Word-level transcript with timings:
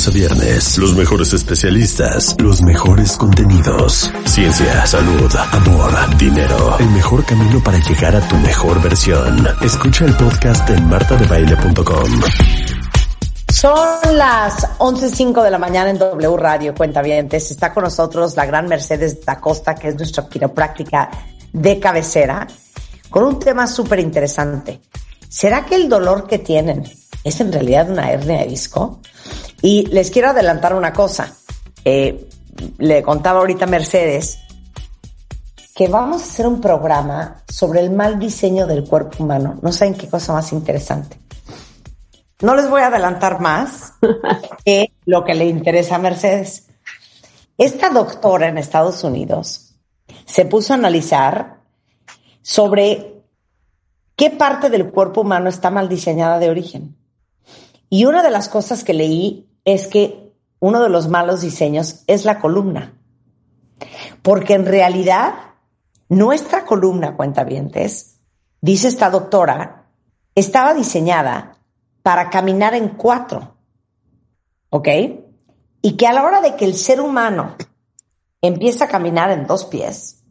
lunes 0.00 0.08
a 0.08 0.10
viernes. 0.10 0.78
Los 0.78 0.94
mejores 0.94 1.32
especialistas, 1.32 2.36
los 2.38 2.62
mejores 2.62 3.16
contenidos. 3.16 4.10
Ciencia, 4.24 4.86
salud, 4.86 5.30
amor, 5.52 6.16
dinero. 6.16 6.76
El 6.78 6.90
mejor 6.90 7.24
camino 7.24 7.62
para 7.62 7.78
llegar 7.78 8.16
a 8.16 8.20
tu 8.28 8.36
mejor 8.36 8.80
versión. 8.82 9.46
Escucha 9.62 10.04
el 10.04 10.16
podcast 10.16 10.68
en 10.70 10.88
martadebaile.com. 10.88 12.20
Son 13.48 14.16
las 14.16 14.78
11.05 14.78 15.42
de 15.42 15.50
la 15.50 15.58
mañana 15.58 15.90
en 15.90 15.98
W 15.98 16.36
Radio, 16.36 16.74
cuentavientes. 16.74 17.50
Está 17.50 17.72
con 17.72 17.84
nosotros 17.84 18.36
la 18.36 18.46
gran 18.46 18.68
Mercedes 18.68 19.24
da 19.24 19.40
Costa, 19.40 19.74
que 19.74 19.88
es 19.88 19.96
nuestra 19.96 20.28
quiropráctica 20.28 21.10
de 21.52 21.78
cabecera, 21.78 22.46
con 23.10 23.24
un 23.24 23.38
tema 23.38 23.66
súper 23.66 23.98
interesante. 24.00 24.80
¿Será 25.28 25.64
que 25.64 25.74
el 25.74 25.88
dolor 25.88 26.26
que 26.26 26.38
tienen 26.38 26.84
es 27.24 27.40
en 27.40 27.52
realidad 27.52 27.90
una 27.90 28.10
hernia 28.10 28.38
de 28.38 28.46
disco? 28.46 29.00
Y 29.62 29.86
les 29.86 30.10
quiero 30.10 30.30
adelantar 30.30 30.74
una 30.74 30.92
cosa. 30.92 31.34
Eh, 31.84 32.28
le 32.78 33.02
contaba 33.02 33.40
ahorita 33.40 33.64
a 33.64 33.68
Mercedes 33.68 34.38
que 35.74 35.88
vamos 35.88 36.22
a 36.22 36.24
hacer 36.24 36.46
un 36.46 36.60
programa 36.60 37.42
sobre 37.48 37.80
el 37.80 37.90
mal 37.90 38.18
diseño 38.18 38.66
del 38.66 38.84
cuerpo 38.84 39.22
humano. 39.24 39.58
No 39.62 39.72
saben 39.72 39.94
qué 39.94 40.08
cosa 40.08 40.32
más 40.32 40.52
interesante. 40.52 41.18
No 42.42 42.54
les 42.54 42.68
voy 42.68 42.82
a 42.82 42.88
adelantar 42.88 43.40
más 43.40 43.94
que 44.64 44.92
lo 45.06 45.24
que 45.24 45.34
le 45.34 45.46
interesa 45.46 45.96
a 45.96 45.98
Mercedes. 45.98 46.68
Esta 47.56 47.90
doctora 47.90 48.48
en 48.48 48.58
Estados 48.58 49.04
Unidos 49.04 49.74
se 50.24 50.46
puso 50.46 50.72
a 50.72 50.76
analizar 50.76 51.60
sobre 52.42 53.22
qué 54.16 54.30
parte 54.30 54.70
del 54.70 54.90
cuerpo 54.90 55.22
humano 55.22 55.48
está 55.48 55.70
mal 55.70 55.88
diseñada 55.88 56.38
de 56.38 56.50
origen. 56.50 56.96
Y 57.90 58.04
una 58.04 58.22
de 58.22 58.30
las 58.30 58.48
cosas 58.48 58.84
que 58.84 58.94
leí 58.94 59.50
es 59.64 59.88
que 59.88 60.32
uno 60.60 60.80
de 60.80 60.88
los 60.88 61.08
malos 61.08 61.40
diseños 61.40 62.04
es 62.06 62.24
la 62.24 62.38
columna. 62.38 62.96
Porque 64.22 64.54
en 64.54 64.64
realidad, 64.64 65.34
nuestra 66.08 66.64
columna, 66.64 67.16
cuentavientes, 67.16 68.20
dice 68.60 68.86
esta 68.86 69.10
doctora, 69.10 69.90
estaba 70.36 70.72
diseñada 70.72 71.58
para 72.02 72.30
caminar 72.30 72.74
en 72.74 72.90
cuatro. 72.90 73.56
¿Ok? 74.68 74.88
Y 75.82 75.96
que 75.96 76.06
a 76.06 76.12
la 76.12 76.22
hora 76.22 76.40
de 76.40 76.54
que 76.54 76.66
el 76.66 76.76
ser 76.76 77.00
humano 77.00 77.56
empieza 78.40 78.84
a 78.84 78.88
caminar 78.88 79.32
en 79.32 79.48
dos 79.48 79.64
pies, 79.64 80.22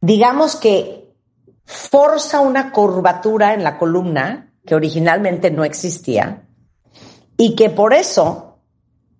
digamos 0.00 0.56
que 0.56 1.14
forza 1.64 2.40
una 2.40 2.72
curvatura 2.72 3.52
en 3.52 3.64
la 3.64 3.78
columna 3.78 4.51
que 4.64 4.74
originalmente 4.74 5.50
no 5.50 5.64
existía 5.64 6.48
y 7.36 7.56
que 7.56 7.70
por 7.70 7.92
eso 7.94 8.58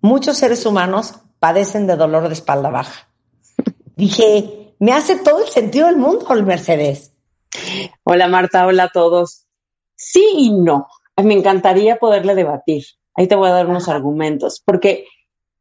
muchos 0.01 0.37
seres 0.37 0.65
humanos 0.65 1.15
padecen 1.39 1.87
de 1.87 1.95
dolor 1.95 2.27
de 2.27 2.33
espalda 2.33 2.69
baja. 2.69 3.09
Dije, 3.95 4.75
me 4.79 4.93
hace 4.93 5.17
todo 5.17 5.39
el 5.43 5.49
sentido 5.49 5.87
del 5.87 5.97
mundo 5.97 6.25
el 6.33 6.43
Mercedes. 6.43 7.13
Hola 8.03 8.27
Marta, 8.27 8.65
hola 8.65 8.85
a 8.85 8.89
todos. 8.89 9.45
Sí 9.95 10.25
y 10.37 10.51
no. 10.51 10.87
Me 11.21 11.33
encantaría 11.33 11.97
poderle 11.97 12.35
debatir. 12.35 12.83
Ahí 13.15 13.27
te 13.27 13.35
voy 13.35 13.49
a 13.49 13.53
dar 13.53 13.67
unos 13.67 13.89
argumentos, 13.89 14.61
porque 14.65 15.05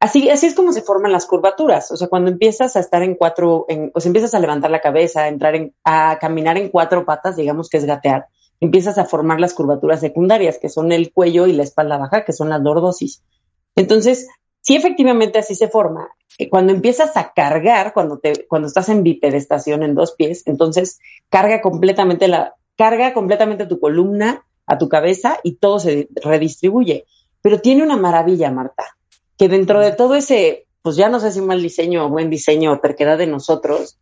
así, 0.01 0.31
así 0.31 0.47
es 0.47 0.55
como 0.55 0.73
se 0.73 0.83
forman 0.83 1.13
las 1.13 1.27
curvaturas. 1.27 1.91
O 1.91 1.97
sea, 1.97 2.09
cuando 2.09 2.31
empiezas 2.31 2.77
a 2.77 2.81
estar 2.81 3.03
en 3.03 3.15
cuatro, 3.15 3.67
o 3.95 4.01
sea, 4.01 4.09
empiezas 4.09 4.35
a 4.35 4.41
levantar 4.41 4.71
la 4.71 4.81
cabeza, 4.81 5.25
a 5.25 5.29
entrar 5.29 5.55
en, 5.55 5.75
a 5.85 6.19
caminar 6.19 6.57
en 6.57 6.71
cuatro 6.71 7.05
patas, 7.05 7.37
digamos 7.37 7.69
que 7.69 7.77
es 7.77 7.85
gatear, 7.85 8.27
empiezas 8.63 8.97
a 8.97 9.07
formar 9.07 9.41
las 9.41 9.55
curvaturas 9.55 9.99
secundarias, 9.99 10.59
que 10.59 10.69
son 10.69 10.93
el 10.93 11.13
cuello 11.13 11.49
y 11.49 11.53
la 11.53 11.65
espalda 11.65 11.99
baja, 11.99 12.25
que 12.25 12.33
son 12.33 12.49
las 12.49 12.63
lordosis. 12.63 13.25
Entonces, 13.75 14.29
sí, 14.61 14.77
efectivamente 14.77 15.41
así 15.41 15.57
se 15.57 15.67
forma. 15.67 16.11
Cuando 16.49 16.73
empiezas 16.73 17.17
a 17.17 17.33
cargar, 17.33 17.93
cuando 17.93 18.19
te, 18.19 18.47
cuando 18.47 18.69
estás 18.69 18.89
en 18.89 19.03
bipedestación 19.03 19.83
en 19.83 19.97
dos 19.97 20.13
pies, 20.13 20.45
entonces 20.47 21.01
carga 21.29 21.61
completamente 21.61 22.29
la, 22.29 22.55
carga 22.77 23.13
completamente 23.13 23.67
tu 23.67 23.81
columna 23.81 24.47
a 24.67 24.79
tu 24.79 24.89
cabeza 24.89 25.39
y 25.43 25.57
todo 25.57 25.81
se 25.81 26.09
redistribuye. 26.23 27.05
Pero 27.43 27.61
tiene 27.61 27.83
una 27.83 27.97
maravilla, 27.97 28.53
Marta, 28.53 28.97
que 29.37 29.49
dentro 29.49 29.81
de 29.81 29.91
todo 29.91 30.15
ese, 30.15 30.69
pues 30.83 30.95
ya 30.95 31.09
no 31.09 31.19
sé 31.19 31.33
si 31.33 31.41
mal 31.41 31.61
diseño 31.61 32.07
o 32.07 32.11
buen 32.11 32.31
diseño 32.31 32.73
o 32.73 32.79
terquedad 32.79 33.19
de 33.19 33.27
nosotros, 33.27 33.99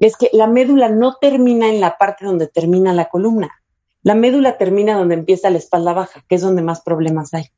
es 0.00 0.16
que 0.16 0.30
la 0.32 0.46
médula 0.46 0.88
no 0.88 1.16
termina 1.20 1.68
en 1.68 1.82
la 1.82 1.98
parte 1.98 2.24
donde 2.24 2.46
termina 2.46 2.94
la 2.94 3.10
columna. 3.10 3.50
La 4.02 4.14
médula 4.14 4.58
termina 4.58 4.96
donde 4.96 5.14
empieza 5.14 5.50
la 5.50 5.58
espalda 5.58 5.92
baja, 5.92 6.24
que 6.28 6.36
es 6.36 6.40
donde 6.40 6.62
más 6.62 6.80
problemas 6.80 7.34
hay. 7.34 7.50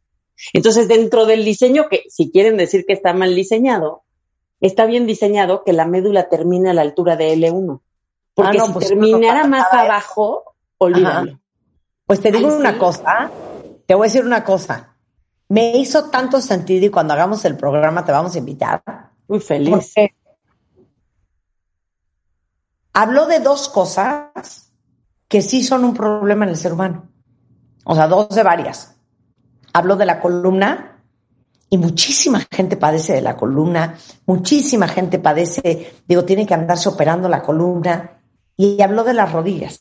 Entonces, 0.53 0.89
dentro 0.89 1.27
del 1.27 1.45
diseño, 1.45 1.89
que 1.89 2.05
si 2.09 2.31
quieren 2.31 2.57
decir 2.57 2.85
que 2.87 2.95
está 2.95 3.13
mal 3.13 3.35
diseñado, 3.35 4.03
está 4.61 4.87
bien 4.87 5.07
diseñado 5.07 5.65
que 5.65 5.73
la 5.73 5.87
médula 5.87 6.29
termine 6.29 6.71
a 6.71 6.75
la 6.75 6.83
altura 6.83 7.17
de 7.17 7.35
L1. 7.37 7.81
Porque 8.35 8.59
ah, 8.59 8.65
si 8.67 8.73
pues 8.73 8.89
terminara 8.89 9.47
más 9.47 9.67
abajo, 9.73 10.55
olvídalo. 10.79 11.39
Pues 12.07 12.21
te 12.21 12.33
digo 12.33 12.55
una 12.55 12.79
cosa, 12.79 13.31
te 13.87 13.95
voy 13.95 14.07
a 14.07 14.09
decir 14.09 14.25
una 14.25 14.43
cosa. 14.43 14.97
Me 15.49 15.77
hizo 15.77 16.11
tanto 16.11 16.41
sentido 16.41 16.87
y 16.87 16.91
cuando 16.91 17.13
hagamos 17.13 17.45
el 17.45 17.57
programa 17.57 18.05
te 18.05 18.13
vamos 18.13 18.35
a 18.35 18.39
invitar. 18.39 18.83
Muy 19.29 19.41
feliz. 19.41 19.95
habló 22.93 23.27
de 23.27 23.41
dos 23.41 23.69
cosas 23.69 24.70
que 25.31 25.43
sí 25.43 25.63
son 25.63 25.85
un 25.85 25.95
problema 25.95 26.45
en 26.45 26.51
el 26.51 26.57
ser 26.57 26.73
humano. 26.73 27.09
O 27.85 27.95
sea, 27.95 28.09
dos 28.09 28.31
de 28.31 28.43
varias. 28.43 28.97
Habló 29.73 29.95
de 29.95 30.05
la 30.05 30.21
columna 30.21 31.05
y 31.71 31.79
muchísima 31.79 32.45
gente 32.51 32.77
padece 32.77 33.13
de 33.13 33.21
la 33.21 33.37
columna, 33.37 33.95
muchísima 34.27 34.89
gente 34.89 35.21
padece, 35.21 35.95
digo, 36.09 36.25
tiene 36.25 36.45
que 36.45 36.55
andarse 36.55 36.89
operando 36.89 37.29
la 37.29 37.43
columna 37.43 38.19
y 38.57 38.83
habló 38.83 39.05
de 39.05 39.15
las 39.15 39.31
rodillas, 39.31 39.81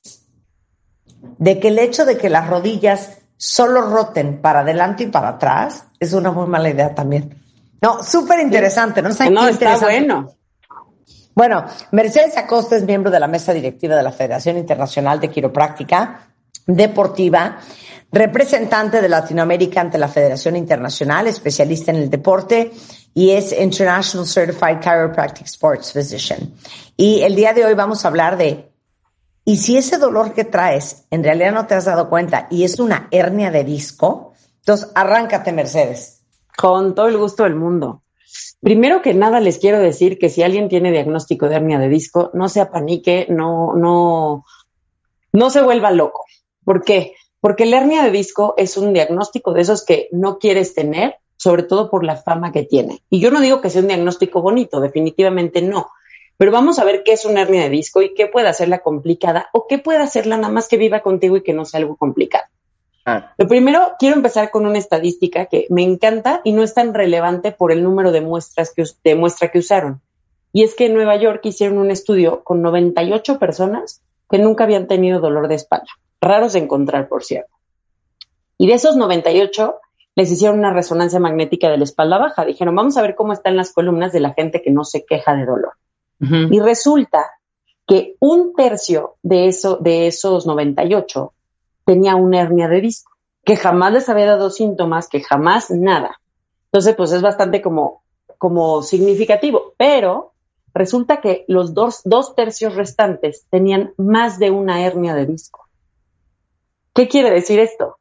de 1.39 1.59
que 1.59 1.69
el 1.69 1.79
hecho 1.79 2.05
de 2.05 2.19
que 2.19 2.29
las 2.29 2.47
rodillas 2.47 3.17
solo 3.35 3.81
roten 3.81 4.41
para 4.41 4.59
adelante 4.59 5.05
y 5.05 5.07
para 5.07 5.29
atrás 5.29 5.85
es 5.99 6.13
una 6.13 6.31
muy 6.31 6.45
mala 6.45 6.69
idea 6.69 6.93
también. 6.93 7.41
No, 7.81 8.03
súper 8.03 8.41
interesante, 8.41 9.01
¿no? 9.01 9.09
no, 9.31 9.47
está 9.47 9.79
bueno. 9.79 10.31
Bueno, 11.39 11.63
Mercedes 11.91 12.35
Acosta 12.35 12.75
es 12.75 12.83
miembro 12.83 13.09
de 13.09 13.17
la 13.22 13.29
mesa 13.29 13.53
directiva 13.53 13.95
de 13.95 14.03
la 14.03 14.11
Federación 14.11 14.57
Internacional 14.57 15.22
de 15.22 15.29
Quiropráctica 15.29 16.33
Deportiva, 16.67 17.59
representante 18.11 19.01
de 19.01 19.07
Latinoamérica 19.07 19.79
ante 19.79 19.97
la 19.97 20.09
Federación 20.09 20.57
Internacional, 20.57 21.28
especialista 21.28 21.91
en 21.91 21.97
el 21.99 22.09
deporte 22.09 22.73
y 23.13 23.29
es 23.29 23.57
International 23.57 24.28
Certified 24.28 24.81
Chiropractic 24.81 25.45
Sports 25.45 25.94
Physician. 25.94 26.55
Y 26.97 27.22
el 27.22 27.35
día 27.35 27.53
de 27.53 27.63
hoy 27.63 27.73
vamos 27.73 28.03
a 28.03 28.09
hablar 28.09 28.35
de 28.35 28.73
y 29.45 29.55
si 29.55 29.78
ese 29.78 29.97
dolor 29.97 30.33
que 30.33 30.44
traes 30.44 31.05
en 31.09 31.23
realidad 31.23 31.53
no 31.53 31.67
te 31.67 31.75
has 31.75 31.85
dado 31.85 32.09
cuenta 32.09 32.47
y 32.51 32.66
es 32.66 32.81
una 32.81 33.07
hernia 33.11 33.49
de 33.49 33.63
disco, 33.63 34.33
entonces 34.57 34.89
arráncate, 34.94 35.53
Mercedes. 35.53 36.22
Con 36.57 36.94
todo 36.94 37.07
el 37.07 37.17
gusto 37.17 37.44
del 37.44 37.55
mundo. 37.55 38.03
Primero 38.62 39.01
que 39.01 39.13
nada 39.13 39.40
les 39.40 39.57
quiero 39.57 39.79
decir 39.79 40.19
que 40.19 40.29
si 40.29 40.44
alguien 40.44 40.67
tiene 40.67 40.91
diagnóstico 40.91 41.47
de 41.47 41.56
hernia 41.56 41.79
de 41.79 41.90
disco, 41.90 42.29
no 42.34 42.50
se 42.50 42.59
apanique, 42.59 43.25
no, 43.29 43.73
no, 43.75 44.45
no 45.31 45.50
se 45.50 45.62
vuelva 45.62 45.91
loco. 45.91 46.25
¿Por 46.66 46.84
qué? 46.84 47.13
Porque 47.40 47.66
la 47.66 47.78
hernia 47.78 48.03
de 48.03 48.12
disco 48.12 48.53
es 48.57 48.75
un 48.75 48.94
diagnóstico 48.94 49.53
de 49.53 49.62
esos 49.62 49.85
que 49.85 50.09
no 50.12 50.40
quieres 50.40 50.73
tener, 50.73 51.16
sobre 51.38 51.63
todo 51.63 51.90
por 51.90 52.03
la 52.03 52.17
fama 52.17 52.51
que 52.51 52.63
tiene. 52.63 53.01
Y 53.09 53.22
yo 53.22 53.31
no 53.31 53.40
digo 53.40 53.62
que 53.62 53.69
sea 53.69 53.81
un 53.81 53.88
diagnóstico 53.88 54.41
bonito, 54.41 54.81
definitivamente 54.81 55.61
no. 55.61 55.90
Pero 56.35 56.51
vamos 56.51 56.79
a 56.79 56.85
ver 56.85 57.03
qué 57.03 57.13
es 57.13 57.25
una 57.25 57.41
hernia 57.41 57.63
de 57.63 57.69
disco 57.69 58.01
y 58.01 58.13
qué 58.13 58.28
puede 58.28 58.47
hacerla 58.50 58.79
complicada 58.79 59.50
o 59.53 59.67
qué 59.67 59.78
puede 59.78 60.00
hacerla 60.00 60.38
nada 60.38 60.53
más 60.53 60.67
que 60.67 60.78
viva 60.78 61.01
contigo 61.01 61.38
y 61.38 61.44
que 61.44 61.53
no 61.53 61.66
sea 61.66 61.79
algo 61.79 61.96
complicado. 61.96 62.46
Ah. 63.05 63.33
Lo 63.37 63.47
primero, 63.47 63.93
quiero 63.97 64.15
empezar 64.15 64.51
con 64.51 64.65
una 64.65 64.77
estadística 64.77 65.45
que 65.45 65.67
me 65.69 65.84
encanta 65.84 66.41
y 66.43 66.51
no 66.51 66.63
es 66.63 66.73
tan 66.73 66.93
relevante 66.93 67.51
por 67.51 67.72
el 67.72 67.84
número 67.84 68.11
de 68.11 68.22
muestras 68.22 68.73
que, 68.73 68.84
de 69.03 69.16
muestra 69.16 69.49
que 69.49 69.59
usaron. 69.59 70.01
Y 70.51 70.63
es 70.63 70.75
que 70.75 70.87
en 70.87 70.93
Nueva 70.93 71.16
York 71.16 71.41
hicieron 71.43 71.78
un 71.78 71.91
estudio 71.91 72.43
con 72.43 72.61
98 72.61 73.40
personas 73.40 74.01
que 74.29 74.40
nunca 74.40 74.63
habían 74.63 74.87
tenido 74.87 75.19
dolor 75.19 75.47
de 75.47 75.55
espalda. 75.55 75.87
Raros 76.22 76.53
de 76.53 76.59
encontrar, 76.59 77.07
por 77.07 77.23
cierto. 77.23 77.51
Y 78.57 78.67
de 78.67 78.73
esos 78.73 78.96
98, 78.96 79.75
les 80.16 80.31
hicieron 80.31 80.59
una 80.59 80.73
resonancia 80.73 81.19
magnética 81.19 81.69
de 81.69 81.78
la 81.78 81.85
espalda 81.85 82.17
baja. 82.17 82.45
Dijeron, 82.45 82.75
vamos 82.75 82.97
a 82.97 83.02
ver 83.02 83.16
cómo 83.16 83.31
están 83.34 83.55
las 83.55 83.72
columnas 83.72 84.11
de 84.11 84.19
la 84.19 84.34
gente 84.34 84.61
que 84.61 84.72
no 84.72 84.84
se 84.84 85.05
queja 85.05 85.35
de 85.35 85.45
dolor. 85.45 85.73
Y 86.22 86.59
resulta 86.59 87.25
que 87.87 88.17
un 88.19 88.53
tercio 88.53 89.16
de, 89.23 89.47
eso, 89.47 89.78
de 89.78 90.07
esos 90.07 90.45
98 90.45 91.34
tenía 91.90 92.16
una 92.16 92.40
hernia 92.40 92.68
de 92.68 92.82
disco, 92.82 93.14
que 93.44 93.56
jamás 93.56 93.91
les 93.91 94.09
había 94.09 94.28
dado 94.28 94.52
síntomas, 94.52 95.08
que 95.08 95.24
jamás 95.24 95.72
nada. 95.72 96.22
Entonces, 96.66 96.94
pues 96.96 97.12
es 97.14 97.24
bastante 97.24 97.64
como, 97.64 98.03
como 98.38 98.84
significativo, 98.84 99.74
pero 99.76 100.34
resulta 100.72 101.20
que 101.20 101.46
los 101.47 101.74
dos, 101.74 102.02
dos 102.03 102.36
tercios 102.36 102.76
restantes 102.76 103.47
tenían 103.50 103.96
más 103.97 104.38
de 104.38 104.52
una 104.52 104.86
hernia 104.86 105.16
de 105.16 105.26
disco. 105.26 105.68
¿Qué 106.94 107.08
quiere 107.08 107.32
decir 107.32 107.59
esto? 107.59 107.96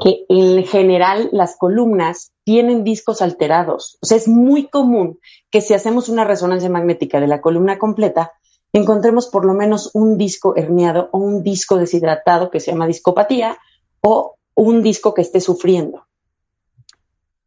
que 0.00 0.24
en 0.28 0.64
general 0.64 1.28
las 1.32 1.56
columnas 1.56 2.32
tienen 2.44 2.84
discos 2.84 3.22
alterados. 3.22 3.98
O 4.00 4.06
sea, 4.06 4.16
es 4.16 4.28
muy 4.28 4.68
común 4.68 5.18
que 5.50 5.60
si 5.60 5.74
hacemos 5.74 6.08
una 6.08 6.22
resonancia 6.24 6.70
magnética 6.70 7.20
de 7.20 7.26
la 7.26 7.40
columna 7.40 7.76
completa, 7.78 8.32
encontremos 8.72 9.26
por 9.28 9.44
lo 9.44 9.54
menos 9.54 9.90
un 9.94 10.16
disco 10.16 10.54
herniado 10.56 11.08
o 11.12 11.18
un 11.18 11.42
disco 11.42 11.76
deshidratado 11.76 12.50
que 12.50 12.60
se 12.60 12.70
llama 12.70 12.86
discopatía 12.86 13.58
o 14.00 14.36
un 14.54 14.82
disco 14.82 15.14
que 15.14 15.22
esté 15.22 15.40
sufriendo. 15.40 16.06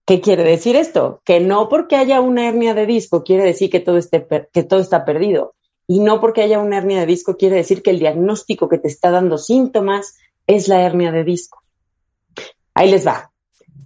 ¿Qué 0.06 0.20
quiere 0.20 0.44
decir 0.44 0.76
esto? 0.76 1.22
Que 1.24 1.40
no 1.40 1.70
porque 1.70 1.96
haya 1.96 2.20
una 2.20 2.48
hernia 2.48 2.74
de 2.74 2.86
disco 2.86 3.24
quiere 3.24 3.44
decir 3.44 3.70
que 3.70 3.80
todo, 3.80 3.98
esté 3.98 4.28
que 4.52 4.64
todo 4.64 4.82
está 4.82 5.06
perdido. 5.06 5.54
Y 5.88 6.00
no 6.00 6.20
porque 6.20 6.42
haya 6.42 6.60
una 6.60 6.78
hernia 6.78 7.02
de 7.02 7.06
disco 7.06 7.38
quiere 7.38 7.56
decir 7.58 7.82
que 7.82 7.92
el 7.92 8.00
diagnóstico 8.00 8.68
que 8.68 8.78
te 8.78 8.88
está 8.88 9.12
dando 9.12 9.38
síntomas 9.38 10.18
es 10.46 10.68
la 10.68 10.82
hernia 10.82 11.12
de 11.12 11.24
disco. 11.24 11.62
Ahí 12.74 12.92
les 12.92 13.08
va. 13.08 13.32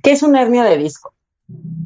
¿Qué 0.01 0.11
es 0.11 0.23
una 0.23 0.41
hernia 0.41 0.63
de 0.63 0.77
disco? 0.77 1.13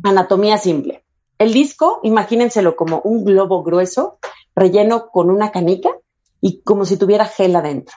Anatomía 0.04 0.58
simple. 0.58 1.04
El 1.38 1.54
disco, 1.54 2.00
imagínenselo 2.04 2.76
como 2.76 3.02
un 3.02 3.26
globo 3.26 3.64
grueso 3.64 4.20
relleno 4.56 5.10
con 5.10 5.30
una 5.30 5.52
canica 5.52 5.90
y 6.40 6.62
como 6.62 6.86
si 6.86 6.98
tuviera 6.98 7.26
gel 7.26 7.56
adentro. 7.56 7.96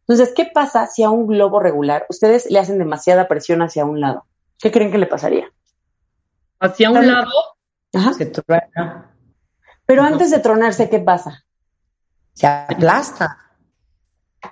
Entonces, 0.00 0.32
¿qué 0.34 0.46
pasa 0.46 0.86
si 0.86 1.02
a 1.02 1.10
un 1.10 1.26
globo 1.26 1.58
regular 1.60 2.06
ustedes 2.08 2.50
le 2.50 2.58
hacen 2.58 2.78
demasiada 2.78 3.28
presión 3.28 3.62
hacia 3.62 3.84
un 3.84 4.00
lado? 4.00 4.24
¿Qué 4.58 4.70
creen 4.70 4.92
que 4.92 4.98
le 4.98 5.06
pasaría? 5.06 5.50
Hacia 6.60 6.90
un 6.90 7.06
lado 7.06 7.30
Ajá. 7.92 8.12
se 8.14 8.26
truena. 8.26 9.14
Pero 9.84 10.02
antes 10.02 10.30
de 10.30 10.38
tronarse, 10.38 10.88
¿qué 10.88 11.00
pasa? 11.00 11.44
Se 12.34 12.46
aplasta. 12.46 13.38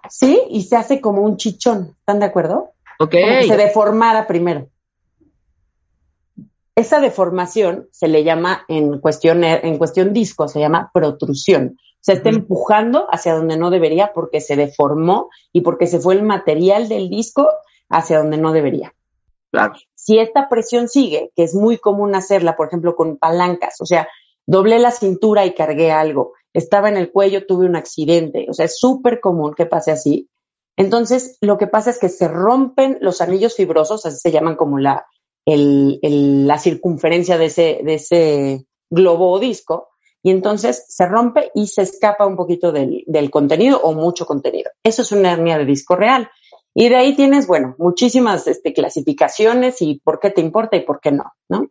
Sí, 0.08 0.42
y 0.50 0.62
se 0.62 0.76
hace 0.76 1.00
como 1.00 1.22
un 1.22 1.36
chichón. 1.36 1.96
¿Están 1.98 2.20
de 2.20 2.26
acuerdo? 2.26 2.72
Ok. 2.98 3.12
Como 3.12 3.40
que 3.40 3.48
se 3.48 3.56
deformara 3.56 4.26
primero. 4.26 4.68
Esa 6.76 7.00
deformación 7.00 7.88
se 7.92 8.08
le 8.08 8.24
llama 8.24 8.64
en 8.68 8.98
cuestión, 8.98 9.44
en 9.44 9.78
cuestión 9.78 10.12
disco, 10.12 10.48
se 10.48 10.58
llama 10.58 10.90
protrusión. 10.92 11.78
Se 12.00 12.14
está 12.14 12.30
empujando 12.30 13.06
hacia 13.10 13.34
donde 13.34 13.56
no 13.56 13.70
debería 13.70 14.12
porque 14.12 14.40
se 14.40 14.56
deformó 14.56 15.30
y 15.52 15.60
porque 15.60 15.86
se 15.86 16.00
fue 16.00 16.14
el 16.14 16.22
material 16.22 16.88
del 16.88 17.08
disco 17.08 17.48
hacia 17.88 18.18
donde 18.18 18.38
no 18.38 18.52
debería. 18.52 18.92
Claro. 19.50 19.74
Si 19.94 20.18
esta 20.18 20.48
presión 20.48 20.88
sigue, 20.88 21.30
que 21.36 21.44
es 21.44 21.54
muy 21.54 21.78
común 21.78 22.14
hacerla, 22.14 22.56
por 22.56 22.66
ejemplo, 22.66 22.96
con 22.96 23.18
palancas, 23.18 23.80
o 23.80 23.86
sea, 23.86 24.08
doblé 24.46 24.78
la 24.80 24.90
cintura 24.90 25.46
y 25.46 25.54
cargué 25.54 25.92
algo, 25.92 26.32
estaba 26.52 26.88
en 26.88 26.96
el 26.96 27.10
cuello, 27.10 27.46
tuve 27.46 27.66
un 27.66 27.76
accidente, 27.76 28.46
o 28.50 28.52
sea, 28.52 28.66
es 28.66 28.78
súper 28.78 29.20
común 29.20 29.54
que 29.54 29.66
pase 29.66 29.92
así. 29.92 30.28
Entonces, 30.76 31.38
lo 31.40 31.56
que 31.56 31.68
pasa 31.68 31.90
es 31.90 31.98
que 31.98 32.08
se 32.08 32.26
rompen 32.26 32.98
los 33.00 33.20
anillos 33.20 33.54
fibrosos, 33.54 34.04
así 34.06 34.18
se 34.18 34.32
llaman 34.32 34.56
como 34.56 34.78
la, 34.78 35.06
el, 35.46 35.98
el, 36.02 36.46
la 36.46 36.58
circunferencia 36.58 37.38
de 37.38 37.46
ese, 37.46 37.80
de 37.84 37.94
ese 37.94 38.66
globo 38.90 39.32
o 39.32 39.38
disco, 39.38 39.88
y 40.22 40.30
entonces 40.30 40.86
se 40.88 41.06
rompe 41.06 41.50
y 41.54 41.66
se 41.66 41.82
escapa 41.82 42.26
un 42.26 42.36
poquito 42.36 42.72
del, 42.72 43.04
del 43.06 43.30
contenido 43.30 43.80
o 43.82 43.92
mucho 43.92 44.24
contenido. 44.24 44.70
Eso 44.82 45.02
es 45.02 45.12
una 45.12 45.32
hernia 45.32 45.58
de 45.58 45.66
disco 45.66 45.96
real. 45.96 46.30
Y 46.74 46.88
de 46.88 46.96
ahí 46.96 47.14
tienes, 47.14 47.46
bueno, 47.46 47.76
muchísimas 47.78 48.46
este, 48.48 48.72
clasificaciones 48.72 49.80
y 49.82 50.00
por 50.02 50.18
qué 50.18 50.30
te 50.30 50.40
importa 50.40 50.76
y 50.76 50.80
por 50.80 51.00
qué 51.00 51.12
no, 51.12 51.32
¿no? 51.48 51.68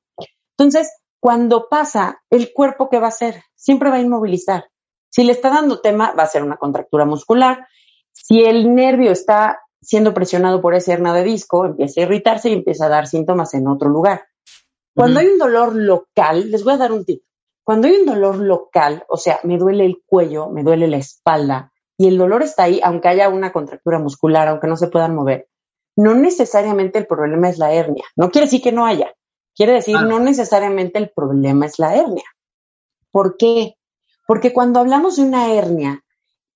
Entonces, 0.58 0.92
cuando 1.20 1.68
pasa, 1.68 2.22
el 2.30 2.54
cuerpo, 2.54 2.90
¿qué 2.90 3.00
va 3.00 3.08
a 3.08 3.10
hacer? 3.10 3.44
Siempre 3.56 3.90
va 3.90 3.96
a 3.98 4.02
inmovilizar. 4.02 4.66
Si 5.10 5.24
le 5.24 5.32
está 5.32 5.50
dando 5.50 5.82
tema, 5.82 6.14
va 6.18 6.24
a 6.24 6.28
ser 6.28 6.44
una 6.44 6.58
contractura 6.58 7.06
muscular. 7.06 7.68
Si 8.12 8.42
el 8.44 8.74
nervio 8.74 9.12
está 9.12 9.62
siendo 9.84 10.14
presionado 10.14 10.62
por 10.62 10.74
esa 10.74 10.94
hernia 10.94 11.14
de 11.14 11.24
disco, 11.24 11.66
empieza 11.66 12.02
a 12.02 12.04
irritarse 12.04 12.50
y 12.50 12.54
empieza 12.54 12.86
a 12.86 12.90
dar 12.90 13.08
síntomas 13.08 13.54
en 13.54 13.68
otro 13.68 13.90
lugar. 13.90 14.26
Cuando 14.96 15.20
hay 15.20 15.28
un 15.28 15.38
dolor 15.38 15.76
local, 15.76 16.52
les 16.52 16.64
voy 16.64 16.74
a 16.74 16.78
dar 16.78 16.92
un 16.92 17.06
tip. 17.06 17.24
Cuando 17.64 17.88
hay 17.88 17.96
un 17.96 18.06
dolor 18.06 18.38
local, 18.38 19.04
o 19.08 19.18
sea, 19.18 19.40
me 19.44 19.58
duele 19.58 19.86
el 19.86 20.02
cuello, 20.06 20.50
me 20.50 20.64
duele 20.64 20.88
la 20.88 20.98
espalda 20.98 21.72
y 21.98 22.08
el 22.08 22.18
dolor 22.18 22.44
está 22.44 22.64
ahí, 22.64 22.82
aunque 22.84 23.08
haya 23.08 23.30
una 23.30 23.54
contractura 23.54 24.00
muscular, 24.00 24.48
aunque 24.48 24.68
no 24.68 24.76
se 24.76 24.88
puedan 24.88 25.16
mover, 25.16 25.48
no 25.96 26.14
necesariamente 26.14 27.00
el 27.00 27.08
problema 27.08 27.50
es 27.50 27.58
la 27.58 27.72
hernia. 27.74 28.04
No 28.16 28.32
quiere 28.32 28.48
decir 28.48 28.62
que 28.62 28.72
no 28.72 28.86
haya. 28.86 29.14
Quiere 29.56 29.74
decir, 29.74 29.96
no 29.96 30.20
necesariamente 30.20 30.98
el 30.98 31.12
problema 31.12 31.68
es 31.68 31.78
la 31.78 31.96
hernia. 31.96 32.24
¿Por 33.12 33.38
qué? 33.38 33.76
Porque 34.28 34.52
cuando 34.52 34.80
hablamos 34.80 35.18
de 35.18 35.24
una 35.24 35.54
hernia, 35.54 36.04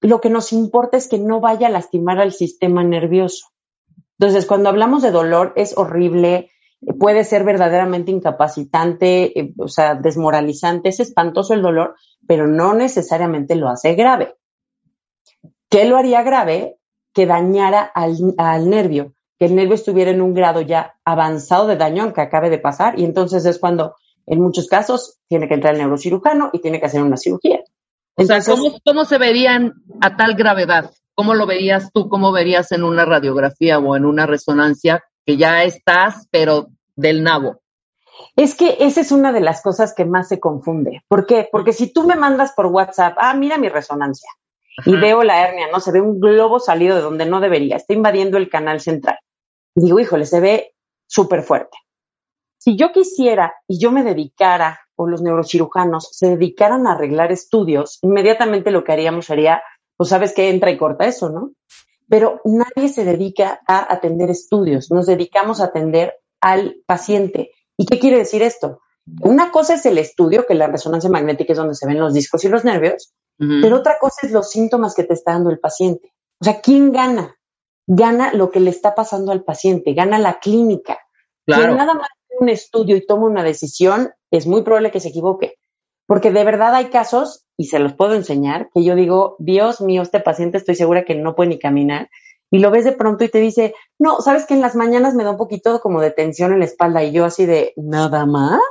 lo 0.01 0.21
que 0.21 0.29
nos 0.29 0.53
importa 0.53 0.97
es 0.97 1.07
que 1.07 1.17
no 1.17 1.39
vaya 1.39 1.67
a 1.67 1.71
lastimar 1.71 2.19
al 2.19 2.33
sistema 2.33 2.83
nervioso. 2.83 3.47
Entonces, 4.19 4.45
cuando 4.45 4.69
hablamos 4.69 5.03
de 5.03 5.11
dolor, 5.11 5.53
es 5.55 5.77
horrible, 5.77 6.51
puede 6.99 7.23
ser 7.23 7.44
verdaderamente 7.44 8.11
incapacitante, 8.11 9.39
eh, 9.39 9.53
o 9.57 9.67
sea, 9.67 9.95
desmoralizante, 9.95 10.89
es 10.89 10.99
espantoso 10.99 11.53
el 11.53 11.61
dolor, 11.61 11.95
pero 12.27 12.47
no 12.47 12.73
necesariamente 12.73 13.55
lo 13.55 13.69
hace 13.69 13.95
grave. 13.95 14.35
¿Qué 15.69 15.85
lo 15.85 15.97
haría 15.97 16.23
grave? 16.23 16.77
Que 17.13 17.25
dañara 17.25 17.81
al, 17.81 18.15
al, 18.38 18.69
nervio, 18.69 19.13
que 19.38 19.45
el 19.45 19.55
nervio 19.55 19.75
estuviera 19.75 20.11
en 20.11 20.21
un 20.21 20.33
grado 20.33 20.61
ya 20.61 20.95
avanzado 21.03 21.67
de 21.67 21.77
daño, 21.77 22.03
aunque 22.03 22.21
acabe 22.21 22.49
de 22.49 22.59
pasar, 22.59 22.99
y 22.99 23.05
entonces 23.05 23.45
es 23.45 23.59
cuando, 23.59 23.95
en 24.25 24.41
muchos 24.41 24.67
casos, 24.67 25.19
tiene 25.27 25.47
que 25.47 25.55
entrar 25.55 25.73
el 25.73 25.81
neurocirujano 25.81 26.49
y 26.53 26.59
tiene 26.59 26.79
que 26.79 26.85
hacer 26.85 27.01
una 27.01 27.17
cirugía. 27.17 27.63
Entonces, 28.18 28.50
o 28.50 28.56
sea, 28.56 28.64
¿cómo, 28.64 28.80
¿cómo 28.84 29.06
se 29.06 29.18
verían 29.18 29.74
a 30.02 30.18
tal 30.18 30.34
gravedad? 30.34 30.92
¿Cómo 31.14 31.34
lo 31.34 31.46
verías 31.46 31.92
tú? 31.94 32.10
¿Cómo 32.10 32.31
verías 32.31 32.72
en 32.72 32.84
una 32.84 33.06
radiografía 33.06 33.80
o 33.80 33.96
en 33.96 34.06
una 34.06 34.25
resonancia 34.25 35.04
que 35.25 35.38
ya 35.38 35.64
estás, 35.64 36.28
pero 36.31 36.68
del 36.96 37.24
nabo? 37.24 37.62
Es 38.36 38.56
que 38.56 38.78
esa 38.80 39.02
es 39.02 39.12
una 39.12 39.31
de 39.31 39.42
las 39.42 39.62
cosas 39.62 39.94
que 39.94 40.06
más 40.06 40.28
se 40.28 40.40
confunde. 40.40 41.04
¿Por 41.08 41.25
qué? 41.25 41.48
Porque 41.52 41.74
si 41.74 41.92
tú 41.92 42.06
me 42.06 42.16
mandas 42.16 42.54
por 42.54 42.68
WhatsApp, 42.68 43.16
ah, 43.19 43.34
mira 43.36 43.58
mi 43.58 43.69
resonancia, 43.69 44.30
Ajá. 44.78 44.90
y 44.90 44.96
veo 44.96 45.24
la 45.24 45.48
hernia, 45.48 45.68
¿no? 45.72 45.80
Se 45.80 45.92
ve 45.92 46.02
un 46.02 46.19
globo 46.19 46.60
salido 46.60 46.96
de 46.96 47.02
donde 47.02 47.25
no 47.25 47.40
debería, 47.40 47.78
está 47.78 47.94
invadiendo 47.94 48.38
el 48.38 48.50
canal 48.50 48.80
central. 48.80 49.18
Digo, 49.75 50.00
híjole, 50.00 50.25
se 50.25 50.40
ve 50.40 50.75
súper 51.08 51.44
fuerte. 51.44 51.78
Si 52.57 52.75
yo 52.75 52.92
quisiera 52.92 53.54
y 53.68 53.80
yo 53.80 53.92
me 53.92 54.04
dedicara, 54.04 54.80
o 54.95 55.07
los 55.07 55.21
neurocirujanos 55.21 56.09
se 56.12 56.30
dedicaran 56.30 56.88
a 56.88 56.94
arreglar 56.94 57.31
estudios, 57.31 58.00
inmediatamente 58.01 58.71
lo 58.71 58.83
que 58.83 58.92
haríamos 58.92 59.25
sería, 59.27 59.62
pues 59.95 60.09
sabes 60.09 60.33
que 60.33 60.50
entra 60.50 60.71
y 60.71 60.77
corta 60.77 61.06
eso, 61.06 61.30
¿no? 61.30 61.51
Pero 62.09 62.42
nadie 62.45 62.89
se 62.89 63.06
dedica 63.06 63.62
a 63.68 63.94
atender 63.94 64.30
estudios, 64.30 64.92
nos 64.92 65.06
dedicamos 65.06 65.62
a 65.62 65.65
atender 65.65 66.15
al 66.42 66.77
paciente. 66.86 67.51
¿Y 67.77 67.86
qué 67.86 68.00
quiere 68.00 68.18
decir 68.18 68.42
esto? 68.42 68.80
Una 69.21 69.52
cosa 69.52 69.76
es 69.76 69.85
el 69.85 69.97
estudio, 69.97 70.45
que 70.45 70.56
la 70.56 70.68
resonancia 70.68 71.09
magnética 71.09 71.54
es 71.54 71.57
donde 71.57 71.76
se 71.76 71.87
ven 71.87 71.99
los 71.99 72.14
discos 72.14 72.44
y 72.44 72.49
los 72.49 72.66
nervios, 72.66 73.14
uh 73.40 73.44
-huh. 73.44 73.61
pero 73.61 73.78
otra 73.78 73.97
cosa 73.99 74.26
es 74.26 74.31
los 74.31 74.49
síntomas 74.49 74.95
que 74.95 75.04
te 75.04 75.14
está 75.14 75.33
dando 75.33 75.49
el 75.49 75.59
paciente. 75.59 76.14
O 76.42 76.44
sea, 76.44 76.59
¿quién 76.59 76.92
gana? 76.92 77.35
Gana 77.87 78.33
lo 78.33 78.52
que 78.52 78.59
le 78.59 78.69
está 78.69 78.95
pasando 78.95 79.31
al 79.31 79.44
paciente, 79.44 79.94
gana 79.94 80.18
la 80.18 80.40
clínica. 80.40 80.99
Claro. 81.45 81.64
Quien 81.64 81.78
nada 81.78 81.94
más 81.94 82.09
un 82.39 82.49
estudio 82.49 82.95
y 82.95 83.06
toma 83.06 83.25
una 83.25 83.44
decisión, 83.44 84.11
es 84.31 84.47
muy 84.47 84.63
probable 84.63 84.91
que 84.91 84.99
se 84.99 85.09
equivoque. 85.09 85.56
Porque 86.06 86.31
de 86.31 86.44
verdad 86.44 86.73
hay 86.73 86.85
casos, 86.85 87.45
y 87.57 87.65
se 87.65 87.79
los 87.79 87.94
puedo 87.94 88.13
enseñar, 88.13 88.69
que 88.73 88.83
yo 88.83 88.95
digo, 88.95 89.35
Dios 89.39 89.81
mío, 89.81 90.01
este 90.01 90.19
paciente 90.19 90.57
estoy 90.57 90.75
segura 90.75 91.03
que 91.03 91.15
no 91.15 91.35
puede 91.35 91.49
ni 91.49 91.59
caminar. 91.59 92.09
Y 92.49 92.59
lo 92.59 92.71
ves 92.71 92.85
de 92.85 92.94
pronto 92.94 93.25
y 93.25 93.29
te 93.29 93.39
dice, 93.39 93.73
no, 93.99 94.21
sabes 94.21 94.45
que 94.45 94.53
en 94.53 94.61
las 94.61 94.75
mañanas 94.75 95.15
me 95.15 95.23
da 95.23 95.31
un 95.31 95.37
poquito 95.37 95.81
como 95.81 95.99
de 95.99 96.11
tensión 96.11 96.53
en 96.53 96.59
la 96.59 96.65
espalda. 96.65 97.03
Y 97.03 97.11
yo 97.11 97.25
así 97.25 97.45
de, 97.45 97.73
¿nada 97.75 98.25
más? 98.25 98.61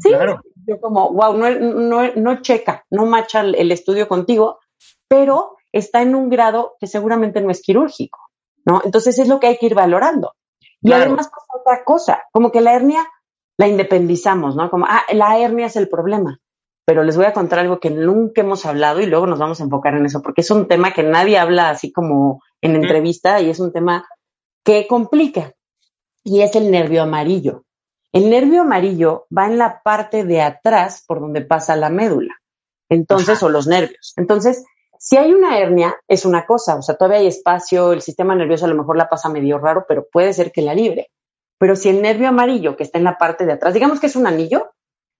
Sí. 0.00 0.10
Claro. 0.10 0.40
Yo 0.66 0.80
como, 0.80 1.12
wow, 1.12 1.36
no, 1.36 1.50
no, 1.50 2.14
no 2.14 2.42
checa, 2.42 2.84
no 2.90 3.06
macha 3.06 3.40
el, 3.40 3.56
el 3.56 3.72
estudio 3.72 4.06
contigo, 4.06 4.60
pero 5.08 5.56
está 5.72 6.02
en 6.02 6.14
un 6.14 6.28
grado 6.28 6.76
que 6.78 6.86
seguramente 6.86 7.40
no 7.40 7.50
es 7.50 7.60
quirúrgico, 7.62 8.20
¿no? 8.64 8.80
Entonces 8.84 9.18
es 9.18 9.26
lo 9.26 9.40
que 9.40 9.48
hay 9.48 9.56
que 9.56 9.66
ir 9.66 9.74
valorando. 9.74 10.34
Y 10.82 10.88
claro. 10.88 11.04
además 11.04 11.28
pasa 11.28 11.60
otra 11.60 11.84
cosa, 11.84 12.24
como 12.32 12.50
que 12.50 12.60
la 12.60 12.74
hernia 12.74 13.06
la 13.56 13.68
independizamos, 13.68 14.56
¿no? 14.56 14.70
Como, 14.70 14.86
ah, 14.88 15.02
la 15.12 15.38
hernia 15.38 15.66
es 15.66 15.76
el 15.76 15.88
problema. 15.88 16.38
Pero 16.84 17.04
les 17.04 17.16
voy 17.16 17.26
a 17.26 17.32
contar 17.32 17.60
algo 17.60 17.78
que 17.78 17.90
nunca 17.90 18.40
hemos 18.40 18.66
hablado 18.66 19.00
y 19.00 19.06
luego 19.06 19.26
nos 19.26 19.38
vamos 19.38 19.60
a 19.60 19.64
enfocar 19.64 19.94
en 19.94 20.04
eso, 20.04 20.20
porque 20.20 20.40
es 20.40 20.50
un 20.50 20.66
tema 20.66 20.92
que 20.92 21.04
nadie 21.04 21.38
habla 21.38 21.70
así 21.70 21.92
como 21.92 22.42
en 22.60 22.74
entrevista 22.74 23.40
y 23.40 23.50
es 23.50 23.60
un 23.60 23.72
tema 23.72 24.04
que 24.64 24.86
complica. 24.88 25.52
Y 26.24 26.40
es 26.40 26.54
el 26.56 26.70
nervio 26.70 27.02
amarillo. 27.02 27.64
El 28.12 28.30
nervio 28.30 28.62
amarillo 28.62 29.26
va 29.36 29.46
en 29.46 29.58
la 29.58 29.80
parte 29.82 30.24
de 30.24 30.42
atrás 30.42 31.04
por 31.06 31.20
donde 31.20 31.42
pasa 31.42 31.76
la 31.76 31.88
médula. 31.88 32.34
Entonces, 32.88 33.38
Ajá. 33.38 33.46
o 33.46 33.48
los 33.48 33.66
nervios. 33.66 34.12
Entonces, 34.16 34.64
si 35.04 35.16
hay 35.16 35.32
una 35.32 35.58
hernia, 35.58 35.96
es 36.06 36.24
una 36.24 36.46
cosa, 36.46 36.76
o 36.76 36.82
sea, 36.82 36.94
todavía 36.94 37.18
hay 37.18 37.26
espacio, 37.26 37.92
el 37.92 38.02
sistema 38.02 38.36
nervioso 38.36 38.66
a 38.66 38.68
lo 38.68 38.76
mejor 38.76 38.96
la 38.96 39.08
pasa 39.08 39.28
medio 39.28 39.58
raro, 39.58 39.84
pero 39.88 40.06
puede 40.06 40.32
ser 40.32 40.52
que 40.52 40.62
la 40.62 40.74
libre. 40.74 41.10
Pero 41.58 41.74
si 41.74 41.88
el 41.88 42.00
nervio 42.00 42.28
amarillo 42.28 42.76
que 42.76 42.84
está 42.84 42.98
en 42.98 43.04
la 43.04 43.18
parte 43.18 43.44
de 43.44 43.50
atrás, 43.50 43.74
digamos 43.74 43.98
que 43.98 44.06
es 44.06 44.14
un 44.14 44.28
anillo, 44.28 44.70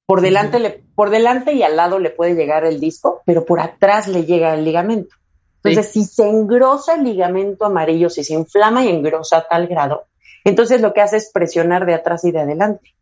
por 0.07 0.21
delante, 0.21 0.61
le, 0.61 0.85
por 0.95 1.11
delante 1.11 1.55
y 1.55 1.65
al 1.65 1.75
lado 1.75 1.99
le 1.99 2.11
puede 2.11 2.37
llegar 2.37 2.65
el 2.65 2.79
disco, 2.79 3.23
pero 3.27 3.45
por 3.45 3.59
atrás 3.59 4.07
le 4.07 4.25
llega 4.25 4.55
el 4.55 4.65
ligamento. 4.65 5.17
Entonces, 5.65 5.93
sí. 5.93 6.05
si 6.05 6.15
se 6.15 6.29
engrosa 6.29 6.95
el 6.95 7.03
ligamento 7.03 7.65
amarillo, 7.65 8.09
si 8.09 8.23
se 8.23 8.35
inflama 8.35 8.85
y 8.85 8.89
engrosa 8.89 9.39
a 9.39 9.49
tal 9.49 9.67
grado, 9.67 10.05
Entonces 10.45 10.81
lo 10.81 10.95
que 10.95 11.01
hace 11.01 11.17
es 11.17 11.33
presionar 11.33 11.87
de 11.87 11.95
atrás 11.95 12.25
y 12.25 12.31
de 12.31 12.39
adelante. 12.39 12.95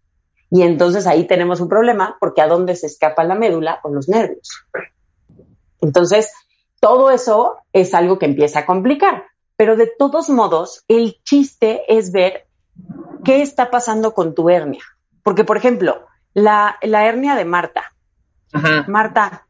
Y 0.50 0.62
entonces 0.62 1.06
ahí 1.06 1.26
tenemos 1.26 1.60
un 1.60 1.68
problema 1.68 2.16
porque 2.18 2.40
a 2.40 2.48
dónde 2.48 2.74
se 2.74 2.86
escapa 2.86 3.22
la 3.22 3.34
médula 3.34 3.80
con 3.82 3.94
los 3.94 4.08
nervios. 4.08 4.48
Entonces, 5.82 6.32
todo 6.80 7.10
eso 7.10 7.58
es 7.72 7.94
algo 7.94 8.18
que 8.18 8.26
empieza 8.26 8.60
a 8.60 8.66
complicar. 8.66 9.24
Pero 9.56 9.76
de 9.76 9.86
todos 9.86 10.30
modos, 10.30 10.84
el 10.88 11.22
chiste 11.22 11.82
es 11.88 12.12
ver 12.12 12.46
qué 13.24 13.42
está 13.42 13.70
pasando 13.70 14.14
con 14.14 14.34
tu 14.34 14.48
hernia. 14.48 14.82
Porque, 15.22 15.44
por 15.44 15.58
ejemplo, 15.58 16.06
la, 16.32 16.78
la 16.82 17.06
hernia 17.06 17.34
de 17.36 17.44
Marta. 17.44 17.92
Marta, 18.88 19.46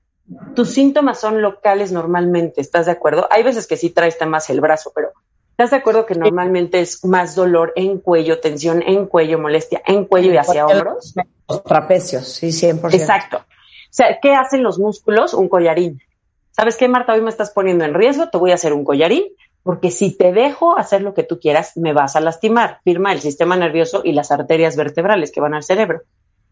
tus 0.55 0.71
síntomas 0.71 1.21
son 1.21 1.41
locales 1.41 1.93
normalmente, 1.93 2.61
¿estás 2.61 2.87
de 2.87 2.93
acuerdo? 2.93 3.27
Hay 3.31 3.43
veces 3.43 3.67
que 3.67 3.77
sí 3.77 3.91
traes 3.91 4.19
más 4.27 4.51
el 4.51 4.61
brazo, 4.61 4.93
pero 4.95 5.13
¿estás 5.53 5.71
de 5.71 5.77
acuerdo 5.79 6.07
que 6.07 6.15
normalmente 6.15 6.81
es 6.81 7.05
más 7.05 7.35
dolor 7.35 7.73
en 7.77 7.99
cuello, 7.99 8.41
tensión 8.41 8.83
en 8.83 9.07
cuello, 9.07 9.39
molestia 9.39 9.81
en 9.87 10.05
cuello 10.05 10.33
y 10.33 10.37
hacia 10.37 10.67
hombros? 10.67 11.15
Los 11.49 11.65
trapecios, 11.65 12.29
sí, 12.29 12.49
100%. 12.49 12.95
Exacto. 12.95 13.39
O 13.39 13.93
sea, 13.93 14.19
¿qué 14.21 14.35
hacen 14.35 14.63
los 14.63 14.79
músculos? 14.79 15.35
Un 15.35 15.49
collarín. 15.49 16.01
¿Sabes 16.53 16.77
qué, 16.77 16.89
Marta? 16.89 17.13
Hoy 17.13 17.23
me 17.23 17.31
estás 17.31 17.51
poniendo 17.51 17.85
en 17.85 17.95
riesgo, 17.95 18.29
te 18.29 18.39
voy 18.39 18.51
a 18.51 18.55
hacer 18.55 18.73
un 18.73 18.85
collarín, 18.85 19.25
porque 19.63 19.91
si 19.91 20.17
te 20.17 20.33
dejo 20.33 20.77
hacer 20.77 21.03
lo 21.03 21.15
que 21.15 21.23
tú 21.23 21.39
quieras, 21.39 21.77
me 21.77 21.93
vas 21.93 22.17
a 22.17 22.21
lastimar. 22.21 22.81
Firma 22.85 23.13
el 23.13 23.21
sistema 23.21 23.57
nervioso 23.57 24.03
y 24.05 24.13
las 24.13 24.31
arterias 24.31 24.77
vertebrales 24.77 25.31
que 25.33 25.41
van 25.41 25.55
al 25.55 25.63
cerebro. 25.63 26.03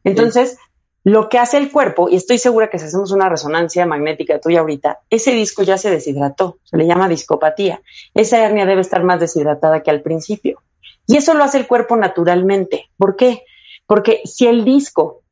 Entonces, 0.05 0.59
lo 1.05 1.29
que 1.29 1.39
hace 1.39 1.57
el 1.57 1.71
cuerpo, 1.73 2.09
y 2.09 2.17
estoy 2.17 2.39
segura 2.39 2.71
que 2.71 2.79
si 2.79 2.87
hacemos 2.87 3.13
una 3.13 3.29
resonancia 3.29 3.87
magnética 3.87 4.41
tuya 4.41 4.61
ahorita, 4.61 5.01
ese 5.11 5.33
disco 5.33 5.63
ya 5.63 5.79
se 5.79 5.91
deshidrató, 5.91 6.59
se 6.65 6.77
le 6.77 6.87
llama 6.87 7.09
discopatía. 7.09 7.81
Esa 8.15 8.45
hernia 8.45 8.67
debe 8.67 8.83
estar 8.83 9.03
más 9.05 9.21
deshidratada 9.21 9.83
que 9.83 9.91
al 9.91 10.03
principio. 10.03 10.63
Y 11.07 11.17
eso 11.17 11.35
lo 11.35 11.45
hace 11.45 11.59
el 11.59 11.67
cuerpo 11.67 11.97
naturalmente. 11.97 12.91
¿Por 12.97 13.17
qué? 13.17 13.43
Porque 13.87 14.21
si 14.25 14.47
el 14.47 14.65
disco 14.65 15.23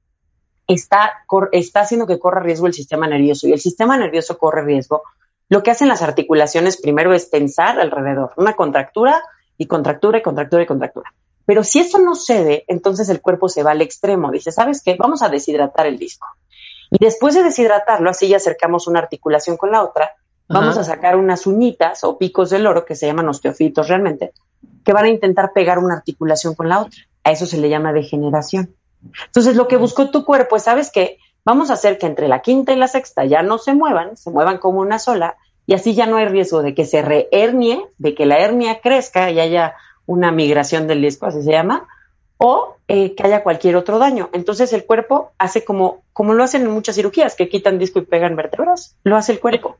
está, 0.67 1.25
está 1.53 1.81
haciendo 1.81 2.07
que 2.07 2.19
corra 2.19 2.41
riesgo 2.41 2.67
el 2.67 2.75
sistema 2.75 3.07
nervioso 3.07 3.47
y 3.47 3.53
el 3.53 3.61
sistema 3.61 3.97
nervioso 3.97 4.39
corre 4.39 4.63
riesgo, 4.63 5.03
lo 5.49 5.63
que 5.63 5.71
hacen 5.71 5.89
las 5.89 6.03
articulaciones 6.03 6.81
primero 6.81 7.15
es 7.15 7.31
tensar 7.31 7.79
alrededor, 7.79 8.33
una 8.37 8.55
contractura 8.55 9.23
y 9.57 9.67
contractura 9.67 10.19
y 10.19 10.23
contractura 10.23 10.63
y 10.63 10.67
contractura. 10.67 11.15
Pero 11.45 11.63
si 11.63 11.79
eso 11.79 11.99
no 11.99 12.17
cede, 12.17 12.65
entonces 12.67 13.09
el 13.09 13.21
cuerpo 13.21 13.49
se 13.49 13.63
va 13.63 13.71
al 13.71 13.81
extremo. 13.81 14.33
Dice, 14.33 14.51
¿sabes 14.51 14.83
qué? 14.83 14.97
Vamos 14.99 15.23
a 15.23 15.29
deshidratar 15.29 15.87
el 15.87 15.97
disco. 15.97 16.27
Y 16.91 16.99
después 16.99 17.35
de 17.35 17.45
deshidratarlo, 17.45 18.11
así 18.11 18.29
ya 18.29 18.39
acercamos 18.39 18.89
una 18.89 18.99
articulación 18.99 19.57
con 19.57 19.71
la 19.71 19.83
otra, 19.83 20.17
vamos 20.49 20.77
a 20.77 20.85
sacar 20.85 21.17
unas 21.17 21.47
uñitas 21.47 22.05
o 22.05 22.19
picos 22.19 22.51
del 22.51 22.67
oro, 22.67 22.85
que 22.85 22.97
se 22.97 23.07
llaman 23.07 23.29
osteofitos 23.29 23.89
realmente, 23.89 24.33
que 24.85 24.93
van 24.93 25.05
a 25.05 25.09
intentar 25.09 25.53
pegar 25.53 25.79
una 25.79 25.95
articulación 25.95 26.55
con 26.55 26.69
la 26.69 26.81
otra. 26.81 27.01
A 27.23 27.31
eso 27.31 27.47
se 27.47 27.59
le 27.59 27.69
llama 27.69 27.93
degeneración. 27.93 28.75
Entonces, 29.27 29.57
lo 29.57 29.69
que 29.69 29.77
buscó 29.77 30.11
tu 30.11 30.25
cuerpo 30.25 30.57
es, 30.57 30.65
¿sabes 30.65 30.91
qué? 30.93 31.19
Vamos 31.45 31.71
a 31.71 31.75
hacer 31.75 31.99
que 31.99 32.07
entre 32.07 32.29
la 32.29 32.43
quinta 32.43 32.73
y 32.73 32.77
la 32.77 32.89
sexta 32.89 33.25
ya 33.25 33.43
no 33.43 33.59
se 33.59 33.75
muevan, 33.75 34.17
se 34.17 34.31
muevan 34.31 34.59
como 34.59 34.81
una 34.81 34.99
sola, 34.99 35.37
y 35.67 35.75
así 35.75 35.95
ya 35.95 36.07
no 36.07 36.17
hay 36.17 36.27
riesgo 36.27 36.63
de 36.63 36.75
que 36.75 36.85
se 36.85 37.03
rehernie, 37.03 37.85
de 37.99 38.15
que 38.15 38.27
la 38.27 38.39
hernia 38.39 38.81
crezca 38.81 39.31
y 39.31 39.41
haya 39.41 39.75
una 40.07 40.31
migración 40.31 40.87
del 40.87 41.03
disco, 41.03 41.27
así 41.27 41.43
se 41.43 41.51
llama, 41.51 41.87
o 42.39 42.77
eh, 42.89 43.15
que 43.15 43.27
haya 43.27 43.43
cualquier 43.43 43.77
otro 43.77 43.99
daño. 43.99 44.31
Entonces 44.33 44.73
el 44.73 44.85
cuerpo 44.85 45.33
hace 45.39 45.65
como, 45.65 46.03
como 46.13 46.35
lo 46.35 46.45
hacen 46.45 46.63
en 46.63 46.71
muchas 46.71 46.97
cirugías, 46.97 47.35
que 47.35 47.49
quitan 47.49 47.79
disco 47.79 47.99
y 47.99 48.03
pegan 48.03 48.37
vértebras, 48.37 48.97
lo 49.03 49.17
hace 49.17 49.33
el 49.33 49.41
cuerpo. 49.41 49.77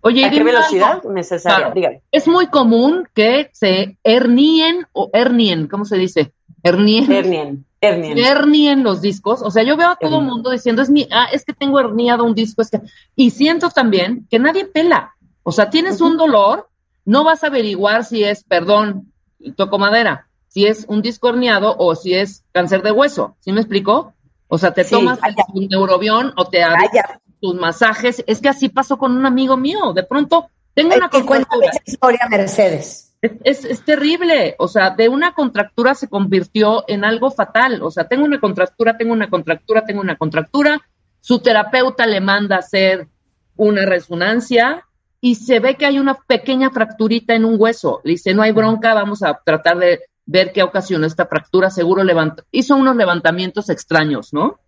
Oye, 0.00 0.24
¿a 0.24 0.30
qué 0.30 0.42
velocidad 0.42 1.02
necesaria? 1.04 2.00
Es 2.12 2.28
muy 2.28 2.48
común 2.48 3.08
que 3.14 3.50
se 3.52 3.98
hernien 4.04 4.86
o 4.92 5.10
hernien, 5.12 5.66
¿cómo 5.66 5.84
se 5.84 5.96
dice? 5.96 6.32
Hernien. 6.62 7.10
Hernien. 7.10 7.64
Hernien. 7.80 8.18
hernien 8.18 8.82
los 8.82 9.00
discos. 9.00 9.40
O 9.42 9.50
sea, 9.50 9.62
yo 9.62 9.76
veo 9.76 9.90
a 9.90 9.96
todo 9.96 10.18
el 10.18 10.24
mundo 10.24 10.50
diciendo, 10.50 10.82
es, 10.82 10.90
mi, 10.90 11.06
ah, 11.12 11.28
es 11.32 11.44
que 11.44 11.52
tengo 11.52 11.78
herniado 11.78 12.24
un 12.24 12.34
disco. 12.34 12.62
Es 12.62 12.70
que... 12.70 12.80
Y 13.14 13.30
siento 13.30 13.70
también 13.70 14.26
que 14.28 14.38
nadie 14.38 14.64
pela. 14.64 15.14
O 15.44 15.52
sea, 15.52 15.70
tienes 15.70 16.00
un 16.00 16.16
dolor, 16.16 16.68
no 17.04 17.24
vas 17.24 17.44
a 17.44 17.46
averiguar 17.46 18.04
si 18.04 18.24
es, 18.24 18.42
perdón, 18.42 19.12
toco 19.56 19.78
madera, 19.78 20.28
si 20.48 20.66
es 20.66 20.84
un 20.88 21.02
disco 21.02 21.28
herniado 21.28 21.74
o 21.78 21.94
si 21.94 22.14
es 22.14 22.44
cáncer 22.52 22.82
de 22.82 22.92
hueso. 22.92 23.36
¿Sí 23.40 23.52
me 23.52 23.60
explico? 23.60 24.12
O 24.48 24.58
sea, 24.58 24.72
te 24.72 24.84
tomas 24.84 25.20
un 25.52 25.68
neurobión 25.68 26.32
o 26.36 26.48
te 26.48 26.62
haces 26.62 27.02
tus 27.40 27.54
masajes. 27.54 28.24
Es 28.26 28.40
que 28.40 28.48
así 28.48 28.68
pasó 28.68 28.98
con 28.98 29.16
un 29.16 29.24
amigo 29.24 29.56
mío. 29.56 29.92
De 29.92 30.02
pronto, 30.02 30.48
tengo 30.74 30.94
una 30.96 31.08
contractura. 31.08 31.70
esa 31.70 31.82
historia, 31.84 32.20
Mercedes. 32.28 33.07
Es, 33.20 33.64
es, 33.64 33.84
terrible. 33.84 34.54
O 34.58 34.68
sea, 34.68 34.90
de 34.90 35.08
una 35.08 35.32
contractura 35.32 35.94
se 35.94 36.08
convirtió 36.08 36.84
en 36.86 37.04
algo 37.04 37.30
fatal. 37.30 37.82
O 37.82 37.90
sea, 37.90 38.06
tengo 38.06 38.24
una 38.24 38.40
contractura, 38.40 38.96
tengo 38.96 39.12
una 39.12 39.28
contractura, 39.28 39.84
tengo 39.84 40.00
una 40.00 40.16
contractura. 40.16 40.80
Su 41.20 41.40
terapeuta 41.40 42.06
le 42.06 42.20
manda 42.20 42.56
a 42.56 42.60
hacer 42.60 43.08
una 43.56 43.84
resonancia 43.84 44.84
y 45.20 45.34
se 45.34 45.58
ve 45.60 45.74
que 45.74 45.86
hay 45.86 45.98
una 45.98 46.14
pequeña 46.14 46.70
fracturita 46.70 47.34
en 47.34 47.44
un 47.44 47.56
hueso. 47.58 48.00
Le 48.04 48.12
dice, 48.12 48.34
no 48.34 48.42
hay 48.42 48.52
bronca, 48.52 48.94
vamos 48.94 49.22
a 49.22 49.40
tratar 49.44 49.78
de 49.78 50.00
ver 50.26 50.52
qué 50.52 50.62
ocasionó 50.62 51.06
esta 51.06 51.26
fractura. 51.26 51.70
Seguro 51.70 52.04
levantó, 52.04 52.44
hizo 52.52 52.76
unos 52.76 52.96
levantamientos 52.96 53.68
extraños, 53.68 54.32
¿no? 54.32 54.60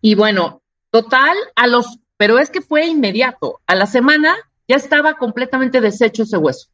Y 0.00 0.14
bueno, 0.14 0.62
total, 0.90 1.36
a 1.56 1.66
los, 1.66 1.98
pero 2.16 2.38
es 2.38 2.50
que 2.50 2.60
fue 2.60 2.86
inmediato. 2.86 3.60
A 3.66 3.74
la 3.74 3.86
semana 3.86 4.34
ya 4.68 4.76
estaba 4.76 5.14
completamente 5.14 5.80
deshecho 5.80 6.22
ese 6.22 6.36
hueso, 6.36 6.68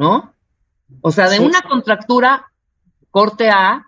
¿no? 0.00 0.32
O 1.02 1.12
sea, 1.12 1.28
de 1.28 1.40
una 1.40 1.60
contractura, 1.60 2.50
corte 3.10 3.50
a 3.50 3.86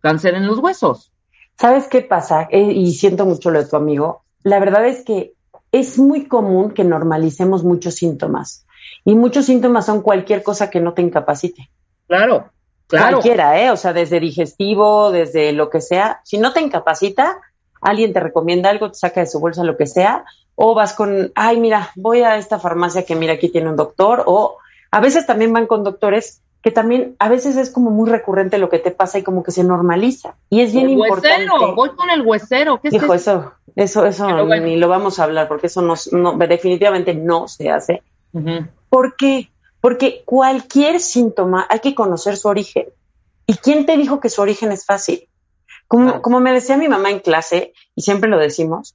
cáncer 0.00 0.34
en 0.34 0.48
los 0.48 0.58
huesos. 0.58 1.12
¿Sabes 1.56 1.86
qué 1.86 2.02
pasa? 2.02 2.48
Eh, 2.50 2.72
y 2.72 2.92
siento 2.92 3.24
mucho 3.24 3.52
lo 3.52 3.62
de 3.62 3.68
tu 3.68 3.76
amigo. 3.76 4.24
La 4.42 4.58
verdad 4.58 4.84
es 4.84 5.04
que 5.04 5.34
es 5.70 5.96
muy 5.96 6.26
común 6.26 6.72
que 6.72 6.82
normalicemos 6.82 7.62
muchos 7.62 7.94
síntomas. 7.94 8.66
Y 9.04 9.14
muchos 9.14 9.46
síntomas 9.46 9.86
son 9.86 10.02
cualquier 10.02 10.42
cosa 10.42 10.70
que 10.70 10.80
no 10.80 10.92
te 10.92 11.02
incapacite. 11.02 11.70
Claro, 12.08 12.50
claro. 12.88 13.18
Cualquiera, 13.18 13.60
¿eh? 13.60 13.70
O 13.70 13.76
sea, 13.76 13.92
desde 13.92 14.18
digestivo, 14.18 15.12
desde 15.12 15.52
lo 15.52 15.70
que 15.70 15.80
sea. 15.80 16.20
Si 16.24 16.36
no 16.36 16.52
te 16.52 16.62
incapacita, 16.62 17.40
alguien 17.80 18.12
te 18.12 18.18
recomienda 18.18 18.70
algo, 18.70 18.90
te 18.90 18.98
saca 18.98 19.20
de 19.20 19.28
su 19.28 19.38
bolsa 19.38 19.62
lo 19.62 19.76
que 19.76 19.86
sea, 19.86 20.24
o 20.56 20.74
vas 20.74 20.94
con, 20.94 21.30
ay, 21.36 21.60
mira, 21.60 21.90
voy 21.94 22.22
a 22.22 22.36
esta 22.36 22.58
farmacia 22.58 23.04
que 23.04 23.14
mira, 23.14 23.34
aquí 23.34 23.50
tiene 23.50 23.70
un 23.70 23.76
doctor, 23.76 24.24
o 24.26 24.58
a 24.92 25.00
veces 25.00 25.26
también 25.26 25.52
van 25.52 25.66
con 25.66 25.82
doctores 25.82 26.42
que 26.62 26.70
también 26.70 27.16
a 27.18 27.28
veces 27.28 27.56
es 27.56 27.70
como 27.70 27.90
muy 27.90 28.08
recurrente 28.08 28.56
lo 28.58 28.68
que 28.68 28.78
te 28.78 28.92
pasa 28.92 29.18
y 29.18 29.24
como 29.24 29.42
que 29.42 29.50
se 29.50 29.64
normaliza. 29.64 30.36
Y 30.48 30.60
es 30.60 30.72
bien 30.72 30.86
el 30.86 30.92
importante. 30.92 31.48
Voy 31.74 31.90
con 31.90 32.08
el 32.08 32.22
huesero. 32.22 32.80
¿Qué 32.80 32.90
Hijo, 32.92 33.12
eso, 33.14 33.52
eso, 33.74 34.06
eso 34.06 34.44
ni 34.44 34.76
lo 34.76 34.88
vamos 34.88 35.18
a 35.18 35.24
hablar 35.24 35.48
porque 35.48 35.66
eso 35.66 35.82
no, 35.82 35.96
definitivamente 36.38 37.14
no 37.14 37.48
se 37.48 37.68
hace. 37.68 38.02
¿Por 38.88 39.16
qué? 39.16 39.50
Porque 39.80 40.22
cualquier 40.24 41.00
síntoma 41.00 41.66
hay 41.68 41.80
que 41.80 41.96
conocer 41.96 42.36
su 42.36 42.46
origen. 42.46 42.86
¿Y 43.48 43.54
quién 43.54 43.84
te 43.84 43.96
dijo 43.96 44.20
que 44.20 44.30
su 44.30 44.40
origen 44.40 44.70
es 44.70 44.86
fácil? 44.86 45.28
Como, 45.88 46.22
como 46.22 46.38
me 46.38 46.52
decía 46.52 46.76
mi 46.76 46.88
mamá 46.88 47.10
en 47.10 47.18
clase, 47.18 47.72
y 47.96 48.02
siempre 48.02 48.30
lo 48.30 48.38
decimos, 48.38 48.94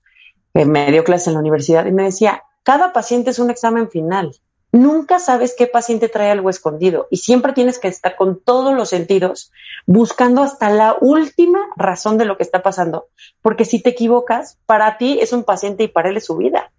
que 0.53 0.63
me 0.63 0.89
dio 0.89 1.03
clase 1.03 1.29
en 1.29 1.33
la 1.33 1.41
universidad, 1.41 1.85
y 1.85 1.91
me 1.91 2.03
decía, 2.03 2.43
cada 2.63 2.93
paciente 2.93 3.31
es 3.31 3.39
un 3.39 3.49
examen 3.49 3.89
final 3.89 4.31
nunca 4.71 5.19
sabes 5.19 5.55
qué 5.57 5.67
paciente 5.67 6.09
trae 6.09 6.31
algo 6.31 6.49
escondido 6.49 7.07
y 7.09 7.17
siempre 7.17 7.53
tienes 7.53 7.79
que 7.79 7.87
estar 7.87 8.15
con 8.15 8.39
todos 8.39 8.73
los 8.73 8.89
sentidos 8.89 9.51
buscando 9.85 10.43
hasta 10.43 10.69
la 10.69 10.95
última 10.99 11.59
razón 11.75 12.17
de 12.17 12.25
lo 12.25 12.37
que 12.37 12.43
está 12.43 12.61
pasando, 12.61 13.07
porque 13.41 13.65
si 13.65 13.81
te 13.81 13.89
equivocas, 13.89 14.57
para 14.65 14.97
ti 14.97 15.19
es 15.21 15.33
un 15.33 15.43
paciente 15.43 15.83
y 15.83 15.87
para 15.87 16.09
él 16.09 16.17
es 16.17 16.25
su 16.25 16.37
vida. 16.37 16.71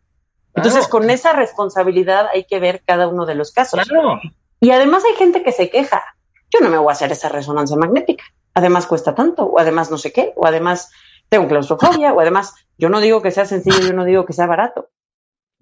Entonces, 0.54 0.88
con 0.88 1.08
esa 1.08 1.32
responsabilidad 1.32 2.26
hay 2.32 2.44
que 2.44 2.58
ver 2.58 2.82
cada 2.84 3.06
uno 3.06 3.26
de 3.26 3.36
los 3.36 3.52
casos. 3.52 3.80
Y 4.60 4.72
además 4.72 5.04
hay 5.04 5.14
gente 5.14 5.44
que 5.44 5.52
se 5.52 5.70
queja. 5.70 6.02
Yo 6.50 6.60
no 6.60 6.68
me 6.68 6.78
voy 6.78 6.88
a 6.88 6.92
hacer 6.92 7.12
esa 7.12 7.28
resonancia 7.28 7.76
magnética. 7.76 8.24
Además 8.54 8.86
cuesta 8.86 9.14
tanto, 9.14 9.44
o 9.44 9.60
además 9.60 9.90
no 9.90 9.98
sé 9.98 10.12
qué, 10.12 10.32
o 10.34 10.46
además 10.46 10.90
tengo 11.28 11.46
claustrofobia, 11.46 12.12
o 12.12 12.20
además 12.20 12.54
yo 12.76 12.88
no 12.88 13.00
digo 13.00 13.22
que 13.22 13.30
sea 13.30 13.44
sencillo, 13.44 13.78
yo 13.78 13.92
no 13.92 14.04
digo 14.04 14.24
que 14.24 14.32
sea 14.32 14.46
barato 14.46 14.88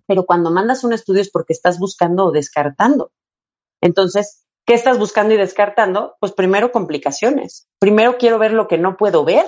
pero 0.07 0.25
cuando 0.25 0.51
mandas 0.51 0.85
un 0.85 0.93
estudio 0.93 1.21
es 1.21 1.31
porque 1.31 1.53
estás 1.53 1.79
buscando 1.79 2.27
o 2.27 2.33
descartando. 2.33 3.13
Entonces, 3.81 4.45
¿qué 4.65 4.75
estás 4.75 4.99
buscando 4.99 5.35
y 5.35 5.37
descartando? 5.37 6.17
Pues 6.21 6.33
primero 6.33 6.73
complicaciones. 6.73 7.69
Primero 7.79 8.19
quiero 8.19 8.39
ver 8.39 8.53
lo 8.53 8.69
que 8.69 8.79
no 8.79 8.97
puedo 8.97 9.25
ver. 9.25 9.47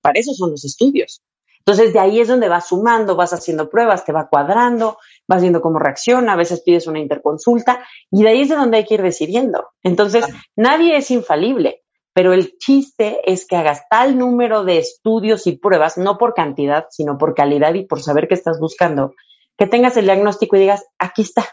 Para 0.00 0.18
eso 0.18 0.32
son 0.34 0.50
los 0.50 0.64
estudios. 0.64 1.22
Entonces, 1.68 1.92
de 1.92 1.98
ahí 1.98 2.18
es 2.18 2.28
donde 2.28 2.48
vas 2.48 2.68
sumando, 2.68 3.14
vas 3.14 3.34
haciendo 3.34 3.68
pruebas, 3.68 4.06
te 4.06 4.12
va 4.12 4.28
cuadrando, 4.28 4.96
vas 5.28 5.42
viendo 5.42 5.60
cómo 5.60 5.78
reacciona, 5.78 6.32
a 6.32 6.36
veces 6.36 6.62
pides 6.62 6.86
una 6.86 6.98
interconsulta 6.98 7.84
y 8.10 8.22
de 8.22 8.28
ahí 8.30 8.40
es 8.40 8.48
de 8.48 8.56
donde 8.56 8.78
hay 8.78 8.86
que 8.86 8.94
ir 8.94 9.02
decidiendo. 9.02 9.68
Entonces, 9.82 10.24
nadie 10.56 10.96
es 10.96 11.10
infalible, 11.10 11.82
pero 12.14 12.32
el 12.32 12.56
chiste 12.56 13.20
es 13.30 13.46
que 13.46 13.56
hagas 13.56 13.82
tal 13.90 14.16
número 14.16 14.64
de 14.64 14.78
estudios 14.78 15.46
y 15.46 15.58
pruebas, 15.58 15.98
no 15.98 16.16
por 16.16 16.32
cantidad, 16.32 16.86
sino 16.90 17.18
por 17.18 17.34
calidad 17.34 17.74
y 17.74 17.84
por 17.84 18.02
saber 18.02 18.28
qué 18.28 18.34
estás 18.34 18.58
buscando, 18.58 19.12
que 19.58 19.66
tengas 19.66 19.96
el 19.96 20.04
diagnóstico 20.04 20.56
y 20.56 20.60
digas, 20.60 20.86
aquí 20.98 21.22
está, 21.22 21.44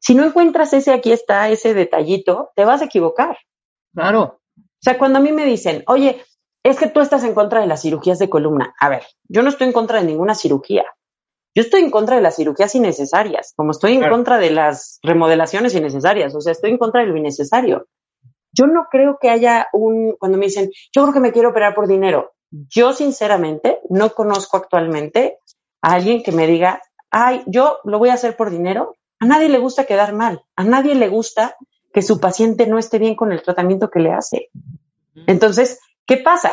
Si 0.00 0.14
no 0.14 0.24
encuentras 0.24 0.72
ese 0.72 0.92
aquí 0.92 1.12
está, 1.12 1.48
ese 1.50 1.74
detallito, 1.74 2.50
te 2.54 2.64
vas 2.64 2.80
a 2.80 2.84
equivocar. 2.86 3.38
Claro. 3.92 4.40
O 4.56 4.80
sea, 4.80 4.98
cuando 4.98 5.18
a 5.18 5.22
mí 5.22 5.32
me 5.32 5.44
dicen, 5.44 5.82
oye, 5.86 6.22
es 6.62 6.78
que 6.78 6.86
tú 6.86 7.00
estás 7.00 7.24
en 7.24 7.34
contra 7.34 7.60
de 7.60 7.66
las 7.66 7.82
cirugías 7.82 8.18
de 8.18 8.30
columna. 8.30 8.74
A 8.80 8.88
ver, 8.88 9.04
yo 9.28 9.42
no 9.42 9.48
estoy 9.48 9.66
en 9.66 9.72
contra 9.72 10.00
de 10.00 10.06
ninguna 10.06 10.34
cirugía. 10.34 10.84
Yo 11.54 11.62
estoy 11.62 11.82
en 11.82 11.90
contra 11.90 12.16
de 12.16 12.22
las 12.22 12.36
cirugías 12.36 12.74
innecesarias, 12.74 13.52
como 13.56 13.70
estoy 13.70 13.94
en 13.94 14.08
contra 14.08 14.38
de 14.38 14.50
las 14.50 14.98
remodelaciones 15.02 15.74
innecesarias, 15.74 16.34
o 16.34 16.40
sea, 16.40 16.52
estoy 16.52 16.70
en 16.70 16.78
contra 16.78 17.02
de 17.02 17.06
lo 17.06 17.16
innecesario. 17.16 17.86
Yo 18.52 18.66
no 18.66 18.86
creo 18.90 19.18
que 19.20 19.30
haya 19.30 19.68
un, 19.72 20.16
cuando 20.18 20.36
me 20.36 20.46
dicen, 20.46 20.70
yo 20.92 21.02
creo 21.02 21.14
que 21.14 21.20
me 21.20 21.32
quiero 21.32 21.50
operar 21.50 21.74
por 21.74 21.86
dinero, 21.86 22.32
yo 22.50 22.92
sinceramente 22.92 23.80
no 23.88 24.10
conozco 24.10 24.56
actualmente 24.56 25.38
a 25.80 25.94
alguien 25.94 26.24
que 26.24 26.32
me 26.32 26.48
diga, 26.48 26.80
ay, 27.14 27.44
yo 27.46 27.78
lo 27.84 28.00
voy 28.00 28.08
a 28.08 28.14
hacer 28.14 28.36
por 28.36 28.50
dinero. 28.50 28.96
A 29.20 29.26
nadie 29.26 29.48
le 29.48 29.58
gusta 29.58 29.84
quedar 29.84 30.12
mal, 30.12 30.42
a 30.56 30.64
nadie 30.64 30.96
le 30.96 31.08
gusta 31.08 31.56
que 31.92 32.02
su 32.02 32.18
paciente 32.18 32.66
no 32.66 32.76
esté 32.76 32.98
bien 32.98 33.14
con 33.14 33.32
el 33.32 33.40
tratamiento 33.40 33.88
que 33.88 34.00
le 34.00 34.12
hace. 34.12 34.50
Entonces, 35.28 35.78
¿qué 36.06 36.16
pasa? 36.16 36.52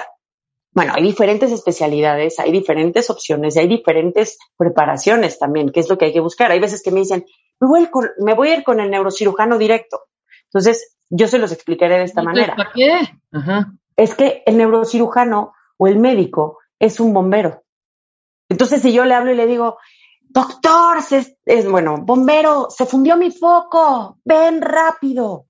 Bueno, 0.71 0.93
hay 0.95 1.01
diferentes 1.01 1.51
especialidades, 1.51 2.39
hay 2.39 2.51
diferentes 2.51 3.09
opciones 3.09 3.55
y 3.55 3.59
hay 3.59 3.67
diferentes 3.67 4.37
preparaciones 4.55 5.39
también, 5.39 5.71
que 5.71 5.79
es 5.79 5.89
lo 5.89 5.97
que 5.97 6.05
hay 6.05 6.13
que 6.13 6.19
buscar. 6.19 6.51
Hay 6.51 6.59
veces 6.59 6.83
que 6.83 6.91
me 6.91 6.99
dicen, 6.99 7.25
me 7.59 7.67
voy, 7.67 7.89
me 8.19 8.35
voy 8.35 8.49
a 8.49 8.57
ir 8.57 8.63
con 8.63 8.79
el 8.79 8.91
neurocirujano 8.91 9.57
directo. 9.57 10.01
Entonces, 10.45 10.95
yo 11.09 11.27
se 11.27 11.39
los 11.39 11.51
explicaré 11.51 11.97
de 11.97 12.03
esta 12.03 12.21
manera. 12.21 12.55
¿Para 12.55 12.71
qué? 12.71 12.99
Es 13.95 14.13
que 14.13 14.43
el 14.45 14.57
neurocirujano 14.57 15.53
o 15.77 15.87
el 15.87 15.97
médico 15.97 16.59
es 16.77 16.99
un 16.99 17.13
bombero. 17.13 17.63
Entonces, 18.47 18.83
si 18.83 18.93
yo 18.93 19.05
le 19.05 19.15
hablo 19.15 19.31
y 19.31 19.35
le 19.35 19.47
digo, 19.47 19.77
doctor, 20.31 20.97
es 21.45 21.69
bueno, 21.69 21.97
bombero, 21.97 22.67
se 22.69 22.85
fundió 22.85 23.17
mi 23.17 23.31
foco, 23.31 24.17
ven 24.23 24.61
rápido. 24.61 25.45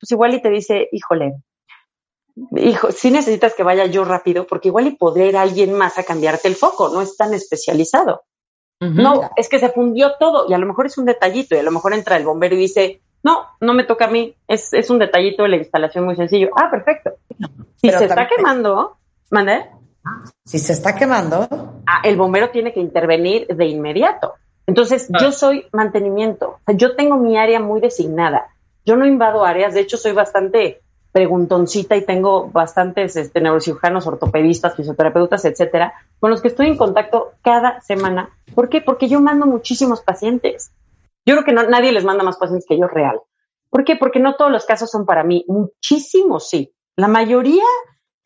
Pues 0.00 0.12
igual 0.12 0.34
y 0.34 0.42
te 0.42 0.50
dice, 0.50 0.88
híjole, 0.92 1.42
hijo, 2.56 2.92
sí 2.92 3.10
necesitas 3.10 3.54
que 3.54 3.62
vaya 3.62 3.86
yo 3.86 4.04
rápido, 4.04 4.46
porque 4.46 4.68
igual 4.68 4.86
y 4.86 4.96
podré 4.96 5.26
ir 5.26 5.36
alguien 5.36 5.72
más 5.72 5.98
a 5.98 6.04
cambiarte 6.04 6.48
el 6.48 6.54
foco, 6.54 6.88
no 6.90 7.02
es 7.02 7.16
tan 7.16 7.34
especializado. 7.34 8.22
No, 8.80 9.28
es 9.34 9.48
que 9.48 9.58
se 9.58 9.70
fundió 9.70 10.12
todo 10.20 10.46
y 10.48 10.54
a 10.54 10.58
lo 10.58 10.64
mejor 10.64 10.86
es 10.86 10.96
un 10.98 11.04
detallito 11.04 11.56
y 11.56 11.58
a 11.58 11.64
lo 11.64 11.72
mejor 11.72 11.94
entra 11.94 12.16
el 12.16 12.24
bombero 12.24 12.54
y 12.54 12.58
dice, 12.58 13.02
no, 13.24 13.44
no 13.60 13.74
me 13.74 13.82
toca 13.82 14.04
a 14.04 14.08
mí, 14.08 14.36
es, 14.46 14.72
es 14.72 14.88
un 14.88 15.00
detallito 15.00 15.42
de 15.42 15.48
la 15.48 15.56
instalación 15.56 16.04
muy 16.04 16.14
sencillo. 16.14 16.50
Ah, 16.54 16.70
perfecto. 16.70 17.14
Si 17.74 17.90
se 17.90 18.04
está 18.04 18.28
quemando, 18.28 18.98
¿mande? 19.32 19.66
Si 20.44 20.58
se 20.58 20.72
está 20.72 20.94
quemando. 20.94 21.46
Ah, 21.86 22.00
el 22.04 22.16
bombero 22.16 22.50
tiene 22.50 22.72
que 22.72 22.80
intervenir 22.80 23.46
de 23.48 23.66
inmediato. 23.66 24.34
Entonces, 24.66 25.08
yo 25.20 25.32
soy 25.32 25.66
mantenimiento. 25.72 26.58
yo 26.76 26.94
tengo 26.94 27.16
mi 27.16 27.38
área 27.38 27.58
muy 27.58 27.80
designada. 27.80 28.48
Yo 28.84 28.96
no 28.96 29.06
invado 29.06 29.44
áreas, 29.44 29.74
de 29.74 29.80
hecho, 29.80 29.96
soy 29.96 30.12
bastante 30.12 30.82
preguntoncita 31.12 31.96
y 31.96 32.04
tengo 32.04 32.48
bastantes 32.50 33.16
este, 33.16 33.40
neurocirujanos, 33.40 34.06
ortopedistas, 34.06 34.76
fisioterapeutas, 34.76 35.44
etcétera, 35.44 35.94
con 36.20 36.30
los 36.30 36.42
que 36.42 36.48
estoy 36.48 36.66
en 36.66 36.76
contacto 36.76 37.32
cada 37.42 37.80
semana. 37.80 38.30
¿Por 38.54 38.68
qué? 38.68 38.80
Porque 38.80 39.08
yo 39.08 39.20
mando 39.20 39.46
muchísimos 39.46 40.02
pacientes. 40.02 40.70
Yo 41.24 41.34
creo 41.34 41.44
que 41.44 41.52
no, 41.52 41.62
nadie 41.64 41.92
les 41.92 42.04
manda 42.04 42.24
más 42.24 42.36
pacientes 42.36 42.66
que 42.68 42.78
yo 42.78 42.86
real. 42.88 43.20
¿Por 43.70 43.84
qué? 43.84 43.96
Porque 43.96 44.20
no 44.20 44.36
todos 44.36 44.50
los 44.50 44.64
casos 44.64 44.90
son 44.90 45.06
para 45.06 45.24
mí. 45.24 45.44
Muchísimos 45.48 46.48
sí. 46.48 46.72
La 46.96 47.08
mayoría 47.08 47.64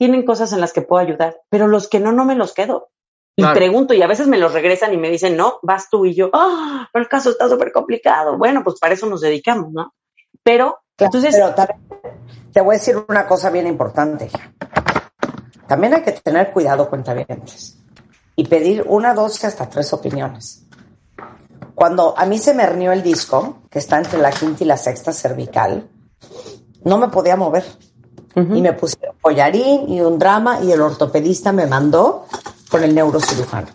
tienen 0.03 0.25
cosas 0.25 0.53
en 0.53 0.61
las 0.61 0.73
que 0.73 0.83
puedo 0.83 1.01
ayudar, 1.01 1.43
pero 1.49 1.69
los 1.69 1.87
que 1.87 2.01
no, 2.01 2.11
no 2.11 2.25
me 2.25 2.35
los 2.35 2.53
quedo. 2.53 2.91
Y 3.37 3.47
pregunto, 3.47 3.95
y 3.95 4.03
a 4.03 4.09
veces 4.09 4.27
me 4.27 4.37
los 4.37 4.53
regresan 4.53 4.93
y 4.93 4.97
me 4.97 5.09
dicen, 5.09 5.37
no, 5.37 5.61
vas 5.63 5.91
tú 5.91 6.07
y 6.07 6.13
yo, 6.13 6.29
ah, 6.33 6.89
pero 6.93 7.05
el 7.05 7.09
caso 7.09 7.31
está 7.31 7.49
súper 7.49 7.71
complicado. 7.71 8.37
Bueno, 8.37 8.65
pues 8.65 8.81
para 8.81 8.95
eso 8.95 9.07
nos 9.07 9.21
dedicamos, 9.21 9.73
¿no? 9.73 9.95
Pero, 10.43 10.81
entonces. 10.99 11.37
Pero 11.37 11.55
te 12.53 12.61
voy 12.61 12.75
a 12.75 12.79
decir 12.79 12.97
una 13.09 13.29
cosa 13.29 13.49
bien 13.51 13.69
importante. 13.69 14.29
También 15.69 15.95
hay 15.95 16.03
que 16.03 16.11
tener 16.11 16.51
cuidado, 16.51 16.91
cuentavientes, 16.91 17.79
y 18.35 18.49
pedir 18.49 18.85
una, 18.89 19.15
dos, 19.15 19.45
hasta 19.45 19.69
tres 19.69 19.93
opiniones. 19.93 20.67
Cuando 21.77 22.19
a 22.19 22.27
mí 22.27 22.39
se 22.39 22.55
me 22.55 22.65
hernió 22.65 22.91
el 22.91 23.05
disco, 23.05 23.63
que 23.71 23.79
está 23.79 23.99
entre 23.99 24.19
la 24.19 24.33
quinta 24.33 24.65
y 24.65 24.67
la 24.67 24.77
sexta 24.77 25.13
cervical, 25.13 25.89
no 26.83 26.99
me 26.99 27.07
podía 27.07 27.37
mover. 27.37 27.65
Y 28.35 28.63
me 28.63 28.73
pusieron 28.73 29.17
collarín 29.21 29.89
y 29.89 30.01
un 30.01 30.19
drama 30.19 30.61
y 30.63 30.73
el 30.73 30.81
ortopedista 30.81 31.53
me 31.53 31.67
mandó 31.67 32.27
con 32.71 32.83
el 32.83 32.95
neurocirujano. 32.95 33.69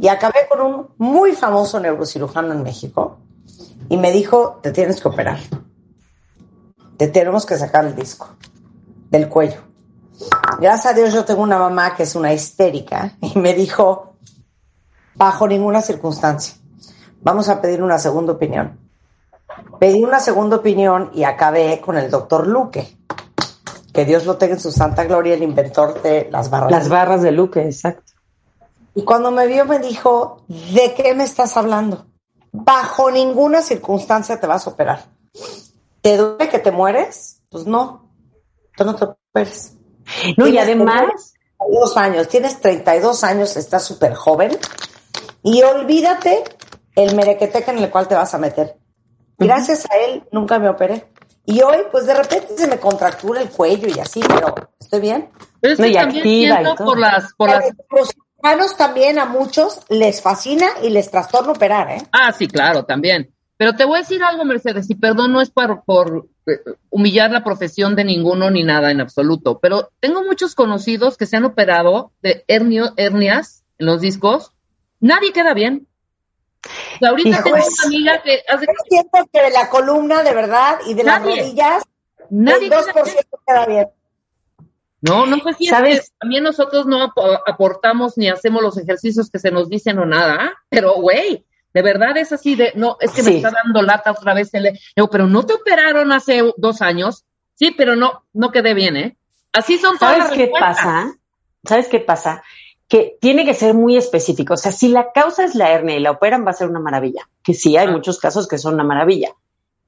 Y 0.00 0.08
acabé 0.08 0.46
con 0.48 0.60
un 0.60 0.86
muy 0.98 1.32
famoso 1.32 1.80
neurocirujano 1.80 2.52
en 2.52 2.62
México 2.62 3.18
y 3.88 3.96
me 3.96 4.12
dijo, 4.12 4.60
te 4.62 4.70
tienes 4.72 5.00
que 5.00 5.08
operar 5.08 5.38
te 7.02 7.08
tenemos 7.08 7.46
que 7.46 7.56
sacar 7.56 7.84
el 7.84 7.96
disco 7.96 8.28
del 9.10 9.28
cuello. 9.28 9.60
Gracias 10.60 10.86
a 10.86 10.94
Dios 10.96 11.12
yo 11.12 11.24
tengo 11.24 11.42
una 11.42 11.58
mamá 11.58 11.96
que 11.96 12.04
es 12.04 12.14
una 12.14 12.32
histérica 12.32 13.16
y 13.20 13.36
me 13.40 13.54
dijo, 13.54 14.14
bajo 15.16 15.48
ninguna 15.48 15.82
circunstancia, 15.82 16.54
vamos 17.20 17.48
a 17.48 17.60
pedir 17.60 17.82
una 17.82 17.98
segunda 17.98 18.34
opinión. 18.34 18.78
Pedí 19.80 20.04
una 20.04 20.20
segunda 20.20 20.58
opinión 20.58 21.10
y 21.12 21.24
acabé 21.24 21.80
con 21.80 21.98
el 21.98 22.08
doctor 22.08 22.46
Luque, 22.46 22.96
que 23.92 24.04
Dios 24.04 24.24
lo 24.24 24.36
tenga 24.36 24.54
en 24.54 24.60
su 24.60 24.72
santa 24.72 25.04
gloria, 25.04 25.34
el 25.34 25.42
inventor 25.42 26.00
de 26.02 26.28
las 26.30 26.50
barras. 26.50 26.70
Las 26.70 26.88
barras 26.88 27.22
de 27.22 27.32
Luque, 27.32 27.62
exacto. 27.62 28.12
Y 28.94 29.04
cuando 29.04 29.30
me 29.30 29.46
vio 29.46 29.64
me 29.64 29.78
dijo, 29.78 30.44
¿de 30.48 30.94
qué 30.94 31.14
me 31.14 31.24
estás 31.24 31.56
hablando? 31.56 32.06
Bajo 32.52 33.10
ninguna 33.10 33.62
circunstancia 33.62 34.38
te 34.38 34.46
vas 34.46 34.66
a 34.66 34.70
operar. 34.70 35.04
¿Te 36.00 36.16
duele 36.16 36.48
que 36.48 36.58
te 36.58 36.70
mueres? 36.70 37.42
Pues 37.48 37.66
no, 37.66 38.10
tú 38.76 38.84
no 38.84 38.94
te 38.94 39.04
operes. 39.04 39.74
No, 40.36 40.46
y 40.46 40.58
además... 40.58 41.32
Dos 41.70 41.96
años, 41.96 42.28
tienes 42.28 42.60
32 42.60 43.22
años, 43.24 43.56
estás 43.56 43.84
súper 43.84 44.14
joven 44.14 44.50
y 45.42 45.62
olvídate 45.62 46.42
el 46.94 47.14
merequeteca 47.14 47.72
en 47.72 47.78
el 47.78 47.90
cual 47.90 48.08
te 48.08 48.14
vas 48.14 48.34
a 48.34 48.38
meter. 48.38 48.76
Gracias 49.38 49.86
a 49.90 49.96
él 49.96 50.24
nunca 50.32 50.58
me 50.58 50.68
operé. 50.68 51.11
Y 51.44 51.60
hoy, 51.62 51.78
pues 51.90 52.06
de 52.06 52.14
repente 52.14 52.56
se 52.56 52.66
me 52.68 52.78
contractura 52.78 53.40
el 53.40 53.50
cuello 53.50 53.88
y 53.88 53.98
así, 53.98 54.20
pero 54.26 54.54
estoy 54.78 55.00
bien. 55.00 55.28
Pero 55.60 55.74
no, 55.76 55.86
y 55.86 55.96
activa 55.96 56.60
y 56.60 56.64
todo. 56.64 56.86
por 56.86 56.98
las, 56.98 57.32
por 57.34 57.50
las... 57.50 57.64
Los 58.58 58.76
también 58.76 59.18
a 59.18 59.26
muchos 59.26 59.80
les 59.88 60.20
fascina 60.20 60.66
y 60.82 60.90
les 60.90 61.10
trastorna 61.10 61.52
operar, 61.52 61.90
¿eh? 61.90 62.02
Ah, 62.10 62.32
sí, 62.32 62.48
claro, 62.48 62.84
también. 62.84 63.32
Pero 63.56 63.76
te 63.76 63.84
voy 63.84 63.98
a 63.98 64.00
decir 64.00 64.22
algo, 64.24 64.44
Mercedes, 64.44 64.90
y 64.90 64.96
perdón, 64.96 65.32
no 65.32 65.40
es 65.40 65.50
por, 65.50 65.84
por 65.84 66.26
eh, 66.46 66.58
humillar 66.90 67.30
la 67.30 67.44
profesión 67.44 67.94
de 67.94 68.04
ninguno 68.04 68.50
ni 68.50 68.64
nada 68.64 68.90
en 68.90 69.00
absoluto, 69.00 69.60
pero 69.60 69.92
tengo 70.00 70.24
muchos 70.24 70.56
conocidos 70.56 71.16
que 71.16 71.26
se 71.26 71.36
han 71.36 71.44
operado 71.44 72.10
de 72.22 72.44
hernio, 72.48 72.92
hernias 72.96 73.62
en 73.78 73.86
los 73.86 74.00
discos. 74.00 74.52
Nadie 74.98 75.32
queda 75.32 75.54
bien. 75.54 75.86
Ahorita 77.00 77.42
tengo 77.42 77.56
una 77.56 77.84
amiga 77.86 78.22
que 78.22 78.42
hace... 78.48 78.66
siento 78.88 79.28
que 79.32 79.42
de 79.42 79.50
la 79.50 79.68
columna, 79.68 80.22
de 80.22 80.34
verdad, 80.34 80.78
y 80.86 80.94
de 80.94 81.04
las 81.04 81.22
rodillas, 81.22 81.84
nadie 82.30 82.66
el 82.66 82.72
2% 82.72 83.26
queda 83.46 83.66
bien. 83.66 83.88
No, 85.00 85.26
no 85.26 85.38
sé 85.38 85.54
si 85.54 85.66
¿Sabes? 85.66 86.12
también 86.18 86.44
nosotros 86.44 86.86
no 86.86 87.12
aportamos 87.46 88.16
ni 88.16 88.28
hacemos 88.28 88.62
los 88.62 88.78
ejercicios 88.78 89.30
que 89.30 89.40
se 89.40 89.50
nos 89.50 89.68
dicen 89.68 89.98
o 89.98 90.06
nada, 90.06 90.54
pero 90.68 90.94
güey, 90.94 91.44
de 91.74 91.82
verdad 91.82 92.16
es 92.16 92.32
así 92.32 92.54
de, 92.54 92.72
no, 92.76 92.96
es 93.00 93.10
que 93.10 93.22
me 93.22 93.36
está 93.36 93.50
dando 93.50 93.82
lata 93.82 94.12
otra 94.12 94.34
vez. 94.34 94.52
El, 94.54 94.78
pero 95.10 95.26
no 95.26 95.44
te 95.44 95.54
operaron 95.54 96.12
hace 96.12 96.42
dos 96.56 96.82
años. 96.82 97.24
Sí, 97.54 97.74
pero 97.76 97.96
no, 97.96 98.24
no 98.32 98.52
quedé 98.52 98.74
bien, 98.74 98.96
¿eh? 98.96 99.16
Así 99.52 99.78
son 99.78 99.98
todas 99.98 100.18
¿Sabes 100.18 100.32
qué 100.32 100.52
pasa? 100.58 101.14
¿Sabes 101.64 101.88
qué 101.88 102.00
pasa? 102.00 102.42
Que 102.92 103.16
tiene 103.20 103.46
que 103.46 103.54
ser 103.54 103.72
muy 103.72 103.96
específico. 103.96 104.54
O 104.54 104.56
sea, 104.58 104.70
si 104.70 104.88
la 104.88 105.12
causa 105.12 105.44
es 105.44 105.54
la 105.54 105.70
hernia 105.70 105.96
y 105.96 106.00
la 106.00 106.10
operan, 106.10 106.44
va 106.46 106.50
a 106.50 106.54
ser 106.54 106.68
una 106.68 106.80
maravilla. 106.80 107.26
Que 107.42 107.54
sí, 107.54 107.76
hay 107.76 107.86
ah. 107.86 107.90
muchos 107.90 108.18
casos 108.18 108.46
que 108.46 108.58
son 108.58 108.74
una 108.74 108.84
maravilla. 108.84 109.30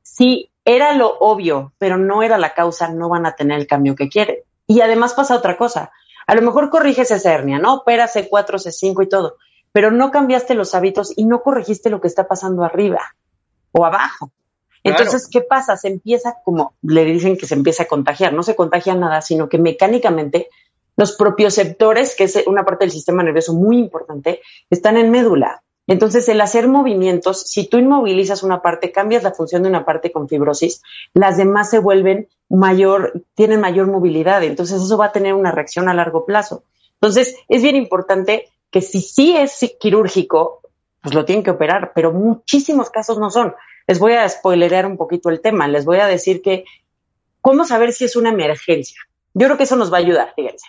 Si 0.03 0.51
era 0.65 0.95
lo 0.95 1.19
obvio, 1.19 1.75
pero 1.77 1.99
no 1.99 2.23
era 2.23 2.39
la 2.39 2.55
causa, 2.55 2.89
no 2.89 3.11
van 3.11 3.27
a 3.27 3.37
tener 3.37 3.59
el 3.59 3.67
cambio 3.67 3.95
que 3.95 4.09
quieren. 4.09 4.39
Y 4.67 4.81
además 4.81 5.13
pasa 5.13 5.37
otra 5.37 5.59
cosa. 5.59 5.93
A 6.27 6.35
lo 6.35 6.41
mejor 6.41 6.71
corriges 6.71 7.11
esa 7.11 7.35
hernia, 7.35 7.59
¿no? 7.59 7.75
Opera 7.75 8.09
C4, 8.09 8.31
C5 8.31 9.05
y 9.05 9.09
todo 9.09 9.37
pero 9.75 9.91
no 9.91 10.13
cambiaste 10.13 10.55
los 10.55 10.73
hábitos 10.77 11.13
y 11.17 11.25
no 11.25 11.43
corregiste 11.43 11.91
lo 11.91 12.01
que 12.01 12.07
está 12.07 12.29
pasando 12.29 12.63
arriba 12.63 13.17
o 13.73 13.85
abajo. 13.85 14.31
Entonces, 14.85 15.27
¿qué 15.29 15.41
pasa? 15.41 15.77
Se 15.77 15.89
empieza 15.89 16.37
como 16.45 16.77
le 16.81 17.05
dicen 17.05 17.37
que 17.37 17.47
se 17.47 17.55
empieza 17.55 17.83
a 17.83 17.87
contagiar. 17.87 18.33
No 18.35 18.45
se 18.45 18.55
contagia 18.55 18.95
nada, 18.95 19.21
sino 19.21 19.49
que 19.49 19.59
mecánicamente 19.59 20.49
los 20.97 21.13
propioceptores, 21.17 22.15
que 22.17 22.25
es 22.25 22.43
una 22.47 22.65
parte 22.65 22.85
del 22.85 22.93
sistema 22.93 23.23
nervioso 23.23 23.55
muy 23.55 23.79
importante, 23.79 24.41
están 24.71 24.97
en 24.97 25.11
médula. 25.11 25.63
Entonces, 25.87 26.29
el 26.29 26.41
hacer 26.41 26.67
movimientos, 26.67 27.43
si 27.43 27.67
tú 27.67 27.77
inmovilizas 27.77 28.43
una 28.43 28.63
parte, 28.63 28.91
cambias 28.91 29.23
la 29.23 29.33
función 29.33 29.63
de 29.63 29.69
una 29.69 29.85
parte 29.85 30.13
con 30.13 30.29
fibrosis, 30.29 30.83
las 31.13 31.37
demás 31.37 31.69
se 31.69 31.79
vuelven 31.79 32.29
mayor, 32.49 33.25
tienen 33.35 33.61
mayor 33.61 33.89
movilidad. 33.89 34.43
Entonces, 34.45 34.83
eso 34.83 34.97
va 34.97 35.07
a 35.07 35.13
tener 35.13 35.35
una 35.35 35.53
reacción 35.53 35.89
a 35.89 35.95
largo 35.95 36.25
plazo. 36.25 36.65
Entonces, 36.95 37.37
es 37.49 37.63
bien 37.63 37.77
importante 37.77 38.49
que 38.71 38.81
si 38.81 39.03
sí 39.03 39.37
es 39.37 39.77
quirúrgico, 39.79 40.63
pues 41.03 41.15
lo 41.15 41.27
tienen 41.27 41.45
que 41.45 41.51
operar, 41.51 41.93
pero 41.95 42.13
muchísimos 42.13 42.89
casos 42.89 43.19
no 43.19 43.31
son. 43.31 43.55
les 43.87 43.99
voy 43.99 44.15
a 44.15 44.27
spoilerear 44.27 44.87
un 44.87 44.97
poquito 44.97 45.29
el 45.29 45.43
tema. 45.43 45.69
Les 45.69 45.85
voy 45.85 45.99
a 45.99 46.07
decir 46.07 46.41
que, 46.41 46.65
¿cómo 47.43 47.67
saber 47.67 47.93
si 47.93 48.07
es 48.07 48.17
una 48.17 48.31
emergencia? 48.31 48.99
Yo 49.35 49.47
creo 49.47 49.59
que 49.59 49.65
eso 49.65 49.77
nos 49.77 49.93
va 49.93 49.99
a 49.99 50.01
ayudar, 50.01 50.33
fíjense. 50.35 50.67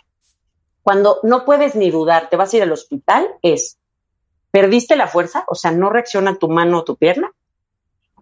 Cuando 0.85 1.19
no 1.23 1.45
puedes 1.45 1.73
ni 1.73 1.89
dudar, 1.89 2.29
te 2.29 2.37
vas 2.37 2.53
a 2.53 2.57
ir 2.57 2.61
al 2.61 2.71
hospital, 2.71 3.27
es, 3.41 3.79
¿perdiste 4.51 4.95
la 4.95 5.07
fuerza? 5.07 5.43
O 5.47 5.55
sea, 5.55 5.71
no 5.71 5.89
reacciona 5.89 6.37
tu 6.37 6.47
mano 6.47 6.77
o 6.77 6.83
tu 6.83 6.95
pierna. 6.95 7.31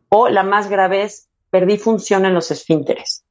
O 0.08 0.30
la 0.30 0.44
más 0.44 0.70
grave 0.70 1.04
es, 1.04 1.28
perdí 1.50 1.78
función 1.78 2.24
en 2.26 2.34
los 2.34 2.52
esfínteres. 2.52 3.26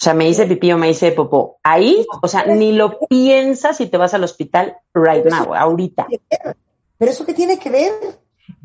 O 0.00 0.02
sea, 0.02 0.14
me 0.14 0.26
hice 0.26 0.46
pipí 0.46 0.72
o 0.72 0.78
me 0.78 0.88
hice 0.88 1.12
popó. 1.12 1.58
Ahí, 1.62 2.06
o 2.22 2.28
sea, 2.28 2.46
ni 2.46 2.72
lo 2.72 2.98
piensas 2.98 3.78
y 3.82 3.88
te 3.88 3.98
vas 3.98 4.14
al 4.14 4.24
hospital 4.24 4.78
right 4.94 5.26
now, 5.26 5.54
ahorita. 5.54 6.06
¿Pero 6.96 7.10
eso 7.10 7.26
qué 7.26 7.34
tiene 7.34 7.58
que 7.58 7.68
ver? 7.68 7.92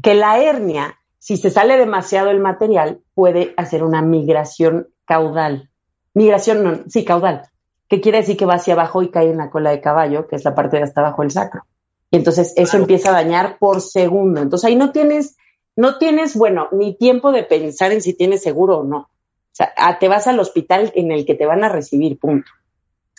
Que 0.02 0.14
la 0.14 0.42
hernia, 0.42 1.02
si 1.20 1.36
se 1.36 1.50
sale 1.50 1.76
demasiado 1.76 2.30
el 2.30 2.40
material, 2.40 3.02
puede 3.14 3.54
hacer 3.58 3.84
una 3.84 4.02
migración 4.02 4.88
caudal. 5.04 5.70
Migración, 6.14 6.64
no, 6.64 6.84
sí, 6.88 7.04
caudal. 7.04 7.51
Que 7.92 8.00
quiere 8.00 8.20
decir 8.20 8.38
que 8.38 8.46
va 8.46 8.54
hacia 8.54 8.74
abajo 8.74 9.02
y 9.02 9.10
cae 9.12 9.30
en 9.30 9.36
la 9.36 9.50
cola 9.50 9.72
de 9.72 9.82
caballo, 9.82 10.26
que 10.26 10.38
es 10.38 10.46
la 10.46 10.56
parte 10.56 10.78
de 10.78 10.84
hasta 10.84 11.02
abajo 11.02 11.24
del 11.24 11.32
sacro. 11.32 11.64
Y 12.10 12.16
entonces 12.16 12.54
eso 12.56 12.78
empieza 12.78 13.10
a 13.10 13.12
dañar 13.12 13.58
por 13.60 13.82
segundo. 13.82 14.40
Entonces 14.40 14.70
ahí 14.70 14.78
no 14.78 14.94
tienes, 14.94 15.36
no 15.76 15.98
tienes, 15.98 16.38
bueno, 16.38 16.70
ni 16.72 16.96
tiempo 16.96 17.34
de 17.34 17.44
pensar 17.44 17.92
en 17.92 18.02
si 18.02 18.14
tienes 18.14 18.44
seguro 18.44 18.78
o 18.78 18.84
no. 18.86 18.98
O 18.98 19.10
sea, 19.52 19.74
te 20.00 20.08
vas 20.08 20.26
al 20.28 20.40
hospital 20.40 20.94
en 20.96 21.12
el 21.12 21.26
que 21.26 21.36
te 21.36 21.46
van 21.46 21.66
a 21.66 21.70
recibir, 21.70 22.18
punto. 22.18 22.50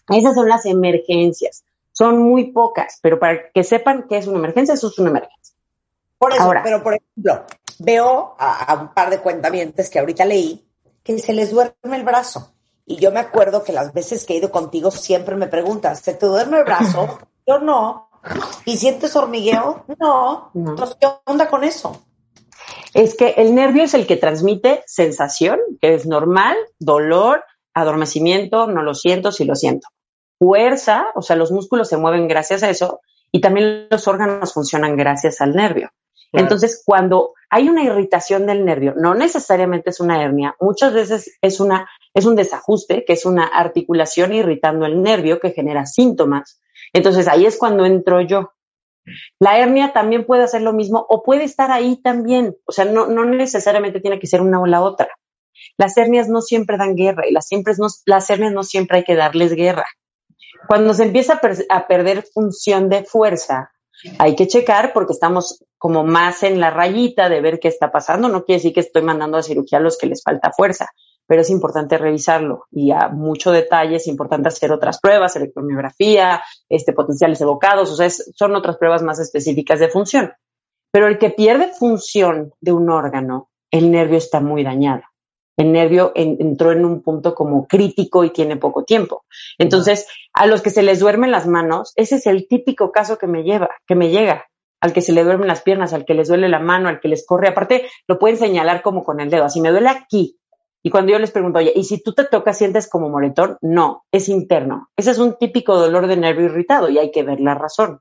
Esas 0.09 0.35
son 0.35 0.49
las 0.49 0.65
emergencias. 0.65 1.65
Son 1.93 2.19
muy 2.23 2.53
pocas, 2.53 2.99
pero 3.03 3.19
para 3.19 3.51
que 3.51 3.65
sepan 3.65 4.07
que 4.09 4.17
es 4.17 4.27
una 4.27 4.39
emergencia, 4.39 4.73
eso 4.73 4.87
es 4.87 4.99
una 4.99 5.11
emergencia. 5.11 5.55
Por 6.17 6.33
eso, 6.33 6.51
pero 6.65 6.83
por 6.83 6.95
ejemplo, 6.95 7.45
veo 7.79 8.37
a, 8.39 8.79
un 8.81 8.95
par 8.95 9.11
de 9.11 9.19
cuentamientos 9.19 9.91
que 9.91 9.99
ahorita 9.99 10.25
leí 10.25 10.67
que 11.03 11.19
se 11.19 11.35
les 11.35 11.51
duerme 11.51 11.97
el 11.97 12.05
brazo. 12.05 12.55
Y 12.93 12.97
yo 12.97 13.11
me 13.11 13.21
acuerdo 13.21 13.65
que 13.65 13.73
las 13.73 13.95
veces 13.95 14.27
que 14.27 14.35
he 14.35 14.37
ido 14.37 14.51
contigo 14.51 14.91
siempre 14.91 15.35
me 15.35 15.47
preguntas, 15.47 16.01
¿se 16.01 16.13
te 16.13 16.27
duerme 16.27 16.59
el 16.59 16.65
brazo? 16.65 17.19
Yo 17.47 17.59
no. 17.59 18.11
¿Y 18.67 18.77
sientes 18.77 19.17
hormigueo? 19.17 19.85
No. 19.99 20.51
Entonces, 20.55 20.97
¿qué 21.01 21.09
onda 21.25 21.49
con 21.49 21.65
eso? 21.65 21.99
es 22.95 23.17
que 23.17 23.31
el 23.39 23.55
nervio 23.55 23.85
es 23.85 23.95
el 23.95 24.07
que 24.07 24.17
transmite 24.17 24.83
sensación, 24.87 25.59
que 25.81 25.95
es 25.95 26.07
normal, 26.07 26.57
dolor, 26.79 27.45
adormecimiento, 27.75 28.67
no 28.67 28.83
lo 28.83 28.95
siento, 28.95 29.33
sí 29.33 29.45
lo 29.45 29.55
siento. 29.55 29.89
Fuerza, 30.39 31.07
o 31.15 31.23
sea, 31.23 31.37
los 31.37 31.51
músculos 31.51 31.89
se 31.89 31.97
mueven 31.97 32.29
gracias 32.29 32.63
a 32.63 32.71
eso 32.71 33.01
y 33.31 33.41
también 33.41 33.87
los 33.91 34.07
órganos 34.07 34.53
funcionan 34.53 34.97
gracias 34.97 35.41
al 35.41 35.55
nervio. 35.55 35.91
Entonces, 36.33 36.83
cuando 36.85 37.33
hay 37.55 37.69
una 37.69 37.83
irritación 37.85 38.47
del 38.47 38.65
nervio, 38.65 38.95
no 38.97 39.15
necesariamente 39.15 39.91
es 39.91 40.01
una 40.01 40.23
hernia, 40.23 40.57
muchas 40.59 40.95
veces 40.95 41.37
es 41.43 41.61
una 41.61 41.87
es 42.15 42.25
un 42.25 42.37
desajuste, 42.37 43.05
que 43.05 43.13
es 43.13 43.27
una 43.27 43.45
articulación 43.45 44.33
irritando 44.33 44.87
el 44.87 45.03
nervio 45.03 45.41
que 45.41 45.51
genera 45.51 45.87
síntomas. 45.87 46.61
Entonces, 46.93 47.29
ahí 47.29 47.47
es 47.47 47.57
cuando 47.57 47.87
entro 47.87 48.21
yo. 48.21 48.53
La 49.41 49.59
hernia 49.59 49.93
también 49.93 50.25
puede 50.25 50.45
hacer 50.45 50.63
lo 50.63 50.73
mismo 50.73 51.05
o 51.09 51.23
puede 51.23 51.45
estar 51.45 51.71
ahí 51.71 52.01
también. 52.03 52.57
O 52.67 52.73
sea, 52.73 52.85
no, 52.85 53.07
no 53.07 53.25
necesariamente 53.25 54.01
tiene 54.01 54.19
que 54.19 54.27
ser 54.27 54.41
una 54.41 54.61
o 54.61 54.67
la 54.67 54.83
otra. 54.83 55.09
Las 55.79 55.97
hernias 55.97 56.29
no 56.29 56.43
siempre 56.43 56.77
dan 56.77 56.95
guerra 56.97 57.27
y 57.27 57.33
las, 57.33 57.47
siempre 57.47 57.75
no, 57.79 57.87
las 58.05 58.29
hernias 58.31 58.53
no 58.53 58.63
siempre 58.63 58.99
hay 58.99 59.05
que 59.05 59.17
darles 59.17 59.55
guerra. 59.55 59.87
Cuando 60.69 60.95
se 60.95 61.05
empieza 61.05 61.41
a, 61.43 61.77
a 61.77 61.87
perder 61.87 62.25
función 62.33 62.89
de 62.89 63.05
fuerza, 63.05 63.73
hay 64.19 64.37
que 64.37 64.47
checar 64.47 64.93
porque 64.93 65.13
estamos 65.13 65.65
como 65.79 66.05
más 66.05 66.43
en 66.43 66.61
la 66.61 66.71
rayita 66.71 67.29
de 67.29 67.41
ver 67.41 67.61
qué 67.61 67.69
está 67.69 67.91
pasando. 67.91 68.29
No 68.29 68.45
quiere 68.45 68.59
decir 68.59 68.73
que 68.73 68.81
estoy 68.81 69.03
mandando 69.03 69.39
a 69.39 69.43
cirugía 69.43 69.79
a 69.79 69.83
los 69.83 69.99
que 69.99 70.07
les 70.07 70.23
falta 70.23 70.53
fuerza 70.53 70.89
pero 71.27 71.43
es 71.43 71.51
importante 71.51 71.99
revisarlo 71.99 72.67
y 72.71 72.91
a 72.91 73.09
mucho 73.09 73.53
detalle 73.53 73.97
es 73.97 74.07
importante 74.07 74.49
hacer 74.49 74.73
otras 74.73 75.01
pruebas, 75.01 75.37
electromiografía, 75.37 76.43
este, 76.69 76.93
potenciales 76.93 77.41
evocados, 77.41 77.91
o 77.91 77.97
sea, 77.97 78.11
son 78.11 78.55
otras 78.55 78.77
pruebas 78.77 79.03
más 79.03 79.19
específicas 79.19 79.81
de 79.81 79.89
función. 79.89 80.33
Pero 80.91 81.07
el 81.07 81.19
que 81.19 81.31
pierde 81.31 81.73
función 81.73 82.53
de 82.61 82.73
un 82.73 82.91
órgano, 82.91 83.51
el 83.71 83.91
nervio 83.91 84.19
está 84.19 84.41
muy 84.41 84.63
dañado. 84.63 85.05
El 85.57 85.73
nervio 85.73 86.13
entró 86.15 86.73
en 86.73 86.85
un 86.85 87.03
punto 87.03 87.35
como 87.35 87.67
crítico 87.67 88.25
y 88.25 88.31
tiene 88.31 88.57
poco 88.57 88.85
tiempo. 88.85 89.25
Entonces, 89.59 90.07
a 90.33 90.47
los 90.47 90.63
que 90.63 90.71
se 90.71 90.83
les 90.83 91.01
duermen 91.01 91.31
las 91.31 91.47
manos, 91.47 91.93
ese 91.97 92.17
es 92.17 92.27
el 92.27 92.49
típico 92.49 92.91
caso 92.91 93.19
que 93.19 93.27
me 93.27 93.43
lleva, 93.43 93.71
que 93.87 93.95
me 93.95 94.11
llega 94.11 94.47
al 94.81 94.93
que 94.93 95.01
se 95.01 95.13
le 95.13 95.23
duermen 95.23 95.47
las 95.47 95.63
piernas, 95.63 95.93
al 95.93 96.05
que 96.05 96.15
les 96.15 96.27
duele 96.27 96.49
la 96.49 96.59
mano, 96.59 96.89
al 96.89 96.99
que 96.99 97.07
les 97.07 97.25
corre. 97.25 97.49
Aparte, 97.49 97.89
lo 98.09 98.19
pueden 98.19 98.37
señalar 98.37 98.83
como 98.83 99.05
con 99.05 99.21
el 99.21 99.31
dedo. 99.31 99.45
Así 99.45 99.61
me 99.61 99.71
duele 99.71 99.89
aquí, 99.89 100.41
y 100.85 100.91
cuando 100.91 101.13
yo 101.13 101.19
les 101.21 101.31
pregunto, 101.31 101.61
oye, 101.61 101.73
¿y 101.77 101.85
si 101.85 102.03
tú 102.03 102.13
te 102.13 102.25
tocas, 102.25 102.59
sientes 102.59 102.89
como 102.89 103.09
moretón? 103.09 103.57
No, 103.61 104.05
es 104.11 104.29
interno. 104.29 104.89
Ese 104.97 105.13
es 105.13 105.19
un 105.19 105.39
típico 105.39 105.79
dolor 105.79 106.09
de 106.09 106.17
nervio 106.17 106.47
irritado 106.47 106.91
y 106.91 106.99
hay 106.99 107.13
que 107.13 107.23
ver 107.23 107.39
la 107.41 107.55
razón. 107.55 108.01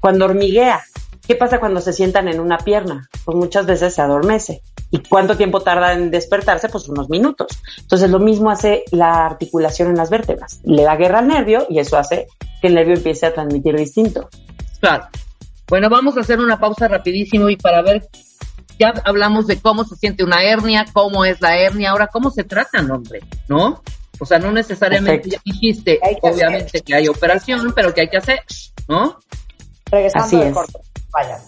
Cuando 0.00 0.24
hormiguea, 0.24 0.82
¿qué 1.26 1.34
pasa 1.34 1.60
cuando 1.60 1.80
se 1.80 1.92
sientan 1.92 2.28
en 2.28 2.40
una 2.40 2.58
pierna? 2.58 3.08
Pues 3.24 3.36
muchas 3.36 3.66
veces 3.66 3.94
se 3.94 4.02
adormece. 4.02 4.62
¿Y 4.90 4.98
cuánto 4.98 5.36
tiempo 5.36 5.60
tarda 5.60 5.94
en 5.94 6.10
despertarse? 6.10 6.68
Pues 6.68 6.88
unos 6.88 7.08
minutos. 7.08 7.58
Entonces 7.78 8.10
lo 8.10 8.18
mismo 8.18 8.50
hace 8.50 8.84
la 8.90 9.24
articulación 9.24 9.88
en 9.88 9.96
las 9.96 10.10
vértebras. 10.10 10.60
Le 10.64 10.82
da 10.82 10.96
guerra 10.96 11.20
al 11.20 11.28
nervio 11.28 11.66
y 11.70 11.78
eso 11.78 11.96
hace 11.96 12.26
que 12.60 12.68
el 12.68 12.74
nervio 12.74 12.94
empiece 12.94 13.26
a 13.26 13.32
transmitir 13.32 13.76
distinto. 13.76 14.28
Claro. 14.80 15.06
Bueno, 15.68 15.88
vamos 15.88 16.16
a 16.16 16.20
hacer 16.20 16.38
una 16.38 16.60
pausa 16.60 16.88
rapidísimo 16.88 17.48
y 17.48 17.56
para 17.56 17.80
ver 17.80 18.06
ya 18.78 18.92
hablamos 19.04 19.46
de 19.46 19.60
cómo 19.60 19.84
se 19.84 19.96
siente 19.96 20.24
una 20.24 20.42
hernia, 20.42 20.84
cómo 20.92 21.24
es 21.24 21.40
la 21.40 21.56
hernia, 21.56 21.90
ahora 21.90 22.08
cómo 22.08 22.30
se 22.30 22.44
tratan, 22.44 22.90
hombre, 22.90 23.20
¿no? 23.48 23.82
O 24.18 24.26
sea, 24.26 24.38
no 24.38 24.52
necesariamente 24.52 25.30
ya 25.30 25.40
dijiste, 25.44 25.98
obviamente 26.20 26.80
que 26.80 26.94
hay 26.94 27.08
operación, 27.08 27.72
pero 27.74 27.94
que 27.94 28.02
hay 28.02 28.08
que 28.08 28.18
hacer, 28.18 28.40
¿no? 28.88 29.18
Regresando 29.90 30.26
Así 30.26 30.40
es. 30.40 30.52
corto. 30.52 30.80
Vaya. 31.12 31.38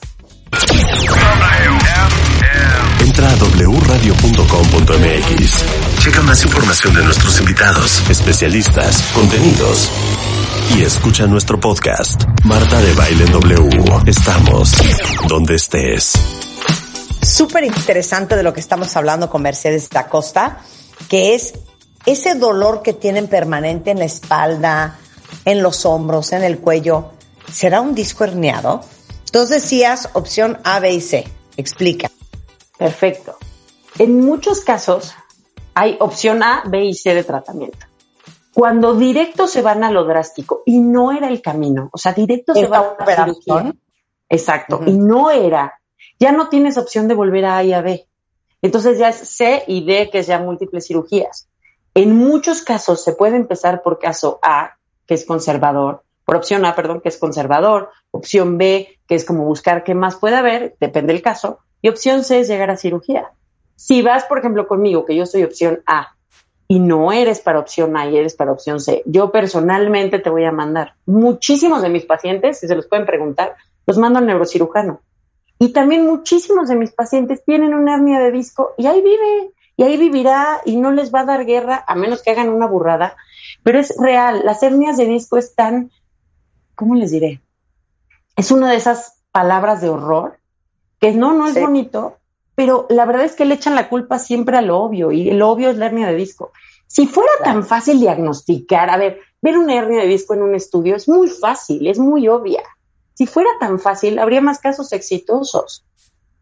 Entra 3.01 3.31
a 3.31 3.37
wradio.com.mx. 3.37 5.65
Checa 6.01 6.21
más 6.23 6.45
información 6.45 6.95
de 6.95 7.03
nuestros 7.03 7.41
invitados, 7.41 8.03
especialistas, 8.11 9.03
contenidos 9.15 9.91
y 10.77 10.83
escucha 10.83 11.27
nuestro 11.27 11.59
podcast. 11.61 12.25
Marta 12.45 12.81
de 12.81 12.93
Baile 12.95 13.27
W. 13.27 13.85
Estamos 14.07 14.73
donde 15.29 15.57
estés 15.57 16.15
súper 17.25 17.65
interesante 17.65 18.37
de 18.37 18.43
lo 18.43 18.53
que 18.53 18.61
estamos 18.61 18.95
hablando 18.97 19.29
con 19.29 19.43
Mercedes 19.43 19.89
da 19.91 20.09
Costa, 20.09 20.59
que 21.09 21.35
es 21.35 21.55
ese 22.07 22.35
dolor 22.35 22.83
que 22.83 22.93
tienen 22.93 23.29
permanente 23.29 23.91
en 23.91 23.99
la 23.99 24.05
espalda, 24.05 24.99
en 25.45 25.63
los 25.63 25.87
hombros, 25.87 26.33
en 26.33 26.45
el 26.45 26.59
cuello. 26.59 27.13
¿Será 27.51 27.81
un 27.81 27.95
disco 27.95 28.25
herniado? 28.25 28.83
Entonces 29.35 29.63
decías 29.63 30.11
opción 30.13 30.59
A, 30.63 30.79
B 30.79 30.93
y 30.93 31.01
C. 31.01 31.25
Explica. 31.57 32.09
Perfecto. 32.79 33.37
En 33.99 34.21
muchos 34.21 34.61
casos 34.61 35.13
hay 35.75 35.97
opción 35.99 36.45
A, 36.45 36.63
B 36.65 36.85
y 36.85 36.95
C 36.95 37.13
de 37.17 37.25
tratamiento. 37.25 37.85
Cuando 38.55 38.95
directo 38.95 39.49
se 39.49 39.61
van 39.61 39.83
a 39.83 39.91
lo 39.91 40.05
drástico 40.05 40.63
y 40.65 40.79
no 40.79 41.11
era 41.11 41.27
el 41.27 41.43
camino, 41.43 41.91
o 41.93 41.99
sea, 41.99 42.13
directo 42.13 42.55
se 42.55 42.69
va 42.69 42.95
a 42.97 43.05
la 43.05 43.25
cirugía. 43.25 43.75
Exacto, 44.29 44.83
y 44.87 44.93
no 44.93 45.33
era 45.33 45.81
ya 46.21 46.31
no 46.31 46.49
tienes 46.49 46.79
opción 46.79 47.09
de 47.09 47.15
volver 47.15 47.45
a 47.45 47.57
A 47.57 47.65
y 47.65 47.73
a 47.73 47.83
B. 47.83 48.07
Entonces 48.63 49.01
ya 49.01 49.09
es 49.09 49.17
C 49.17 49.65
y 49.67 49.85
D, 49.85 50.11
que 50.11 50.21
es 50.21 50.29
ya 50.29 50.39
múltiples 50.39 50.87
cirugías. 50.87 51.49
En 51.95 52.17
muchos 52.17 52.63
casos 52.63 53.03
se 53.03 53.15
puede 53.15 53.35
empezar 53.35 53.83
por 53.83 53.99
caso 53.99 54.39
A, 54.43 54.77
que 55.09 55.15
es 55.15 55.27
conservador, 55.27 56.05
por 56.25 56.37
opción 56.37 56.65
A, 56.65 56.77
perdón, 56.77 57.01
que 57.01 57.09
es 57.09 57.19
conservador, 57.19 57.91
opción 58.15 58.59
B, 58.59 58.99
que 59.09 59.17
es 59.17 59.25
como 59.25 59.45
buscar 59.45 59.83
qué 59.83 59.95
más 59.95 60.17
puede 60.17 60.37
haber, 60.37 60.77
depende 60.81 61.13
del 61.13 61.23
caso, 61.23 61.59
y 61.83 61.89
opción 61.89 62.23
C 62.23 62.41
es 62.41 62.49
llegar 62.49 62.71
a 62.71 62.77
cirugía. 62.77 63.33
Si 63.77 64.03
vas, 64.03 64.25
por 64.25 64.39
ejemplo, 64.39 64.69
conmigo, 64.69 65.05
que 65.05 65.17
yo 65.17 65.27
soy 65.27 65.43
opción 65.43 65.81
A, 65.87 66.15
y 66.69 66.79
no 66.79 67.13
eres 67.13 67.41
para 67.41 67.59
opción 67.59 67.97
A 67.97 68.07
y 68.07 68.17
eres 68.17 68.35
para 68.35 68.53
opción 68.53 68.81
C, 68.81 69.03
yo 69.05 69.33
personalmente 69.33 70.21
te 70.21 70.31
voy 70.31 70.45
a 70.45 70.53
mandar. 70.53 70.95
Muchísimos 71.07 71.83
de 71.83 71.89
mis 71.89 72.07
pacientes, 72.07 72.61
si 72.61 72.69
se 72.69 72.77
los 72.77 72.87
pueden 72.87 73.05
preguntar, 73.05 73.57
los 73.87 73.99
mando 73.99 74.21
al 74.21 74.27
neurocirujano. 74.27 75.01
Y 75.59 75.73
también 75.73 76.07
muchísimos 76.07 76.69
de 76.69 76.77
mis 76.77 76.93
pacientes 76.93 77.45
tienen 77.45 77.75
una 77.75 77.95
hernia 77.95 78.21
de 78.21 78.31
disco 78.31 78.75
y 78.79 78.87
ahí 78.87 79.03
vive, 79.03 79.51
y 79.77 79.83
ahí 79.83 79.97
vivirá 79.97 80.61
y 80.65 80.77
no 80.77 80.93
les 80.93 81.13
va 81.13 81.21
a 81.21 81.25
dar 81.25 81.45
guerra 81.45 81.85
a 81.87 81.95
menos 81.97 82.23
que 82.23 82.31
hagan 82.31 82.49
una 82.49 82.67
burrada. 82.67 83.17
Pero 83.63 83.79
es 83.79 83.95
real, 83.99 84.43
las 84.45 84.63
hernias 84.63 84.97
de 84.97 85.07
disco 85.07 85.37
están, 85.37 85.91
¿cómo 86.75 86.95
les 86.95 87.11
diré? 87.11 87.41
Es 88.37 88.51
una 88.51 88.71
de 88.71 88.77
esas 88.77 89.23
palabras 89.33 89.81
de 89.81 89.89
horror 89.89 90.39
que 91.01 91.13
no, 91.13 91.35
no 91.35 91.47
es 91.47 91.61
bonito, 91.61 92.19
pero 92.55 92.87
la 92.89 93.05
verdad 93.05 93.25
es 93.25 93.35
que 93.35 93.45
le 93.45 93.55
echan 93.55 93.75
la 93.75 93.89
culpa 93.89 94.19
siempre 94.19 94.57
a 94.57 94.63
lo 94.63 94.79
obvio 94.79 95.13
y 95.13 95.31
lo 95.31 95.51
obvio 95.51 95.71
es 95.71 95.77
la 95.77 95.87
hernia 95.87 96.09
de 96.09 96.15
disco. 96.15 96.53
Si 96.87 97.07
fuera 97.07 97.33
tan 97.43 97.65
fácil 97.65 98.01
diagnosticar, 98.01 98.91
a 98.91 98.97
ver, 98.97 99.21
ver 99.43 99.59
una 99.59 99.75
hernia 99.75 100.01
de 100.01 100.07
disco 100.07 100.35
en 100.35 100.43
un 100.43 100.55
estudio 100.55 100.97
es 100.97 101.09
muy 101.09 101.29
fácil, 101.29 101.87
es 101.87 101.99
muy 101.99 102.29
obvia. 102.29 102.63
Si 103.15 103.27
fuera 103.27 103.51
tan 103.61 103.79
fácil, 103.79 104.19
habría 104.19 104.41
más 104.41 104.59
casos 104.59 104.93
exitosos. 104.93 105.85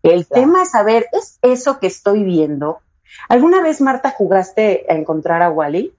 El 0.02 0.26
tema 0.26 0.62
es 0.62 0.70
saber, 0.70 1.06
¿es 1.12 1.38
eso 1.42 1.78
que 1.78 1.86
estoy 1.86 2.24
viendo? 2.24 2.80
¿Alguna 3.28 3.62
vez, 3.62 3.80
Marta, 3.80 4.10
jugaste 4.10 4.86
a 4.88 4.94
encontrar 4.94 5.42
a 5.42 5.50
Wally? 5.50 5.94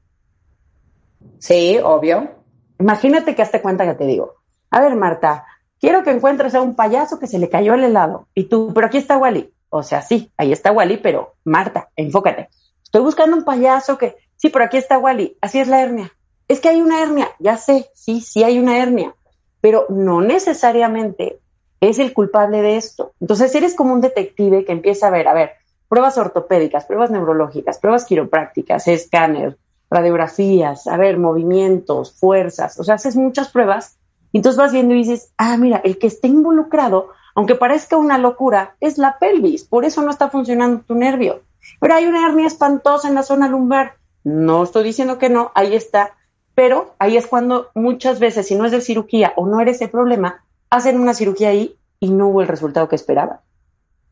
Sí, 1.39 1.79
obvio. 1.83 2.31
Imagínate 2.79 3.35
que 3.35 3.41
hazte 3.41 3.61
cuenta 3.61 3.85
que 3.85 3.95
te 3.95 4.05
digo, 4.05 4.35
a 4.71 4.81
ver, 4.81 4.95
Marta, 4.95 5.45
quiero 5.83 6.05
que 6.05 6.11
encuentres 6.11 6.55
a 6.55 6.61
un 6.61 6.75
payaso 6.75 7.19
que 7.19 7.27
se 7.27 7.39
le 7.39 7.49
cayó 7.49 7.73
el 7.73 7.83
helado. 7.83 8.29
Y 8.33 8.45
tú, 8.45 8.71
pero 8.73 8.87
aquí 8.87 8.97
está 8.97 9.17
Wally. 9.17 9.51
O 9.67 9.83
sea, 9.83 10.01
sí, 10.01 10.31
ahí 10.37 10.53
está 10.53 10.71
Wally, 10.71 10.95
pero 10.95 11.33
Marta, 11.43 11.89
enfócate. 11.97 12.47
Estoy 12.81 13.01
buscando 13.01 13.35
un 13.35 13.43
payaso 13.43 13.97
que, 13.97 14.15
sí, 14.37 14.47
pero 14.47 14.63
aquí 14.63 14.77
está 14.77 14.97
Wally. 14.97 15.35
Así 15.41 15.59
es 15.59 15.67
la 15.67 15.81
hernia. 15.81 16.13
Es 16.47 16.61
que 16.61 16.69
hay 16.69 16.81
una 16.81 17.01
hernia, 17.01 17.31
ya 17.37 17.57
sé, 17.57 17.89
sí, 17.95 18.21
sí 18.21 18.45
hay 18.45 18.59
una 18.59 18.77
hernia, 18.77 19.13
pero 19.59 19.85
no 19.89 20.21
necesariamente 20.21 21.41
es 21.81 21.99
el 21.99 22.13
culpable 22.13 22.61
de 22.61 22.77
esto. 22.77 23.11
Entonces 23.19 23.53
eres 23.53 23.75
como 23.75 23.93
un 23.93 23.99
detective 23.99 24.63
que 24.63 24.71
empieza 24.71 25.07
a 25.07 25.11
ver, 25.11 25.27
a 25.27 25.33
ver, 25.33 25.51
pruebas 25.89 26.17
ortopédicas, 26.17 26.85
pruebas 26.85 27.11
neurológicas, 27.11 27.77
pruebas 27.79 28.05
quiroprácticas, 28.05 28.87
escáner, 28.87 29.57
radiografías, 29.89 30.87
a 30.87 30.95
ver, 30.95 31.17
movimientos, 31.17 32.13
fuerzas, 32.17 32.79
o 32.79 32.85
sea, 32.85 32.95
haces 32.95 33.17
muchas 33.17 33.49
pruebas 33.49 33.97
entonces 34.37 34.57
vas 34.57 34.71
viendo 34.71 34.93
y 34.93 34.99
dices, 34.99 35.31
ah, 35.37 35.57
mira, 35.57 35.81
el 35.83 35.97
que 35.97 36.07
esté 36.07 36.27
involucrado, 36.27 37.09
aunque 37.35 37.55
parezca 37.55 37.97
una 37.97 38.17
locura, 38.17 38.75
es 38.79 38.97
la 38.97 39.19
pelvis, 39.19 39.63
por 39.63 39.85
eso 39.85 40.01
no 40.01 40.11
está 40.11 40.29
funcionando 40.29 40.81
tu 40.81 40.95
nervio. 40.95 41.41
Pero 41.79 41.95
hay 41.95 42.05
una 42.05 42.27
hernia 42.27 42.47
espantosa 42.47 43.07
en 43.07 43.15
la 43.15 43.23
zona 43.23 43.47
lumbar. 43.47 43.97
No 44.23 44.63
estoy 44.63 44.83
diciendo 44.83 45.17
que 45.17 45.29
no, 45.29 45.51
ahí 45.55 45.75
está. 45.75 46.15
Pero 46.55 46.93
ahí 46.99 47.17
es 47.17 47.27
cuando 47.27 47.69
muchas 47.73 48.19
veces, 48.19 48.47
si 48.47 48.55
no 48.55 48.65
es 48.65 48.71
de 48.71 48.81
cirugía 48.81 49.33
o 49.35 49.47
no 49.47 49.59
eres 49.59 49.81
el 49.81 49.89
problema, 49.89 50.43
hacen 50.69 50.99
una 50.99 51.13
cirugía 51.13 51.49
ahí 51.49 51.77
y 51.99 52.09
no 52.09 52.27
hubo 52.27 52.41
el 52.41 52.47
resultado 52.47 52.87
que 52.87 52.95
esperaban. 52.95 53.39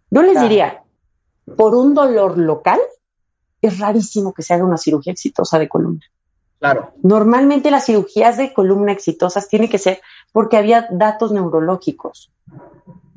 Yo 0.10 0.22
les 0.24 0.42
diría, 0.42 0.84
por 1.56 1.76
un 1.76 1.94
dolor 1.94 2.38
local, 2.38 2.80
es 3.62 3.80
rarísimo 3.80 4.34
que 4.34 4.42
se 4.42 4.54
haga 4.54 4.66
una 4.66 4.78
cirugía 4.78 5.14
exitosa 5.14 5.60
de 5.60 5.70
columna. 5.70 6.04
Claro. 6.62 6.93
Normalmente 7.02 7.71
las 7.71 7.88
cirugías 7.88 8.38
de 8.38 8.54
columna 8.54 8.91
exitosas 8.91 9.50
tienen 9.50 9.67
que 9.67 9.80
ser 9.80 10.00
porque 10.32 10.58
había 10.58 10.88
datos 10.91 11.32
neurológicos. 11.32 12.32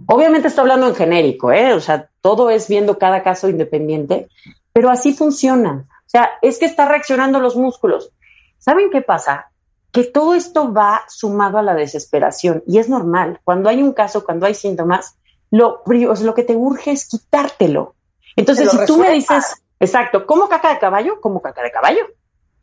Obviamente 0.06 0.48
estoy 0.48 0.62
hablando 0.62 0.86
en 0.88 0.94
genérico, 0.94 1.52
¿eh? 1.52 1.74
O 1.74 1.80
sea, 1.80 2.08
todo 2.22 2.48
es 2.48 2.68
viendo 2.68 2.98
cada 2.98 3.22
caso 3.22 3.50
independiente, 3.50 4.28
pero 4.72 4.88
así 4.88 5.12
funciona. 5.12 5.86
O 5.90 6.08
sea, 6.08 6.30
es 6.40 6.58
que 6.58 6.64
está 6.64 6.88
reaccionando 6.88 7.38
los 7.38 7.54
músculos. 7.54 8.12
¿Saben 8.56 8.88
qué 8.90 9.02
pasa? 9.02 9.50
Que 9.92 10.04
todo 10.04 10.32
esto 10.32 10.72
va 10.72 11.02
sumado 11.08 11.58
a 11.58 11.62
la 11.62 11.74
desesperación 11.74 12.62
y 12.66 12.78
es 12.78 12.88
normal. 12.88 13.40
Cuando 13.44 13.68
hay 13.68 13.82
un 13.82 13.92
caso, 13.92 14.24
cuando 14.24 14.46
hay 14.46 14.54
síntomas, 14.54 15.18
lo, 15.50 15.82
lo 15.84 16.34
que 16.34 16.44
te 16.44 16.56
urge 16.56 16.92
es 16.92 17.06
quitártelo. 17.06 17.94
Entonces, 18.36 18.70
si 18.70 18.86
tú 18.86 18.96
me 18.96 19.10
dices, 19.10 19.62
exacto, 19.78 20.24
¿como 20.24 20.48
caca 20.48 20.72
de 20.72 20.78
caballo? 20.78 21.20
Como 21.20 21.42
caca 21.42 21.62
de 21.62 21.70
caballo. 21.70 22.06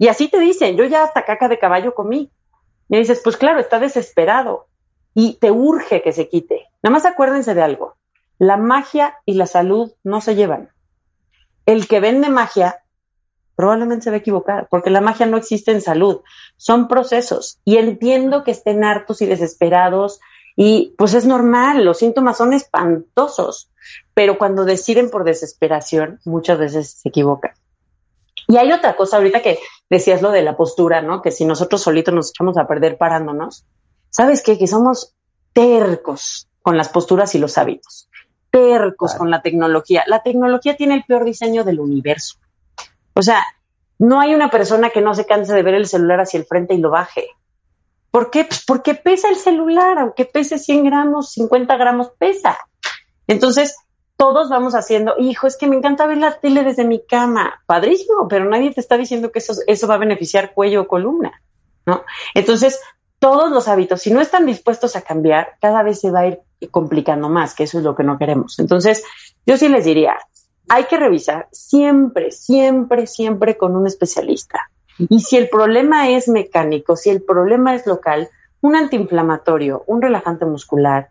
Y 0.02 0.08
así 0.08 0.30
te 0.30 0.40
dicen, 0.40 0.78
yo 0.78 0.86
ya 0.86 1.04
hasta 1.04 1.26
caca 1.26 1.48
de 1.48 1.60
caballo 1.60 1.94
comí. 1.94 2.32
Me 2.90 2.98
dices, 2.98 3.22
pues 3.24 3.38
claro, 3.38 3.60
está 3.60 3.78
desesperado 3.78 4.66
y 5.14 5.36
te 5.36 5.52
urge 5.52 6.02
que 6.02 6.12
se 6.12 6.28
quite. 6.28 6.70
Nada 6.82 6.92
más 6.92 7.06
acuérdense 7.06 7.54
de 7.54 7.62
algo. 7.62 7.98
La 8.40 8.58
magia 8.58 9.20
y 9.26 9.36
la 9.36 9.46
salud 9.46 9.92
no 10.04 10.20
se 10.20 10.34
llevan. 10.34 10.72
El 11.68 11.88
que 11.88 12.00
vende 12.00 12.30
magia 12.30 12.82
probablemente 13.56 14.06
se 14.06 14.10
va 14.10 14.16
a 14.16 14.20
equivocar, 14.22 14.68
porque 14.72 14.90
la 14.90 15.02
magia 15.02 15.28
no 15.28 15.38
existe 15.38 15.70
en 15.72 15.82
salud, 15.82 16.22
son 16.58 16.88
procesos. 16.88 17.60
Y 17.64 17.78
entiendo 17.78 18.44
que 18.44 18.50
estén 18.50 18.84
hartos 18.84 19.22
y 19.22 19.28
desesperados 19.28 20.20
y 20.56 20.96
pues 20.98 21.14
es 21.14 21.28
normal, 21.28 21.86
los 21.86 22.00
síntomas 22.00 22.38
son 22.38 22.54
espantosos, 22.54 23.70
pero 24.16 24.40
cuando 24.40 24.66
deciden 24.66 25.12
por 25.12 25.26
desesperación, 25.26 26.20
muchas 26.26 26.58
veces 26.58 26.90
se 26.90 27.10
equivocan. 27.10 27.52
Y 28.48 28.58
hay 28.58 28.72
otra 28.72 28.96
cosa 28.96 29.18
ahorita 29.18 29.44
que 29.44 29.60
decías 29.92 30.22
lo 30.22 30.32
de 30.32 30.42
la 30.42 30.56
postura, 30.56 31.02
¿no? 31.02 31.22
Que 31.22 31.32
si 31.32 31.44
nosotros 31.44 31.82
solitos 31.82 32.14
nos 32.14 32.30
echamos 32.30 32.58
a 32.58 32.66
perder 32.66 32.98
parándonos, 32.98 33.66
¿sabes 34.10 34.42
qué? 34.42 34.58
Que 34.58 34.66
somos 34.66 35.14
tercos 35.52 36.48
con 36.62 36.78
las 36.78 36.88
posturas 36.88 37.36
y 37.36 37.40
los 37.40 37.58
hábitos, 37.58 38.10
tercos 38.50 39.14
con 39.16 39.30
la 39.30 39.42
tecnología. 39.42 40.06
La 40.08 40.24
tecnología 40.24 40.78
tiene 40.78 40.96
el 40.96 41.04
peor 41.04 41.26
diseño 41.26 41.66
del 41.66 41.82
universo. 41.82 42.38
O 43.14 43.22
sea, 43.22 43.44
no 44.00 44.22
hay 44.22 44.34
una 44.34 44.50
persona 44.50 44.92
que 44.92 45.02
no 45.02 45.14
se 45.14 45.26
canse 45.26 45.54
de 45.54 45.62
ver 45.62 45.74
el 45.74 45.86
celular 45.86 46.22
hacia 46.22 46.40
el 46.40 46.46
frente 46.46 46.74
y 46.74 46.78
lo 46.78 46.90
baje. 46.90 47.28
¿Por 48.12 48.32
qué? 48.32 48.46
Pues 48.46 48.64
porque 48.66 48.96
pesa 48.96 49.28
el 49.28 49.36
celular, 49.36 50.00
aunque 50.00 50.24
pese 50.24 50.58
100 50.58 50.86
gramos, 50.86 51.34
50 51.34 51.76
gramos, 51.76 52.12
pesa. 52.18 52.58
Entonces, 53.28 53.76
todos 54.22 54.50
vamos 54.50 54.76
haciendo, 54.76 55.16
hijo, 55.18 55.48
es 55.48 55.58
que 55.58 55.66
me 55.66 55.76
encanta 55.76 56.06
ver 56.06 56.20
la 56.20 56.34
tele 56.34 56.64
desde 56.64 56.86
mi 56.86 57.04
cama. 57.04 57.64
Padrísimo, 57.66 58.28
pero 58.28 58.46
nadie 58.46 58.72
te 58.72 58.80
está 58.80 58.96
diciendo 58.96 59.32
que 59.32 59.40
eso, 59.40 59.54
eso 59.66 59.88
va 59.88 59.96
a 59.96 59.98
beneficiar 59.98 60.54
cuello 60.54 60.82
o 60.82 60.88
columna, 60.88 61.42
¿no? 61.88 62.04
Entonces, 62.36 62.80
todos 63.18 63.50
los 63.50 63.68
hábitos, 63.68 64.00
si 64.00 64.14
no 64.14 64.22
están 64.22 64.46
dispuestos 64.46 64.96
a 64.96 65.02
cambiar, 65.02 65.56
cada 65.60 65.82
vez 65.82 66.02
se 66.02 66.12
va 66.12 66.20
a 66.20 66.28
ir 66.28 66.40
complicando 66.70 67.30
más, 67.30 67.56
que 67.56 67.64
eso 67.64 67.80
es 67.80 67.84
lo 67.84 67.96
que 67.96 68.04
no 68.04 68.20
queremos. 68.20 68.60
Entonces, 68.60 69.04
yo 69.48 69.58
sí 69.58 69.70
les 69.70 69.86
diría, 69.86 70.20
hay 70.70 70.84
que 70.84 70.98
revisar 70.98 71.48
siempre, 71.52 72.30
siempre, 72.30 73.08
siempre 73.08 73.58
con 73.58 73.76
un 73.76 73.88
especialista. 73.88 74.70
Y 75.00 75.22
si 75.22 75.36
el 75.36 75.50
problema 75.50 76.12
es 76.12 76.28
mecánico, 76.28 76.96
si 76.96 77.10
el 77.10 77.24
problema 77.24 77.74
es 77.74 77.88
local, 77.88 78.30
un 78.62 78.76
antiinflamatorio, 78.76 79.84
un 79.88 80.00
relajante 80.00 80.46
muscular 80.46 81.10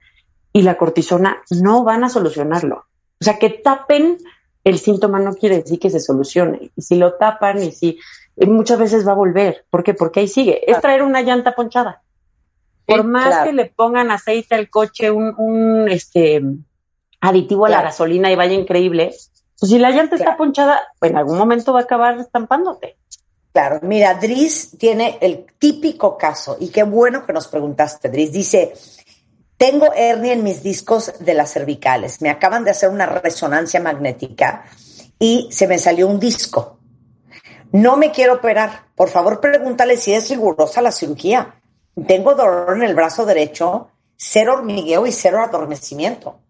y 0.53 0.62
la 0.62 0.77
cortisona 0.77 1.42
no 1.51 1.83
van 1.83 2.05
a 2.05 2.09
solucionarlo. 2.09 2.85
O 3.20 3.24
sea, 3.24 3.38
que 3.38 3.50
tapen 3.50 4.18
el 4.64 4.78
síntoma 4.78 5.18
no 5.20 5.35
quiere 5.35 5.59
decir 5.59 5.78
que 5.78 5.90
se 5.90 6.00
solucione. 6.00 6.70
Y 6.76 6.83
si 6.83 6.96
lo 6.96 7.14
tapan 7.14 7.62
y 7.62 7.72
si 7.72 7.98
muchas 8.37 8.78
veces 8.78 9.06
va 9.06 9.12
a 9.12 9.16
volver. 9.16 9.64
¿Por 9.70 9.83
qué? 9.83 9.94
Porque 9.94 10.20
ahí 10.20 10.28
sigue. 10.28 10.70
Es 10.70 10.80
traer 10.80 11.02
una 11.02 11.22
llanta 11.22 11.54
ponchada. 11.54 12.02
Por 12.87 13.04
más 13.04 13.44
que 13.44 13.52
le 13.52 13.66
pongan 13.66 14.11
aceite 14.11 14.54
al 14.54 14.68
coche, 14.68 15.11
un, 15.11 15.35
un 15.37 15.88
este 15.88 16.42
aditivo 17.20 17.66
a 17.66 17.68
la 17.68 17.83
gasolina 17.83 18.33
y 18.33 18.37
vaya 18.37 18.54
increíble, 18.54 19.14
pues 19.59 19.70
si 19.70 19.78
la 19.78 19.90
llanta 19.90 20.16
está 20.16 20.37
ponchada, 20.37 20.80
en 21.02 21.16
algún 21.16 21.38
momento 21.38 21.72
va 21.72 21.80
a 21.80 21.83
acabar 21.83 22.18
estampándote. 22.18 22.96
Claro, 23.52 23.80
mira, 23.83 24.14
Dris 24.14 24.76
tiene 24.78 25.18
el 25.20 25.44
típico 25.59 26.16
caso, 26.16 26.56
y 26.59 26.68
qué 26.68 26.85
bueno 26.85 27.26
que 27.26 27.33
nos 27.33 27.48
preguntaste, 27.48 28.09
Dris. 28.09 28.33
Dice, 28.33 28.72
tengo 29.61 29.92
hernia 29.94 30.33
en 30.33 30.42
mis 30.42 30.62
discos 30.62 31.12
de 31.20 31.35
las 31.35 31.53
cervicales, 31.53 32.23
me 32.23 32.31
acaban 32.31 32.64
de 32.64 32.70
hacer 32.70 32.88
una 32.88 33.05
resonancia 33.05 33.79
magnética 33.79 34.64
y 35.18 35.49
se 35.53 35.68
me 35.68 35.79
salió 35.79 36.09
un 36.09 36.18
disco. 36.18 36.79
No 37.70 37.99
me 37.99 38.11
quiero 38.11 38.37
operar. 38.37 38.87
Por 38.94 39.11
favor, 39.11 39.38
pregúntale 39.38 39.99
si 39.99 40.14
es 40.14 40.31
rigurosa 40.31 40.81
la 40.81 40.90
cirugía. 40.90 41.61
Tengo 42.07 42.35
dolor 42.35 42.75
en 42.75 42.85
el 42.85 42.94
brazo 42.94 43.27
derecho, 43.27 43.90
cero 44.16 44.55
hormigueo 44.55 45.07
y 45.07 45.12
cero 45.12 45.42
adormecimiento 45.42 46.40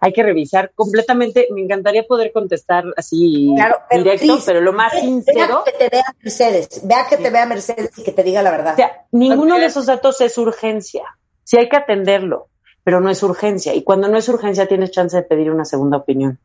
hay 0.00 0.12
que 0.12 0.22
revisar 0.22 0.72
completamente. 0.74 1.48
Me 1.50 1.62
encantaría 1.62 2.04
poder 2.04 2.32
contestar 2.32 2.84
así 2.96 3.54
directo, 3.90 4.38
pero 4.44 4.60
lo 4.60 4.72
más 4.72 4.92
sincero. 4.92 5.62
Vea 5.64 5.72
que 5.72 5.78
te 5.78 5.88
vea 5.88 6.04
Mercedes, 6.22 6.80
vea 6.84 7.06
que 7.08 7.16
te 7.16 7.30
vea 7.30 7.46
Mercedes 7.46 7.90
y 7.98 8.02
que 8.02 8.12
te 8.12 8.22
diga 8.22 8.42
la 8.42 8.50
verdad. 8.50 8.72
O 8.74 8.76
sea, 8.76 9.06
ninguno 9.12 9.58
de 9.58 9.66
esos 9.66 9.86
datos 9.86 10.20
es 10.20 10.36
urgencia. 10.38 11.02
Sí 11.44 11.56
hay 11.58 11.68
que 11.68 11.76
atenderlo, 11.76 12.48
pero 12.84 13.00
no 13.00 13.10
es 13.10 13.22
urgencia. 13.22 13.74
Y 13.74 13.82
cuando 13.82 14.08
no 14.08 14.16
es 14.16 14.28
urgencia, 14.28 14.66
tienes 14.66 14.90
chance 14.90 15.16
de 15.16 15.22
pedir 15.22 15.50
una 15.50 15.64
segunda 15.64 15.98
opinión. 15.98 16.38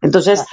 Entonces, 0.00 0.44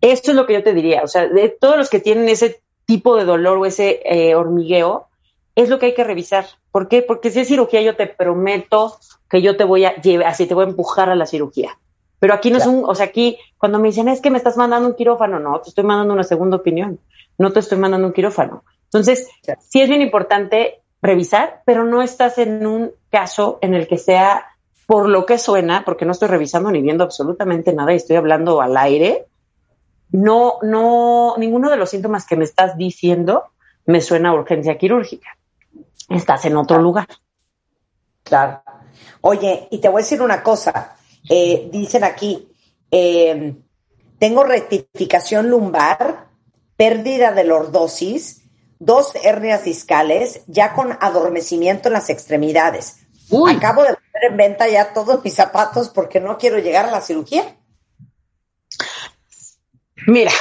esto 0.00 0.30
es 0.30 0.36
lo 0.36 0.46
que 0.46 0.54
yo 0.54 0.62
te 0.62 0.74
diría. 0.74 1.02
O 1.02 1.08
sea, 1.08 1.28
de 1.28 1.48
todos 1.48 1.76
los 1.76 1.90
que 1.90 2.00
tienen 2.00 2.28
ese 2.28 2.62
tipo 2.86 3.16
de 3.16 3.24
dolor 3.24 3.58
o 3.58 3.66
ese 3.66 4.00
eh, 4.04 4.34
hormigueo, 4.34 5.08
es 5.54 5.68
lo 5.68 5.78
que 5.78 5.86
hay 5.86 5.94
que 5.94 6.04
revisar. 6.04 6.46
¿Por 6.70 6.88
qué? 6.88 7.02
Porque 7.02 7.30
si 7.30 7.40
es 7.40 7.48
cirugía, 7.48 7.82
yo 7.82 7.96
te 7.96 8.06
prometo 8.06 8.98
que 9.28 9.42
yo 9.42 9.56
te 9.56 9.64
voy 9.64 9.84
a 9.84 9.96
llevar, 9.96 10.28
así 10.28 10.46
te 10.46 10.54
voy 10.54 10.64
a 10.64 10.68
empujar 10.68 11.10
a 11.10 11.14
la 11.14 11.26
cirugía. 11.26 11.78
Pero 12.18 12.34
aquí 12.34 12.50
no 12.50 12.58
es 12.58 12.66
un, 12.66 12.84
o 12.84 12.94
sea, 12.94 13.06
aquí 13.06 13.36
cuando 13.58 13.80
me 13.80 13.88
dicen 13.88 14.08
es 14.08 14.20
que 14.20 14.30
me 14.30 14.38
estás 14.38 14.56
mandando 14.56 14.88
un 14.88 14.94
quirófano, 14.94 15.40
no, 15.40 15.60
te 15.60 15.70
estoy 15.70 15.84
mandando 15.84 16.14
una 16.14 16.22
segunda 16.22 16.56
opinión, 16.56 17.00
no 17.36 17.52
te 17.52 17.58
estoy 17.58 17.78
mandando 17.78 18.06
un 18.06 18.12
quirófano. 18.12 18.64
Entonces, 18.84 19.28
sí 19.58 19.80
es 19.80 19.88
bien 19.88 20.02
importante 20.02 20.81
revisar, 21.02 21.62
pero 21.66 21.84
no 21.84 22.00
estás 22.00 22.38
en 22.38 22.66
un 22.66 22.92
caso 23.10 23.58
en 23.60 23.74
el 23.74 23.86
que 23.86 23.98
sea 23.98 24.46
por 24.86 25.08
lo 25.08 25.26
que 25.26 25.38
suena, 25.38 25.84
porque 25.84 26.04
no 26.04 26.12
estoy 26.12 26.28
revisando 26.28 26.70
ni 26.70 26.80
viendo 26.80 27.04
absolutamente 27.04 27.72
nada 27.72 27.92
y 27.92 27.96
estoy 27.96 28.16
hablando 28.16 28.62
al 28.62 28.76
aire. 28.76 29.26
No, 30.10 30.58
no, 30.62 31.34
ninguno 31.36 31.70
de 31.70 31.76
los 31.76 31.90
síntomas 31.90 32.26
que 32.26 32.36
me 32.36 32.44
estás 32.44 32.76
diciendo 32.76 33.44
me 33.84 34.00
suena 34.00 34.32
urgencia 34.32 34.78
quirúrgica 34.78 35.36
estás 36.16 36.44
en 36.44 36.56
otro 36.56 36.80
lugar. 36.80 37.08
Claro. 38.22 38.62
Oye, 39.20 39.68
y 39.70 39.78
te 39.78 39.88
voy 39.88 40.00
a 40.00 40.04
decir 40.04 40.22
una 40.22 40.42
cosa. 40.42 40.96
Eh, 41.28 41.68
dicen 41.72 42.04
aquí, 42.04 42.48
eh, 42.90 43.54
tengo 44.18 44.44
rectificación 44.44 45.48
lumbar, 45.48 46.28
pérdida 46.76 47.32
de 47.32 47.44
lordosis, 47.44 48.41
dos 48.84 49.14
hernias 49.22 49.64
discales, 49.64 50.42
ya 50.48 50.74
con 50.74 50.96
adormecimiento 51.00 51.88
en 51.88 51.94
las 51.94 52.10
extremidades. 52.10 52.98
Acabo 53.48 53.82
de 53.82 53.90
volver 53.90 54.30
en 54.30 54.36
venta 54.36 54.68
ya 54.68 54.92
todos 54.92 55.22
mis 55.24 55.34
zapatos 55.34 55.88
porque 55.88 56.20
no 56.20 56.36
quiero 56.36 56.58
llegar 56.58 56.86
a 56.86 56.90
la 56.90 57.00
cirugía. 57.00 57.56
Mira, 60.06 60.32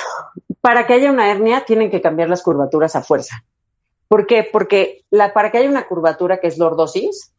para 0.59 0.87
que 0.87 0.93
haya 0.93 1.11
una 1.11 1.29
hernia 1.29 1.65
tienen 1.65 1.91
que 1.91 2.01
cambiar 2.01 2.29
las 2.29 2.41
curvaturas 2.41 2.95
a 2.95 3.03
fuerza. 3.03 3.45
¿Por 4.07 4.25
qué? 4.25 4.47
Porque 4.51 5.05
la, 5.11 5.33
para 5.33 5.51
que 5.51 5.59
haya 5.59 5.69
una 5.69 5.87
curvatura 5.87 6.39
que 6.39 6.47
es 6.47 6.57
lordosis, 6.57 7.31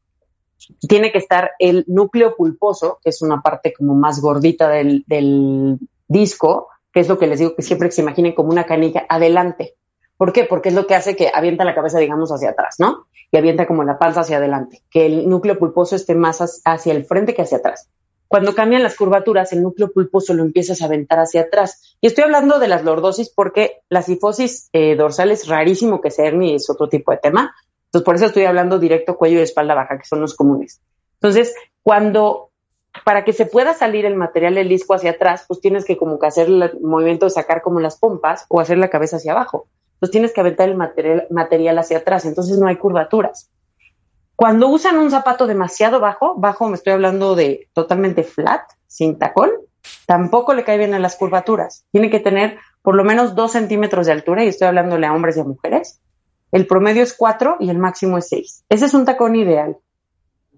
tiene 0.89 1.11
que 1.11 1.19
estar 1.19 1.51
el 1.59 1.85
núcleo 1.89 2.37
pulposo, 2.37 3.01
que 3.03 3.11
es 3.11 3.21
una 3.23 3.43
parte 3.43 3.73
como 3.73 3.95
más 3.95 4.21
gordita 4.21 4.69
del, 4.69 5.03
del 5.09 5.79
disco, 6.07 6.69
que 6.93 7.01
es 7.01 7.09
lo 7.09 7.19
que 7.19 7.27
les 7.27 7.41
digo 7.41 7.57
que 7.57 7.63
siempre 7.63 7.91
se 7.91 8.03
imaginen 8.03 8.35
como 8.35 8.51
una 8.51 8.65
canilla 8.65 9.05
adelante. 9.09 9.75
¿Por 10.23 10.33
qué? 10.33 10.45
Porque 10.45 10.69
es 10.69 10.77
lo 10.77 10.87
que 10.87 10.95
hace 10.95 11.17
que 11.17 11.33
avienta 11.35 11.65
la 11.65 11.75
cabeza, 11.75 11.99
digamos, 11.99 12.31
hacia 12.31 12.51
atrás, 12.51 12.77
¿no? 12.79 13.09
Y 13.33 13.39
avienta 13.39 13.67
como 13.67 13.83
la 13.83 13.99
panza 13.99 14.21
hacia 14.21 14.37
adelante, 14.37 14.81
que 14.89 15.05
el 15.05 15.29
núcleo 15.29 15.59
pulposo 15.59 15.97
esté 15.97 16.15
más 16.15 16.63
hacia 16.65 16.93
el 16.93 17.05
frente 17.05 17.35
que 17.35 17.43
hacia 17.43 17.59
atrás. 17.59 17.89
Cuando 18.29 18.55
cambian 18.55 18.85
las 18.85 18.97
curvaturas, 18.97 19.53
el 19.53 19.65
núcleo 19.65 19.91
pulposo 19.91 20.33
lo 20.33 20.45
empiezas 20.45 20.81
a 20.81 20.85
aventar 20.85 21.19
hacia 21.19 21.41
atrás. 21.41 21.97
Y 22.01 22.07
estoy 22.07 22.23
hablando 22.23 22.61
de 22.61 22.69
las 22.69 22.85
lordosis 22.85 23.31
porque 23.31 23.81
la 23.89 24.01
sifosis 24.03 24.69
eh, 24.73 24.95
dorsal 24.95 25.33
es 25.33 25.49
rarísimo 25.49 26.01
que 26.01 26.13
sea 26.13 26.29
hernia 26.29 26.55
es 26.55 26.71
otro 26.71 26.89
tipo 26.89 27.11
de 27.11 27.19
tema. 27.19 27.53
Entonces, 27.87 28.05
por 28.05 28.15
eso 28.15 28.27
estoy 28.27 28.45
hablando 28.45 28.79
directo 28.79 29.17
cuello 29.17 29.41
y 29.41 29.43
espalda 29.43 29.75
baja, 29.75 29.99
que 29.99 30.05
son 30.05 30.21
los 30.21 30.37
comunes. 30.37 30.81
Entonces, 31.15 31.53
cuando 31.83 32.53
para 33.05 33.25
que 33.25 33.33
se 33.33 33.47
pueda 33.47 33.75
salir 33.75 34.07
el 34.07 34.15
material 34.15 34.55
del 34.55 34.69
disco 34.69 34.95
hacia 34.95 35.11
atrás, 35.11 35.47
pues 35.49 35.61
tienes 35.61 35.85
que 35.85 35.97
como 35.97 36.21
que 36.21 36.29
hacer 36.29 36.47
el 36.47 36.79
movimiento 36.81 37.27
de 37.27 37.31
sacar 37.31 37.61
como 37.61 37.81
las 37.81 37.99
pompas 37.99 38.47
o 38.49 38.61
hacer 38.61 38.79
la 38.79 38.89
cabeza 38.89 39.17
hacia 39.17 39.33
abajo. 39.33 39.67
Entonces 40.03 40.15
tienes 40.15 40.33
que 40.33 40.41
aventar 40.41 40.69
el 40.69 40.77
material, 40.77 41.29
material 41.31 41.79
hacia 41.79 41.99
atrás, 41.99 42.25
entonces 42.25 42.59
no 42.59 42.67
hay 42.67 42.75
curvaturas. 42.75 43.53
Cuando 44.35 44.67
usan 44.67 44.99
un 44.99 45.13
zapato 45.13 45.47
demasiado 45.47 46.01
bajo, 46.01 46.35
bajo 46.35 46.67
me 46.67 46.75
estoy 46.75 46.95
hablando 46.95 47.37
de 47.37 47.69
totalmente 47.73 48.25
flat, 48.25 48.63
sin 48.89 49.17
tacón, 49.17 49.51
tampoco 50.05 50.55
le 50.55 50.65
cae 50.65 50.77
bien 50.77 50.93
a 50.95 50.99
las 50.99 51.15
curvaturas. 51.15 51.85
Tiene 51.93 52.11
que 52.11 52.19
tener 52.19 52.59
por 52.83 52.97
lo 52.97 53.05
menos 53.05 53.37
dos 53.37 53.53
centímetros 53.53 54.07
de 54.07 54.13
altura 54.13 54.43
y 54.43 54.49
estoy 54.49 54.67
hablándole 54.67 55.07
a 55.07 55.15
hombres 55.15 55.37
y 55.37 55.41
a 55.41 55.45
mujeres. 55.45 56.01
El 56.51 56.67
promedio 56.67 57.05
es 57.05 57.15
cuatro 57.17 57.57
y 57.61 57.71
el 57.71 57.79
máximo 57.79 58.19
es 58.19 58.29
seis. 58.29 58.65
Ese 58.69 58.87
es 58.87 58.95
un 58.95 59.05
tacón 59.05 59.37
ideal. 59.37 59.77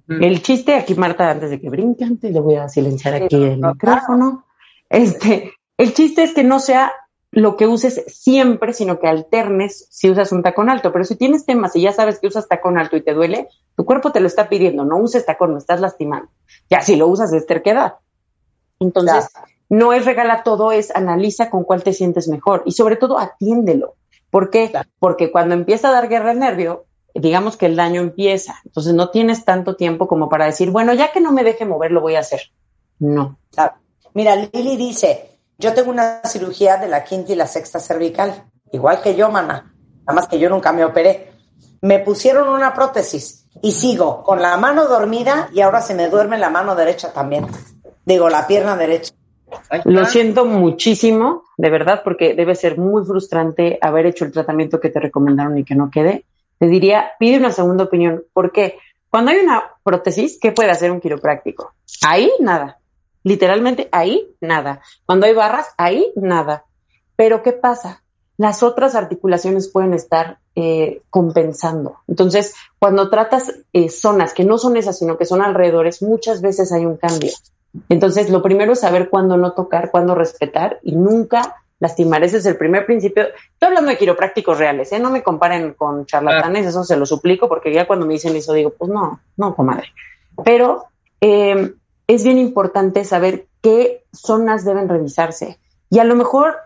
El 0.09 0.41
chiste, 0.41 0.75
aquí 0.75 0.95
Marta, 0.95 1.31
antes 1.31 1.51
de 1.51 1.61
que 1.61 1.69
brinque, 1.69 2.05
antes 2.05 2.33
le 2.33 2.41
voy 2.41 2.55
a 2.55 2.71
silenciar 2.71 3.13
aquí 3.13 3.45
el 3.45 3.59
micrófono. 3.59 4.47
Este, 4.89 5.53
el 5.77 5.93
chiste 5.93 6.23
es 6.23 6.33
que 6.33 6.45
no 6.45 6.61
sea 6.61 6.91
lo 7.35 7.57
que 7.57 7.67
uses 7.67 8.05
siempre, 8.07 8.73
sino 8.73 8.99
que 8.99 9.09
alternes 9.09 9.87
si 9.91 10.11
usas 10.11 10.33
un 10.33 10.43
tacón 10.43 10.71
alto. 10.71 10.93
Pero 10.93 11.05
si 11.05 11.17
tienes 11.17 11.45
temas 11.45 11.75
y 11.77 11.83
ya 11.83 11.93
sabes 11.93 12.19
que 12.19 12.27
usas 12.27 12.49
tacón 12.49 12.79
alto 12.79 12.97
y 12.97 13.03
te 13.03 13.13
duele, 13.13 13.49
tu 13.77 13.85
cuerpo 13.85 14.13
te 14.13 14.21
lo 14.21 14.27
está 14.27 14.49
pidiendo, 14.49 14.85
no 14.85 14.99
uses 14.99 15.27
tacón, 15.27 15.53
me 15.53 15.59
estás 15.59 15.81
lastimando. 15.81 16.29
Ya 16.71 16.81
si 16.81 16.97
lo 16.97 17.09
usas 17.09 17.33
es 17.33 17.47
terquedad. 17.47 17.95
Entonces, 18.81 19.29
no 19.69 19.93
es 19.93 20.05
regala 20.05 20.43
todo, 20.43 20.73
es 20.73 20.95
analiza 20.95 21.51
con 21.51 21.65
cuál 21.65 21.83
te 21.83 21.93
sientes 21.93 22.29
mejor 22.29 22.63
y 22.67 22.73
sobre 22.73 22.97
todo 22.97 23.19
atiéndelo. 23.19 23.95
¿Por 24.31 24.51
qué? 24.51 24.73
Porque 24.99 25.31
cuando 25.31 25.55
empieza 25.55 25.89
a 25.89 25.93
dar 25.93 26.09
guerra 26.09 26.33
al 26.33 26.39
nervio, 26.39 26.87
digamos 27.15 27.57
que 27.57 27.67
el 27.67 27.77
daño 27.77 28.01
empieza. 28.01 28.57
Entonces 28.65 28.95
no 28.95 29.11
tienes 29.11 29.45
tanto 29.45 29.77
tiempo 29.77 30.09
como 30.09 30.29
para 30.29 30.47
decir, 30.47 30.71
bueno, 30.71 30.93
ya 30.95 31.13
que 31.13 31.21
no 31.21 31.33
me 31.33 31.45
deje 31.45 31.65
mover, 31.65 31.93
lo 31.93 32.01
voy 32.01 32.17
a 32.17 32.21
hacer. 32.21 32.43
No. 32.99 33.39
Mira, 34.13 34.37
Lili 34.37 34.77
dice, 34.77 35.34
yo 35.59 35.73
tengo 35.75 35.91
una 35.91 36.23
cirugía 36.25 36.77
de 36.77 36.89
la 36.89 37.05
quinta 37.05 37.33
y 37.33 37.37
la 37.37 37.47
sexta 37.47 37.81
cervical, 37.81 38.45
igual 38.73 39.01
que 39.03 39.15
yo, 39.15 39.31
mana, 39.31 39.75
nada 40.01 40.15
más 40.15 40.29
que 40.29 40.39
yo 40.39 40.49
nunca 40.49 40.73
me 40.73 40.85
operé. 40.85 41.33
Me 41.81 41.99
pusieron 41.99 42.49
una 42.49 42.75
prótesis 42.75 43.47
y 43.63 43.73
sigo 43.73 44.23
con 44.23 44.41
la 44.41 44.57
mano 44.57 44.87
dormida 44.87 45.49
y 45.53 45.61
ahora 45.61 45.81
se 45.81 45.95
me 45.95 46.09
duerme 46.09 46.39
la 46.39 46.51
mano 46.51 46.75
derecha 46.75 47.13
también. 47.13 47.47
Digo, 48.05 48.29
la 48.29 48.47
pierna 48.47 48.77
derecha. 48.77 49.13
Lo 49.85 50.05
siento 50.05 50.45
muchísimo, 50.45 51.45
de 51.57 51.71
verdad, 51.71 52.03
porque 52.03 52.35
debe 52.35 52.55
ser 52.55 52.79
muy 52.79 53.05
frustrante 53.05 53.79
haber 53.81 54.07
hecho 54.07 54.25
el 54.25 54.33
tratamiento 54.33 54.81
que 54.81 54.89
te 54.89 55.01
recomendaron 55.01 55.57
y 55.59 55.65
que 55.65 55.75
no 55.75 55.91
quede 55.91 56.25
te 56.59 56.67
diría, 56.67 57.13
pide 57.19 57.39
una 57.39 57.53
segunda 57.53 57.85
opinión. 57.85 58.25
porque 58.33 58.79
Cuando 59.11 59.31
hay 59.31 59.39
una 59.39 59.63
prótesis, 59.83 60.39
¿qué 60.41 60.53
puede 60.53 60.71
hacer 60.71 60.91
un 60.91 61.01
quiropráctico? 61.01 61.75
Ahí 62.07 62.31
nada. 62.41 62.79
Literalmente 63.25 63.89
ahí 63.91 64.29
nada. 64.41 64.83
Cuando 65.07 65.27
hay 65.27 65.35
barras, 65.35 65.69
ahí 65.79 66.13
nada. 66.15 66.65
Pero 67.17 67.43
¿qué 67.43 67.53
pasa? 67.53 68.03
Las 68.37 68.63
otras 68.63 68.95
articulaciones 68.95 69.69
pueden 69.69 69.95
estar 69.95 70.39
eh, 70.55 71.03
compensando. 71.11 71.99
Entonces, 72.07 72.55
cuando 72.79 73.09
tratas 73.09 73.55
eh, 73.73 73.89
zonas 73.89 74.35
que 74.35 74.45
no 74.45 74.59
son 74.59 74.77
esas, 74.77 74.99
sino 74.99 75.17
que 75.17 75.25
son 75.25 75.41
alrededores, 75.41 76.03
muchas 76.03 76.43
veces 76.43 76.71
hay 76.73 76.85
un 76.85 76.97
cambio. 76.97 77.33
Entonces, 77.89 78.31
lo 78.31 78.43
primero 78.43 78.73
es 78.73 78.81
saber 78.81 79.09
cuándo 79.09 79.37
no 79.37 79.53
tocar, 79.53 79.91
cuándo 79.91 80.15
respetar 80.15 80.79
y 80.83 80.95
nunca 80.95 81.65
lastimar. 81.79 82.23
Ese 82.25 82.39
es 82.39 82.47
el 82.47 82.57
primer 82.57 82.87
principio. 82.87 83.25
Estoy 83.25 83.69
hablando 83.69 83.91
de 83.91 83.99
quiroprácticos 83.99 84.59
reales, 84.59 84.93
¿eh? 84.93 84.99
No 84.99 85.11
me 85.11 85.23
comparen 85.23 85.75
con 85.75 86.07
charlatanes, 86.07 86.67
eso 86.67 86.85
se 86.85 86.97
lo 86.97 87.07
suplico, 87.07 87.49
porque 87.49 87.73
ya 87.73 87.87
cuando 87.87 88.07
me 88.07 88.15
dicen 88.15 88.37
eso 88.37 88.53
digo, 88.53 88.71
pues 88.71 88.91
no, 88.91 89.21
no, 89.37 89.55
comadre. 89.55 89.89
Pero 90.45 90.87
eh, 91.21 91.75
es 92.07 92.25
bien 92.25 92.39
importante 92.39 93.05
saber 93.05 93.47
qué 93.63 94.05
zonas 94.13 94.65
deben 94.65 94.89
revisarse. 94.89 95.59
Y 95.91 95.99
a 95.99 96.05
lo 96.05 96.15
mejor, 96.17 96.57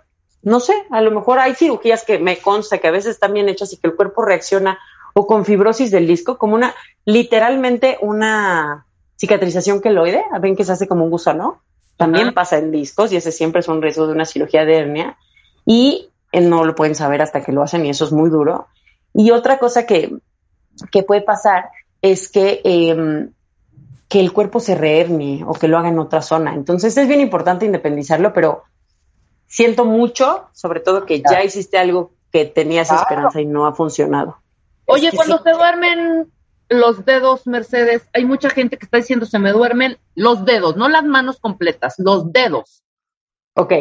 no 0.43 0.61
sé, 0.61 0.75
a 0.91 1.01
lo 1.01 1.11
mejor 1.11 1.39
hay 1.39 1.55
cirugías 1.55 2.05
que 2.05 2.19
me 2.19 2.39
consta 2.39 2.79
que 2.79 2.89
a 2.89 2.93
veces 2.93 3.13
están 3.13 3.35
bien 3.35 3.49
hechas 3.49 3.73
y 3.73 3.77
que 3.77 3.89
el 3.89 3.97
cuerpo 3.97 4.25
reacciona 4.25 4.79
o 5.15 5.27
con 5.27 5.45
fibrosis 5.45 5.91
del 5.91 6.07
disco, 6.07 6.39
como 6.39 6.55
una, 6.55 6.75
literalmente 7.05 7.99
una 8.01 8.87
cicatrización 9.19 9.81
queloide, 9.81 10.25
ven 10.41 10.57
que 10.57 10.65
se 10.65 10.73
hace 10.73 10.87
como 10.87 11.05
un 11.05 11.11
gusano, 11.11 11.61
también 11.97 12.33
pasa 12.33 12.59
en 12.59 12.71
discos 12.71 13.13
y 13.13 13.17
ese 13.17 13.33
siempre 13.33 13.61
es 13.61 13.69
un 13.69 13.83
riesgo 13.83 14.07
de 14.07 14.13
una 14.13 14.25
cirugía 14.25 14.65
de 14.65 14.77
hernia 14.77 15.17
y 15.67 16.11
eh, 16.31 16.41
no 16.41 16.65
lo 16.65 16.77
pueden 16.77 16.95
saber 16.95 17.21
hasta 17.21 17.43
que 17.43 17.51
lo 17.51 17.63
hacen 17.63 17.85
y 17.85 17.91
eso 17.91 18.05
es 18.05 18.13
muy 18.13 18.31
duro. 18.31 18.69
Y 19.13 19.33
otra 19.33 19.59
cosa 19.59 19.85
que, 19.85 20.15
que 20.93 21.03
puede 21.03 21.23
pasar 21.23 21.71
es 22.01 22.29
que, 22.31 22.61
em, 22.63 23.33
que 24.09 24.21
el 24.21 24.33
cuerpo 24.33 24.61
se 24.61 24.75
rehernie 24.75 25.45
o 25.47 25.53
que 25.53 25.69
lo 25.69 25.79
haga 25.79 25.89
en 25.89 25.99
otra 25.99 26.23
zona. 26.23 26.55
Entonces 26.55 26.97
es 26.97 27.07
bien 27.07 27.21
importante 27.21 27.67
independizarlo, 27.67 28.33
pero 28.33 28.65
siento 29.47 29.85
mucho, 29.85 30.49
sobre 30.53 30.81
todo 30.81 31.05
que 31.05 31.23
ya 31.31 31.45
hiciste 31.45 31.79
algo 31.79 32.13
que 32.33 32.47
tenías 32.47 32.91
esperanza 32.91 33.41
y 33.41 33.47
no 33.47 33.67
ha 33.67 33.75
funcionado. 33.75 34.39
Oye, 34.87 35.11
cuando 35.15 35.43
se 35.43 35.51
duermen 35.51 36.33
los 36.71 37.05
dedos, 37.05 37.47
Mercedes, 37.47 38.03
hay 38.13 38.25
mucha 38.25 38.51
gente 38.51 38.79
que 38.79 38.85
está 38.85 38.99
diciendo 38.99 39.27
se 39.27 39.39
me 39.39 39.53
duermen 39.53 39.99
los 40.15 40.45
dedos, 40.45 40.77
no 40.77 40.89
las 40.89 41.05
manos 41.05 41.39
completas, 41.41 41.95
los 41.99 42.33
dedos. 42.33 42.83
Ok, 43.55 43.73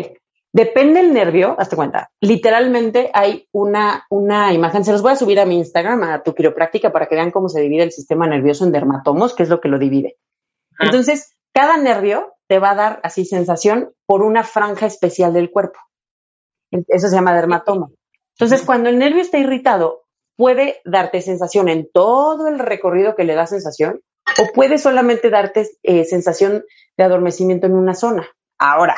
depende 0.57 1.01
el 1.01 1.13
nervio, 1.13 1.55
hazte 1.59 1.75
cuenta. 1.75 2.09
Literalmente 2.19 3.11
hay 3.13 3.47
una, 3.51 4.07
una 4.09 4.51
imagen, 4.53 4.83
se 4.83 4.91
los 4.91 5.03
voy 5.03 5.11
a 5.11 5.15
subir 5.15 5.39
a 5.39 5.45
mi 5.45 5.57
Instagram, 5.59 6.01
a 6.01 6.23
tu 6.23 6.33
quiropráctica, 6.33 6.91
para 6.91 7.07
que 7.07 7.13
vean 7.13 7.29
cómo 7.29 7.47
se 7.47 7.61
divide 7.61 7.83
el 7.83 7.91
sistema 7.91 8.25
nervioso 8.27 8.65
en 8.65 8.71
dermatomos, 8.71 9.35
que 9.35 9.43
es 9.43 9.49
lo 9.49 9.61
que 9.61 9.69
lo 9.69 9.77
divide. 9.77 10.17
Entonces, 10.79 11.35
cada 11.53 11.77
nervio 11.77 12.33
te 12.47 12.57
va 12.57 12.71
a 12.71 12.75
dar 12.75 12.99
así 13.03 13.23
sensación 13.23 13.93
por 14.07 14.23
una 14.23 14.43
franja 14.43 14.87
especial 14.87 15.31
del 15.31 15.51
cuerpo. 15.51 15.79
Eso 16.71 17.07
se 17.07 17.15
llama 17.15 17.35
dermatomo. 17.35 17.91
Entonces, 18.39 18.65
cuando 18.65 18.89
el 18.89 18.97
nervio 18.97 19.21
está 19.21 19.37
irritado, 19.37 20.05
puede 20.35 20.81
darte 20.85 21.21
sensación 21.21 21.69
en 21.69 21.87
todo 21.91 22.47
el 22.47 22.57
recorrido 22.57 23.15
que 23.15 23.25
le 23.25 23.35
da 23.35 23.45
sensación 23.45 24.01
o 24.41 24.53
puede 24.55 24.79
solamente 24.79 25.29
darte 25.29 25.69
eh, 25.83 26.03
sensación 26.03 26.63
de 26.97 27.03
adormecimiento 27.03 27.67
en 27.67 27.75
una 27.75 27.93
zona. 27.93 28.27
Ahora, 28.57 28.95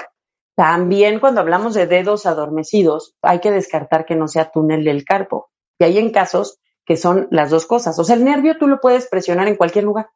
también 0.59 1.21
cuando 1.21 1.39
hablamos 1.39 1.73
de 1.73 1.87
dedos 1.87 2.25
adormecidos, 2.25 3.15
hay 3.21 3.39
que 3.39 3.49
descartar 3.49 4.05
que 4.05 4.17
no 4.17 4.27
sea 4.27 4.51
túnel 4.51 4.83
del 4.83 5.05
carpo. 5.05 5.49
Y 5.79 5.85
hay 5.85 5.97
en 5.97 6.11
casos 6.11 6.59
que 6.85 6.97
son 6.97 7.29
las 7.31 7.49
dos 7.49 7.65
cosas. 7.65 7.97
O 7.97 8.03
sea, 8.03 8.17
el 8.17 8.25
nervio 8.25 8.57
tú 8.57 8.67
lo 8.67 8.81
puedes 8.81 9.07
presionar 9.07 9.47
en 9.47 9.55
cualquier 9.55 9.85
lugar. 9.85 10.09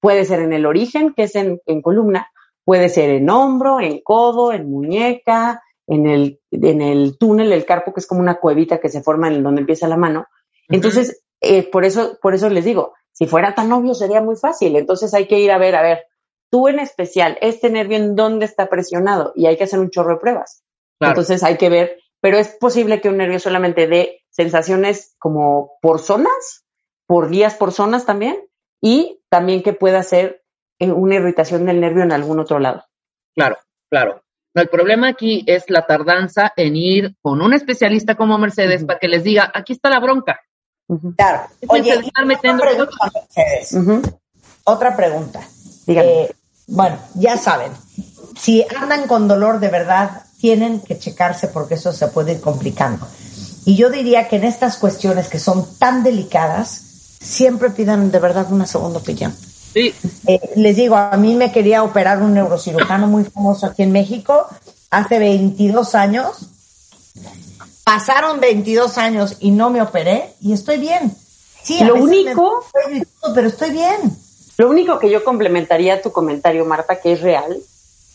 Puede 0.00 0.24
ser 0.24 0.40
en 0.40 0.54
el 0.54 0.64
origen, 0.64 1.12
que 1.12 1.24
es 1.24 1.36
en, 1.36 1.60
en 1.66 1.82
columna, 1.82 2.30
puede 2.64 2.88
ser 2.88 3.10
en 3.10 3.28
hombro, 3.28 3.78
en 3.78 4.00
codo, 4.00 4.54
en 4.54 4.70
muñeca, 4.70 5.62
en 5.86 6.06
el, 6.06 6.40
en 6.50 6.80
el 6.80 7.18
túnel 7.18 7.50
del 7.50 7.66
carpo, 7.66 7.92
que 7.92 8.00
es 8.00 8.06
como 8.06 8.22
una 8.22 8.40
cuevita 8.40 8.80
que 8.80 8.88
se 8.88 9.02
forma 9.02 9.28
en 9.28 9.42
donde 9.42 9.60
empieza 9.60 9.86
la 9.86 9.98
mano. 9.98 10.28
Entonces, 10.70 11.24
eh, 11.42 11.68
por, 11.70 11.84
eso, 11.84 12.16
por 12.22 12.34
eso 12.34 12.48
les 12.48 12.64
digo, 12.64 12.94
si 13.12 13.26
fuera 13.26 13.54
tan 13.54 13.70
obvio 13.70 13.92
sería 13.92 14.22
muy 14.22 14.36
fácil. 14.36 14.76
Entonces 14.76 15.12
hay 15.12 15.28
que 15.28 15.40
ir 15.40 15.50
a 15.52 15.58
ver, 15.58 15.76
a 15.76 15.82
ver, 15.82 16.06
tú 16.52 16.68
en 16.68 16.78
especial, 16.78 17.38
este 17.40 17.70
nervio 17.70 17.96
en 17.96 18.14
dónde 18.14 18.44
está 18.44 18.68
presionado 18.68 19.32
y 19.34 19.46
hay 19.46 19.56
que 19.56 19.64
hacer 19.64 19.80
un 19.80 19.88
chorro 19.88 20.14
de 20.14 20.20
pruebas. 20.20 20.62
Entonces 21.00 21.42
hay 21.42 21.56
que 21.56 21.70
ver, 21.70 21.98
pero 22.20 22.36
es 22.36 22.48
posible 22.48 23.00
que 23.00 23.08
un 23.08 23.16
nervio 23.16 23.40
solamente 23.40 23.88
dé 23.88 24.20
sensaciones 24.28 25.16
como 25.18 25.72
por 25.80 25.98
zonas, 25.98 26.66
por 27.06 27.30
días 27.30 27.54
por 27.54 27.72
zonas 27.72 28.04
también, 28.04 28.36
y 28.82 29.22
también 29.30 29.62
que 29.62 29.72
pueda 29.72 30.02
ser 30.02 30.44
eh, 30.78 30.92
una 30.92 31.14
irritación 31.14 31.64
del 31.64 31.80
nervio 31.80 32.02
en 32.02 32.12
algún 32.12 32.38
otro 32.38 32.58
lado. 32.58 32.84
Claro, 33.34 33.56
claro. 33.90 34.22
El 34.52 34.68
problema 34.68 35.08
aquí 35.08 35.44
es 35.46 35.70
la 35.70 35.86
tardanza 35.86 36.52
en 36.54 36.76
ir 36.76 37.16
con 37.22 37.40
un 37.40 37.54
especialista 37.54 38.14
como 38.14 38.36
Mercedes 38.36 38.84
para 38.84 38.98
que 38.98 39.08
les 39.08 39.24
diga, 39.24 39.50
aquí 39.54 39.72
está 39.72 39.88
la 39.88 40.00
bronca. 40.00 40.38
Claro. 41.16 41.48
Oye, 41.68 41.98
Mercedes. 42.26 43.74
otra 44.64 44.94
pregunta. 44.94 45.40
Dígame. 45.86 46.24
Eh, 46.24 46.34
bueno, 46.66 46.96
ya 47.14 47.36
saben, 47.36 47.72
si 48.40 48.64
andan 48.80 49.06
con 49.06 49.28
dolor 49.28 49.60
de 49.60 49.68
verdad, 49.68 50.22
tienen 50.40 50.80
que 50.80 50.98
checarse 50.98 51.48
porque 51.48 51.74
eso 51.74 51.92
se 51.92 52.08
puede 52.08 52.32
ir 52.32 52.40
complicando. 52.40 53.06
Y 53.64 53.76
yo 53.76 53.90
diría 53.90 54.28
que 54.28 54.36
en 54.36 54.44
estas 54.44 54.76
cuestiones 54.76 55.28
que 55.28 55.38
son 55.38 55.66
tan 55.78 56.02
delicadas, 56.02 56.80
siempre 57.20 57.70
pidan 57.70 58.10
de 58.10 58.18
verdad 58.18 58.50
una 58.52 58.66
segunda 58.66 58.98
opinión. 58.98 59.34
Sí, 59.72 59.94
Eh, 60.26 60.40
les 60.56 60.76
digo, 60.76 60.96
a 60.96 61.16
mí 61.16 61.34
me 61.34 61.50
quería 61.52 61.82
operar 61.82 62.20
un 62.22 62.34
neurocirujano 62.34 63.06
muy 63.06 63.24
famoso 63.24 63.66
aquí 63.66 63.82
en 63.84 63.92
México 63.92 64.46
hace 64.90 65.18
22 65.18 65.94
años. 65.94 66.48
Pasaron 67.84 68.40
22 68.40 68.98
años 68.98 69.36
y 69.40 69.50
no 69.50 69.70
me 69.70 69.80
operé 69.82 70.34
y 70.40 70.52
estoy 70.52 70.78
bien. 70.78 71.14
Sí, 71.62 71.82
Lo 71.84 71.94
único- 71.96 72.64
duele 72.74 73.06
pero 73.34 73.48
estoy 73.48 73.70
bien. 73.70 74.16
Lo 74.58 74.68
único 74.68 74.98
que 74.98 75.10
yo 75.10 75.24
complementaría 75.24 75.94
a 75.94 76.02
tu 76.02 76.12
comentario, 76.12 76.64
Marta, 76.64 77.00
que 77.00 77.12
es 77.12 77.20
real, 77.20 77.58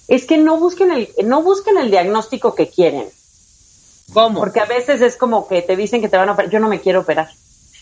es 0.08 0.26
que 0.26 0.38
no 0.38 0.58
busquen 0.58 0.92
el, 0.92 1.10
no 1.26 1.42
busquen 1.42 1.78
el 1.78 1.92
diagnóstico 1.92 2.56
que 2.56 2.70
quieren. 2.70 3.10
¿cómo? 4.14 4.40
Porque 4.40 4.60
a 4.60 4.66
veces 4.66 5.02
es 5.02 5.16
como 5.16 5.48
que 5.48 5.62
te 5.62 5.76
dicen 5.76 6.02
que 6.02 6.10
te 6.10 6.18
van 6.18 6.30
a 6.30 6.34
operar. 6.34 6.52
Yo 6.52 6.60
no 6.60 6.70
me 6.70 6.80
quiero 6.80 7.02
operar. 7.02 7.30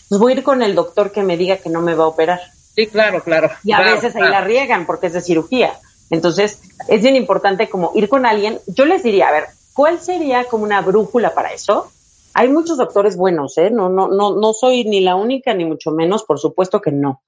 Pues 0.08 0.20
voy 0.20 0.32
a 0.32 0.36
ir 0.36 0.42
con 0.42 0.62
el 0.62 0.74
doctor 0.74 1.12
que 1.12 1.22
me 1.22 1.36
diga 1.36 1.56
que 1.56 1.70
no 1.70 1.80
me 1.80 1.94
va 1.94 2.04
a 2.04 2.08
operar. 2.08 2.40
Sí, 2.74 2.86
claro, 2.86 3.22
claro. 3.22 3.50
Y 3.64 3.72
a 3.72 3.78
claro, 3.78 3.94
veces 3.94 4.14
ahí 4.16 4.28
la 4.28 4.42
riegan 4.42 4.86
porque 4.86 5.06
es 5.06 5.12
de 5.12 5.20
cirugía. 5.20 5.78
Entonces, 6.10 6.60
es 6.88 7.02
bien 7.02 7.16
importante 7.16 7.68
como 7.68 7.92
ir 7.94 8.08
con 8.08 8.26
alguien. 8.26 8.60
Yo 8.66 8.84
les 8.84 9.02
diría, 9.02 9.28
a 9.28 9.32
ver, 9.32 9.44
¿cuál 9.72 10.00
sería 10.00 10.44
como 10.44 10.64
una 10.64 10.80
brújula 10.82 11.34
para 11.34 11.52
eso? 11.52 11.90
Hay 12.34 12.48
muchos 12.48 12.76
doctores 12.76 13.16
buenos, 13.16 13.56
¿eh? 13.58 13.70
No, 13.70 13.88
no, 13.88 14.08
no, 14.08 14.36
no 14.36 14.52
soy 14.52 14.84
ni 14.84 15.00
la 15.00 15.16
única, 15.16 15.54
ni 15.54 15.64
mucho 15.64 15.90
menos, 15.90 16.22
por 16.22 16.38
supuesto 16.38 16.80
que 16.80 16.92
no. 16.92 17.22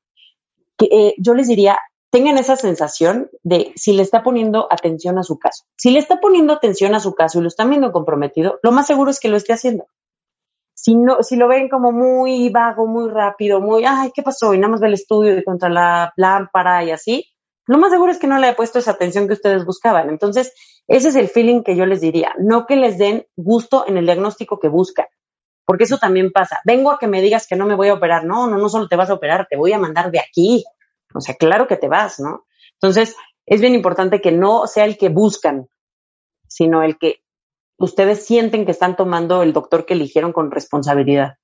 Que, 0.79 0.87
eh, 0.91 1.14
yo 1.18 1.35
les 1.35 1.49
diría, 1.49 1.79
tengan 2.11 2.39
esa 2.39 2.57
sensación 2.57 3.29
de 3.43 3.72
si 3.76 3.93
le 3.93 4.03
está 4.03 4.22
poniendo 4.22 4.68
atención 4.70 5.18
a 5.18 5.22
su 5.22 5.39
caso. 5.39 5.64
Si 5.76 5.91
le 5.91 5.99
está 5.99 6.20
poniendo 6.20 6.53
atención 6.53 6.95
a 6.95 7.01
su 7.01 7.14
caso 7.14 7.39
y 7.39 7.43
lo 7.43 7.49
están 7.49 7.68
viendo 7.68 7.93
comprometido, 7.93 8.59
lo 8.62 8.72
más 8.72 8.87
seguro 8.87 9.11
es 9.11 9.20
que 9.20 9.29
lo 9.29 9.37
esté 9.37 9.53
haciendo. 9.53 9.87
Si 10.74 10.95
no, 10.95 11.22
si 11.22 11.37
lo 11.37 11.49
ven 11.49 11.68
como 11.68 11.91
muy 11.91 12.49
vago, 12.51 12.87
muy 12.87 13.11
rápido, 13.11 13.61
muy, 13.61 13.85
ay, 13.85 14.11
¿qué 14.14 14.22
pasó? 14.22 14.55
Y 14.55 14.59
nada 14.59 14.70
más 14.70 14.81
estudio 14.93 15.35
de 15.35 15.43
contra 15.43 15.68
la 15.68 16.12
lámpara 16.16 16.85
y 16.85 16.93
así, 16.93 17.26
lo 17.66 17.79
más 17.79 17.91
seguro 17.91 18.12
es 18.12 18.18
que 18.18 18.26
no 18.26 18.39
le 18.39 18.47
ha 18.47 18.57
puesto 18.57 18.79
esa 18.79 18.93
atención 18.93 19.26
que 19.26 19.35
ustedes 19.35 19.66
buscaban. 19.66 20.09
Entonces, 20.09 20.55
ese 20.87 21.09
es 21.09 21.16
el 21.16 21.29
feeling 21.29 21.62
que 21.62 21.76
yo 21.76 21.85
les 21.85 22.01
diría. 22.01 22.33
No 22.39 22.64
que 22.64 22.76
les 22.76 22.97
den 22.97 23.26
gusto 23.37 23.85
en 23.87 23.99
el 23.99 24.07
diagnóstico 24.07 24.59
que 24.59 24.68
buscan. 24.68 25.07
Porque 25.69 25.85
eso 25.85 25.99
también 25.99 26.33
pasa. 26.33 26.62
Vengo 26.64 26.91
a 26.91 26.99
que 26.99 27.07
me 27.07 27.21
digas 27.21 27.47
que 27.47 27.55
no 27.55 27.66
me 27.66 27.75
voy 27.75 27.89
a 27.89 27.93
operar. 27.93 28.25
No, 28.25 28.47
no, 28.47 28.57
no 28.57 28.71
solo 28.71 28.89
te 28.89 28.97
vas 28.97 29.11
a 29.11 29.12
operar, 29.12 29.47
te 29.51 29.59
voy 29.59 29.71
a 29.75 29.79
mandar 29.79 30.11
de 30.11 30.19
aquí. 30.19 30.64
O 31.12 31.21
sea, 31.21 31.35
claro 31.35 31.69
que 31.69 31.77
te 31.77 31.89
vas, 31.89 32.21
¿no? 32.21 32.47
Entonces, 32.73 33.14
es 33.45 33.61
bien 33.61 33.75
importante 33.75 34.23
que 34.23 34.33
no 34.33 34.66
sea 34.66 34.87
el 34.87 34.97
que 34.97 35.11
buscan, 35.11 35.69
sino 36.47 36.83
el 36.83 36.97
que 36.97 37.23
ustedes 37.77 38.25
sienten 38.25 38.64
que 38.64 38.71
están 38.71 38.97
tomando 38.97 39.43
el 39.43 39.53
doctor 39.53 39.85
que 39.85 39.93
eligieron 39.93 40.33
con 40.33 40.51
responsabilidad. 40.51 41.35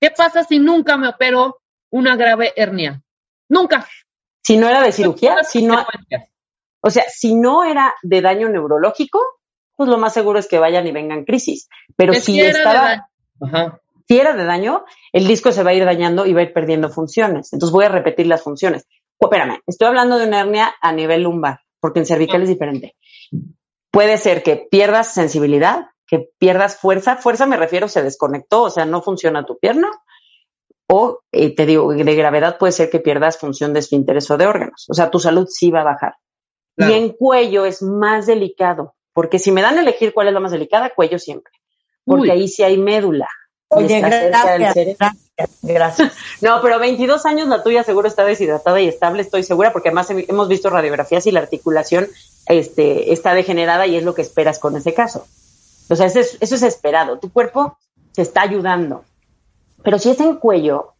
¿Qué 0.00 0.10
pasa 0.10 0.42
si 0.42 0.58
nunca 0.58 0.96
me 0.96 1.06
opero 1.06 1.60
una 1.90 2.16
grave 2.16 2.52
hernia? 2.56 3.00
Nunca. 3.48 3.86
Si 4.42 4.56
no 4.56 4.68
era 4.68 4.82
de 4.82 4.90
cirugía, 4.90 5.44
si 5.44 5.64
no, 5.64 5.86
o 6.80 6.90
sea, 6.90 7.04
si 7.08 7.36
no 7.36 7.62
era 7.62 7.94
de 8.02 8.20
daño 8.20 8.48
neurológico, 8.48 9.39
pues 9.80 9.88
lo 9.88 9.96
más 9.96 10.12
seguro 10.12 10.38
es 10.38 10.46
que 10.46 10.58
vayan 10.58 10.86
y 10.86 10.92
vengan 10.92 11.24
crisis. 11.24 11.66
Pero 11.96 12.12
si 12.12 12.20
si 12.20 12.40
era 12.40 12.52
de 12.52 12.58
estaba, 12.58 12.84
daño. 12.84 13.02
Ajá. 13.40 13.80
si 14.06 14.18
era 14.18 14.34
de 14.34 14.44
daño, 14.44 14.84
el 15.10 15.26
disco 15.26 15.52
se 15.52 15.62
va 15.62 15.70
a 15.70 15.72
ir 15.72 15.86
dañando 15.86 16.26
y 16.26 16.34
va 16.34 16.40
a 16.40 16.42
ir 16.42 16.52
perdiendo 16.52 16.90
funciones. 16.90 17.50
Entonces 17.54 17.72
voy 17.72 17.86
a 17.86 17.88
repetir 17.88 18.26
las 18.26 18.42
funciones. 18.42 18.86
Oh, 19.16 19.28
espérame, 19.28 19.62
estoy 19.66 19.88
hablando 19.88 20.18
de 20.18 20.26
una 20.26 20.40
hernia 20.40 20.74
a 20.82 20.92
nivel 20.92 21.22
lumbar, 21.22 21.60
porque 21.80 22.00
en 22.00 22.04
cervical 22.04 22.42
es 22.42 22.50
diferente. 22.50 22.94
Puede 23.90 24.18
ser 24.18 24.42
que 24.42 24.68
pierdas 24.70 25.14
sensibilidad, 25.14 25.86
que 26.06 26.28
pierdas 26.36 26.76
fuerza. 26.76 27.16
Fuerza 27.16 27.46
me 27.46 27.56
refiero, 27.56 27.88
se 27.88 28.02
desconectó, 28.02 28.64
o 28.64 28.70
sea, 28.70 28.84
no 28.84 29.00
funciona 29.00 29.46
tu 29.46 29.58
pierna. 29.58 29.88
O, 30.88 31.20
eh, 31.32 31.54
te 31.54 31.64
digo, 31.64 31.90
de 31.90 32.14
gravedad 32.16 32.58
puede 32.58 32.74
ser 32.74 32.90
que 32.90 33.00
pierdas 33.00 33.38
función 33.38 33.72
de 33.72 33.78
esfínteres 33.78 34.30
o 34.30 34.36
de 34.36 34.46
órganos. 34.46 34.84
O 34.90 34.92
sea, 34.92 35.10
tu 35.10 35.18
salud 35.18 35.46
sí 35.48 35.70
va 35.70 35.80
a 35.80 35.84
bajar. 35.84 36.16
Claro. 36.76 36.92
Y 36.92 36.98
en 36.98 37.08
cuello 37.12 37.64
es 37.64 37.80
más 37.80 38.26
delicado, 38.26 38.94
porque 39.12 39.38
si 39.38 39.52
me 39.52 39.62
dan 39.62 39.78
a 39.78 39.82
elegir 39.82 40.12
cuál 40.14 40.28
es 40.28 40.34
la 40.34 40.40
más 40.40 40.52
delicada, 40.52 40.90
cuello 40.90 41.18
siempre. 41.18 41.52
Porque 42.04 42.22
Uy. 42.22 42.30
ahí 42.30 42.48
sí 42.48 42.62
hay 42.62 42.78
médula. 42.78 43.28
Oye, 43.68 44.00
gracias, 44.00 44.58
gracias, 44.58 45.16
gracias. 45.62 46.12
No, 46.40 46.60
pero 46.60 46.78
22 46.80 47.24
años 47.26 47.46
la 47.48 47.62
tuya 47.62 47.84
seguro 47.84 48.08
está 48.08 48.24
deshidratada 48.24 48.80
y 48.80 48.88
estable, 48.88 49.22
estoy 49.22 49.42
segura, 49.44 49.72
porque 49.72 49.90
además 49.90 50.10
he- 50.10 50.26
hemos 50.28 50.48
visto 50.48 50.70
radiografías 50.70 51.26
y 51.26 51.30
la 51.30 51.40
articulación 51.40 52.08
este, 52.46 53.12
está 53.12 53.32
degenerada 53.34 53.86
y 53.86 53.96
es 53.96 54.02
lo 54.02 54.14
que 54.14 54.22
esperas 54.22 54.58
con 54.58 54.76
ese 54.76 54.92
caso. 54.92 55.26
O 55.88 55.94
sea, 55.96 56.06
eso 56.06 56.18
es, 56.20 56.36
eso 56.40 56.54
es 56.56 56.62
esperado. 56.62 57.18
Tu 57.18 57.32
cuerpo 57.32 57.76
te 58.12 58.22
está 58.22 58.42
ayudando. 58.42 59.04
Pero 59.84 59.98
si 59.98 60.10
es 60.10 60.20
en 60.20 60.36
cuello, 60.36 60.94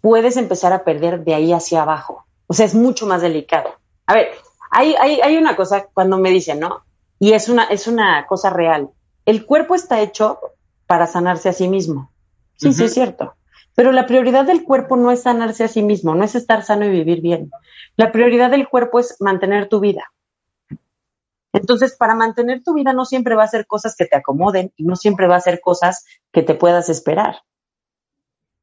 puedes 0.00 0.36
empezar 0.36 0.72
a 0.72 0.82
perder 0.84 1.24
de 1.24 1.34
ahí 1.34 1.52
hacia 1.52 1.82
abajo. 1.82 2.24
O 2.46 2.54
sea, 2.54 2.66
es 2.66 2.74
mucho 2.74 3.06
más 3.06 3.20
delicado. 3.22 3.74
A 4.06 4.14
ver, 4.14 4.30
hay, 4.70 4.94
hay, 4.98 5.20
hay 5.20 5.36
una 5.36 5.56
cosa 5.56 5.86
cuando 5.92 6.18
me 6.18 6.30
dicen, 6.30 6.60
¿no? 6.60 6.82
Y 7.18 7.32
es 7.32 7.48
una, 7.48 7.64
es 7.64 7.86
una 7.86 8.26
cosa 8.26 8.50
real. 8.50 8.90
El 9.24 9.46
cuerpo 9.46 9.74
está 9.74 10.00
hecho 10.00 10.38
para 10.86 11.06
sanarse 11.06 11.48
a 11.48 11.52
sí 11.52 11.68
mismo. 11.68 12.10
Sí, 12.56 12.72
sí, 12.72 12.84
es 12.84 12.94
cierto. 12.94 13.34
Pero 13.74 13.90
la 13.92 14.06
prioridad 14.06 14.44
del 14.44 14.64
cuerpo 14.64 14.96
no 14.96 15.10
es 15.10 15.22
sanarse 15.22 15.64
a 15.64 15.68
sí 15.68 15.82
mismo, 15.82 16.14
no 16.14 16.24
es 16.24 16.34
estar 16.34 16.62
sano 16.62 16.84
y 16.84 16.90
vivir 16.90 17.20
bien. 17.20 17.50
La 17.96 18.12
prioridad 18.12 18.50
del 18.50 18.68
cuerpo 18.68 19.00
es 19.00 19.16
mantener 19.20 19.68
tu 19.68 19.80
vida. 19.80 20.12
Entonces, 21.52 21.96
para 21.96 22.14
mantener 22.14 22.62
tu 22.62 22.74
vida 22.74 22.92
no 22.92 23.04
siempre 23.04 23.36
va 23.36 23.44
a 23.44 23.48
ser 23.48 23.66
cosas 23.66 23.94
que 23.96 24.06
te 24.06 24.16
acomoden 24.16 24.72
y 24.76 24.84
no 24.84 24.96
siempre 24.96 25.28
va 25.28 25.36
a 25.36 25.40
ser 25.40 25.60
cosas 25.60 26.04
que 26.32 26.42
te 26.42 26.54
puedas 26.54 26.88
esperar. 26.88 27.42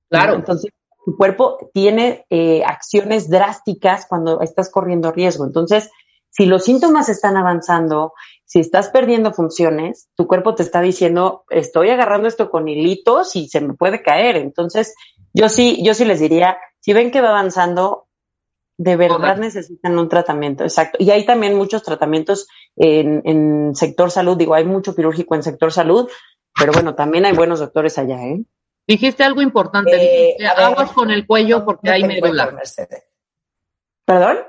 Claro. 0.09 0.35
Entonces, 0.35 0.71
tu 1.05 1.15
cuerpo 1.15 1.57
tiene 1.73 2.25
eh, 2.29 2.63
acciones 2.65 3.29
drásticas 3.29 4.05
cuando 4.07 4.41
estás 4.41 4.69
corriendo 4.69 5.11
riesgo. 5.11 5.45
Entonces, 5.45 5.89
si 6.29 6.45
los 6.45 6.63
síntomas 6.65 7.09
están 7.09 7.37
avanzando, 7.37 8.13
si 8.51 8.59
estás 8.59 8.89
perdiendo 8.89 9.31
funciones, 9.31 10.09
tu 10.17 10.27
cuerpo 10.27 10.55
te 10.55 10.63
está 10.63 10.81
diciendo, 10.81 11.45
estoy 11.49 11.89
agarrando 11.89 12.27
esto 12.27 12.51
con 12.51 12.67
hilitos 12.67 13.37
y 13.37 13.47
se 13.47 13.61
me 13.61 13.75
puede 13.75 14.03
caer. 14.03 14.35
Entonces, 14.35 14.93
yo 15.33 15.47
sí, 15.47 15.81
yo 15.85 15.93
sí 15.93 16.03
les 16.03 16.19
diría, 16.19 16.57
si 16.81 16.91
ven 16.91 17.11
que 17.11 17.21
va 17.21 17.29
avanzando, 17.29 18.09
de 18.77 18.97
verdad 18.97 19.15
Correcto. 19.15 19.41
necesitan 19.41 19.97
un 19.97 20.09
tratamiento, 20.09 20.65
exacto. 20.65 20.97
Y 20.99 21.11
hay 21.11 21.25
también 21.25 21.55
muchos 21.55 21.81
tratamientos 21.81 22.49
en, 22.75 23.21
en 23.23 23.73
sector 23.73 24.11
salud, 24.11 24.35
digo, 24.35 24.53
hay 24.53 24.65
mucho 24.65 24.93
quirúrgico 24.97 25.33
en 25.35 25.43
sector 25.43 25.71
salud, 25.71 26.09
pero 26.53 26.73
bueno, 26.73 26.93
también 26.93 27.23
hay 27.23 27.31
buenos 27.31 27.61
doctores 27.61 27.97
allá, 27.97 28.21
¿eh? 28.21 28.43
Dijiste 28.85 29.23
algo 29.23 29.41
importante. 29.41 29.95
Eh, 29.95 30.25
dijiste, 30.33 30.45
a 30.45 30.55
ver, 30.55 30.63
aguas 30.65 30.91
con 30.91 31.09
el 31.09 31.25
cuello 31.25 31.63
porque 31.63 31.89
¿Dónde 31.89 32.03
hay 32.05 32.21
médula. 32.21 32.59
¿Perdón? 34.03 34.39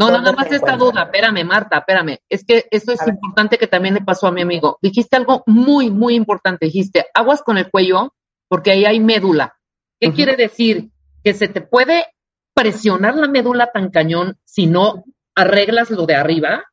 No, 0.00 0.06
¿Dónde 0.06 0.30
nada 0.30 0.32
más 0.32 0.50
esta 0.50 0.76
duda. 0.76 1.02
Espérame, 1.02 1.44
Marta, 1.44 1.78
espérame. 1.78 2.18
Es 2.28 2.44
que 2.44 2.66
esto 2.70 2.92
es 2.92 3.02
A 3.02 3.04
ver. 3.04 3.14
importante 3.14 3.58
que 3.58 3.66
también 3.66 3.94
le 3.94 4.00
pasó 4.00 4.28
a 4.28 4.32
mi 4.32 4.40
amigo. 4.40 4.78
Dijiste 4.80 5.14
algo 5.16 5.42
muy, 5.46 5.90
muy 5.90 6.14
importante. 6.14 6.66
Dijiste, 6.66 7.06
aguas 7.12 7.42
con 7.42 7.58
el 7.58 7.70
cuello 7.70 8.14
porque 8.48 8.70
ahí 8.70 8.86
hay 8.86 8.98
médula. 8.98 9.56
¿Qué 10.00 10.12
quiere 10.12 10.36
decir? 10.36 10.90
Que 11.22 11.34
se 11.34 11.48
te 11.48 11.60
puede 11.60 12.06
presionar 12.54 13.14
la 13.16 13.28
médula 13.28 13.70
tan 13.72 13.90
cañón 13.90 14.38
si 14.44 14.66
no 14.66 15.04
arreglas 15.34 15.90
lo 15.90 16.06
de 16.06 16.14
arriba. 16.14 16.64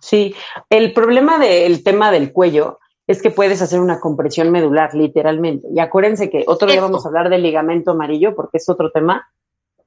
Sí, 0.00 0.34
el 0.70 0.94
problema 0.94 1.38
del 1.38 1.84
tema 1.84 2.10
del 2.10 2.32
cuello 2.32 2.78
es 3.06 3.20
que 3.20 3.30
puedes 3.30 3.60
hacer 3.60 3.80
una 3.80 4.00
compresión 4.00 4.50
medular, 4.50 4.94
literalmente. 4.94 5.68
Y 5.74 5.80
acuérdense 5.80 6.30
que 6.30 6.44
otro 6.46 6.66
día 6.68 6.76
Eso. 6.76 6.86
vamos 6.86 7.04
a 7.04 7.08
hablar 7.08 7.28
del 7.28 7.42
ligamento 7.42 7.90
amarillo 7.90 8.34
porque 8.34 8.56
es 8.56 8.68
otro 8.68 8.90
tema, 8.90 9.28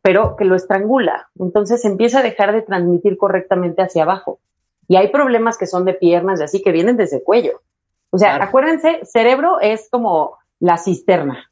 pero 0.04 0.36
que 0.36 0.46
lo 0.46 0.56
estrangula. 0.56 1.30
Entonces 1.40 1.84
empieza 1.86 2.20
a 2.20 2.24
dejar 2.24 2.52
de 2.54 2.62
transmitir 2.62 3.18
correctamente 3.18 3.82
hacia 3.82 4.04
abajo. 4.04 4.40
Y 4.88 4.98
hay 4.98 5.08
problemas 5.08 5.58
que 5.58 5.66
son 5.66 5.86
de 5.86 5.94
piernas 5.94 6.40
y 6.40 6.44
así 6.44 6.62
que 6.62 6.72
vienen 6.74 6.98
desde 6.98 7.18
el 7.18 7.24
cuello. 7.24 7.62
O 8.12 8.18
sea, 8.20 8.32
Claro. 8.36 8.44
acuérdense, 8.44 9.00
cerebro 9.06 9.60
es 9.62 9.88
como 9.90 10.38
la 10.60 10.78
cisterna. 10.78 11.50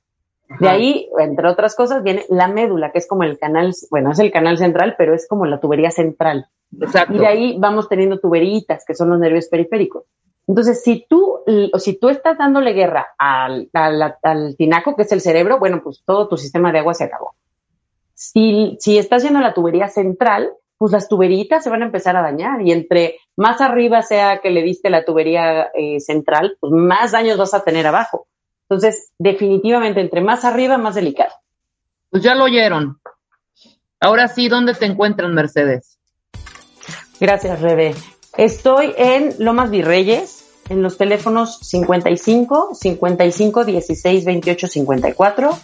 De 0.60 0.68
ahí, 0.68 1.10
entre 1.18 1.47
otras 1.47 1.76
cosas, 1.76 2.04
viene 2.04 2.26
la 2.28 2.49
médula, 2.49 2.91
que 2.91 2.97
es 2.99 3.08
como 3.08 3.24
el 3.24 3.39
canal, 3.39 3.74
bueno, 3.89 4.12
es 4.12 4.20
el 4.20 4.34
canal 4.34 4.58
central, 4.58 4.95
pero 4.97 5.14
es 5.16 5.26
como 5.30 5.45
la 5.45 5.62
tubería 5.62 5.91
central. 5.91 6.47
Exacto. 6.78 7.14
Y 7.14 7.20
de 7.20 7.28
ahí 7.28 7.56
vamos 7.58 7.88
teniendo 7.88 8.20
tuberitas, 8.20 8.84
que 8.86 8.93
son 8.93 9.10
los 9.10 9.18
nervios 9.20 9.47
periféricos. 9.47 10.04
Entonces, 10.47 10.84
si 10.84 11.06
tú, 11.08 11.39
o 11.72 11.80
si 11.80 11.97
tú 11.97 12.10
estás 12.10 12.38
dándole 12.38 12.74
guerra 12.74 13.08
al, 13.18 13.70
al, 13.72 14.18
al 14.22 14.56
tinaco, 14.58 14.97
que 14.97 15.04
es 15.04 15.12
el 15.14 15.22
cerebro, 15.22 15.58
bueno, 15.58 15.80
pues 15.82 16.04
todo 16.06 16.28
tu 16.28 16.36
sistema 16.36 16.74
de 16.74 16.80
agua 16.80 16.93
se 16.93 17.06
acabó. 17.06 17.34
Si, 18.22 18.78
si 18.80 18.99
estás 18.99 19.24
yendo 19.24 19.39
a 19.39 19.41
la 19.41 19.55
tubería 19.55 19.88
central, 19.88 20.51
pues 20.78 20.91
las 20.91 21.07
tuberitas 21.07 21.63
se 21.63 21.72
van 21.72 21.82
a 21.82 21.86
empezar 21.86 22.15
a 22.15 22.22
dañar 22.22 22.61
y 22.61 22.72
entre 22.72 23.17
más 23.36 23.61
arriba 23.61 24.03
sea 24.03 24.41
que 24.41 24.51
le 24.51 24.61
diste 24.61 24.91
la 24.91 25.03
tubería 25.03 25.72
eh, 25.74 25.99
central, 25.99 26.55
pues 26.59 26.72
más 26.72 27.13
daños 27.13 27.39
vas 27.39 27.55
a 27.55 27.63
tener 27.63 27.88
abajo. 27.88 28.28
Entonces, 28.69 29.11
definitivamente, 29.17 30.01
entre 30.01 30.22
más 30.22 30.45
arriba, 30.45 30.78
más 30.78 30.93
delicado. 30.93 31.32
Pues 32.11 32.22
ya 32.22 32.36
lo 32.36 32.43
oyeron. 32.43 32.99
Ahora 33.99 34.28
sí, 34.28 34.49
¿dónde 34.49 34.76
te 34.76 34.86
encuentran, 34.86 35.34
Mercedes? 35.34 35.97
Gracias, 37.19 37.59
Rebe. 37.59 37.95
Estoy 38.38 38.93
en 38.97 39.34
Lomas 39.39 39.72
Virreyes, 39.72 40.47
en 40.69 40.84
los 40.84 40.99
teléfonos 40.99 41.57
55 41.61 42.76
55 42.76 43.65
16 43.65 44.26
28 44.26 44.67
54, 44.67 45.59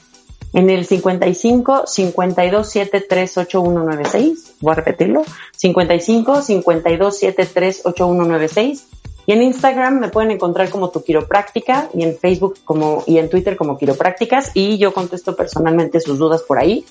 en 0.53 0.69
el 0.69 0.85
55 0.85 1.83
52 1.87 2.69
73 2.69 3.37
8196, 3.37 4.55
voy 4.61 4.71
a 4.71 4.75
repetirlo, 4.75 5.23
55 5.55 6.41
52 6.41 7.17
73 7.17 7.81
8196 7.85 8.87
y 9.27 9.33
en 9.33 9.43
Instagram 9.43 9.99
me 9.99 10.07
pueden 10.07 10.31
encontrar 10.31 10.69
como 10.69 10.89
tu 10.89 11.03
quiropráctica 11.03 11.89
y 11.93 12.03
en 12.03 12.17
Facebook 12.17 12.59
como 12.63 13.03
y 13.05 13.17
en 13.17 13.29
Twitter 13.29 13.57
como 13.57 13.77
quiroprácticas 13.77 14.51
y 14.53 14.77
yo 14.77 14.93
contesto 14.93 15.35
personalmente 15.35 15.99
sus 15.99 16.17
dudas 16.17 16.43
por 16.43 16.57
ahí. 16.57 16.85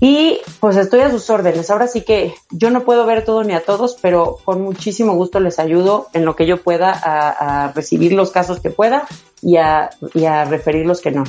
Y 0.00 0.40
pues 0.58 0.76
estoy 0.76 1.00
a 1.00 1.10
sus 1.10 1.30
órdenes. 1.30 1.70
Ahora 1.70 1.86
sí 1.86 2.00
que 2.00 2.34
yo 2.50 2.70
no 2.70 2.82
puedo 2.82 3.06
ver 3.06 3.24
todo 3.24 3.44
ni 3.44 3.52
a 3.52 3.64
todos, 3.64 3.96
pero 4.00 4.38
con 4.44 4.62
muchísimo 4.62 5.14
gusto 5.14 5.38
les 5.38 5.60
ayudo 5.60 6.08
en 6.12 6.24
lo 6.24 6.34
que 6.34 6.46
yo 6.46 6.60
pueda 6.60 6.90
a, 6.90 7.70
recibir 7.72 8.12
los 8.12 8.32
casos 8.32 8.58
que 8.58 8.70
pueda 8.70 9.06
y 9.42 9.58
a, 9.58 9.90
y 10.14 10.24
a 10.24 10.44
referir 10.44 10.86
los 10.86 11.02
que 11.02 11.12
no. 11.12 11.22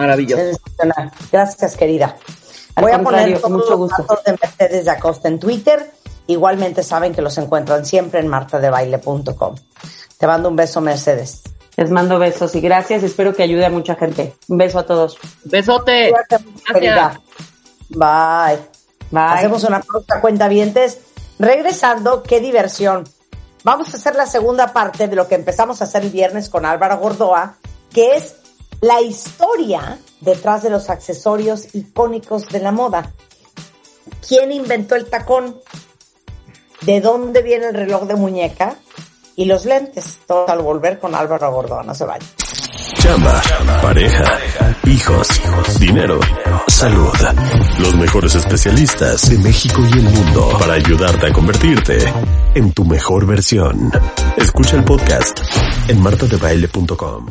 Maravilloso. 0.00 0.58
Gracias, 1.30 1.76
querida. 1.76 2.16
Voy 2.76 2.92
a 2.92 3.02
poner 3.02 3.38
todos 3.38 3.50
mucho 3.50 3.76
gusto. 3.76 4.02
datos 4.02 4.24
de 4.24 4.32
Mercedes 4.32 4.84
de 4.84 4.90
Acosta 4.90 5.28
en 5.28 5.38
Twitter. 5.38 5.92
Igualmente 6.26 6.82
saben 6.82 7.12
que 7.12 7.22
los 7.22 7.36
encuentran 7.38 7.84
siempre 7.84 8.20
en 8.20 8.28
martadebaile.com. 8.28 9.54
Te 10.18 10.26
mando 10.26 10.48
un 10.48 10.56
beso, 10.56 10.80
Mercedes. 10.80 11.42
Les 11.76 11.90
mando 11.90 12.18
besos 12.18 12.54
y 12.54 12.60
gracias. 12.60 13.02
Espero 13.02 13.34
que 13.34 13.42
ayude 13.42 13.66
a 13.66 13.70
mucha 13.70 13.94
gente. 13.94 14.34
Un 14.48 14.58
beso 14.58 14.78
a 14.78 14.86
todos. 14.86 15.18
Besote. 15.44 16.12
Gracias. 16.12 17.20
Bye. 17.88 18.58
Bye. 19.10 19.22
Hacemos 19.22 19.64
una 19.64 19.80
pausa 19.80 20.20
cuenta 20.20 20.48
vientes. 20.48 20.98
Regresando, 21.38 22.22
qué 22.22 22.40
diversión. 22.40 23.04
Vamos 23.64 23.92
a 23.92 23.96
hacer 23.96 24.14
la 24.14 24.26
segunda 24.26 24.72
parte 24.72 25.08
de 25.08 25.16
lo 25.16 25.28
que 25.28 25.34
empezamos 25.34 25.80
a 25.80 25.84
hacer 25.84 26.02
el 26.02 26.10
viernes 26.10 26.48
con 26.48 26.64
Álvaro 26.64 26.98
Gordoa, 26.98 27.56
que 27.92 28.16
es 28.16 28.36
la 28.80 29.00
historia 29.00 29.98
detrás 30.20 30.62
de 30.62 30.70
los 30.70 30.90
accesorios 30.90 31.74
icónicos 31.74 32.48
de 32.48 32.60
la 32.60 32.72
moda. 32.72 33.12
¿Quién 34.26 34.52
inventó 34.52 34.94
el 34.94 35.06
tacón? 35.06 35.56
¿De 36.82 37.00
dónde 37.00 37.42
viene 37.42 37.66
el 37.66 37.74
reloj 37.74 38.04
de 38.04 38.14
muñeca? 38.14 38.76
Y 39.36 39.44
los 39.44 39.64
lentes. 39.64 40.18
Todo 40.26 40.48
al 40.48 40.60
volver 40.60 40.98
con 40.98 41.14
Álvaro 41.14 41.52
Gordoa. 41.52 41.82
No 41.82 41.94
se 41.94 42.04
vayan. 42.04 42.28
Chamba, 42.94 43.40
pareja, 43.80 44.38
hijos, 44.84 45.28
dinero, 45.78 46.20
salud. 46.66 47.12
Los 47.78 47.96
mejores 47.96 48.34
especialistas 48.34 49.30
de 49.30 49.38
México 49.38 49.80
y 49.82 49.98
el 49.98 50.04
mundo 50.04 50.50
para 50.58 50.74
ayudarte 50.74 51.26
a 51.26 51.32
convertirte 51.32 51.98
en 52.54 52.72
tu 52.72 52.84
mejor 52.84 53.26
versión. 53.26 53.90
Escucha 54.36 54.76
el 54.76 54.84
podcast 54.84 55.40
en 55.88 56.02
martadebaile.com. 56.02 57.26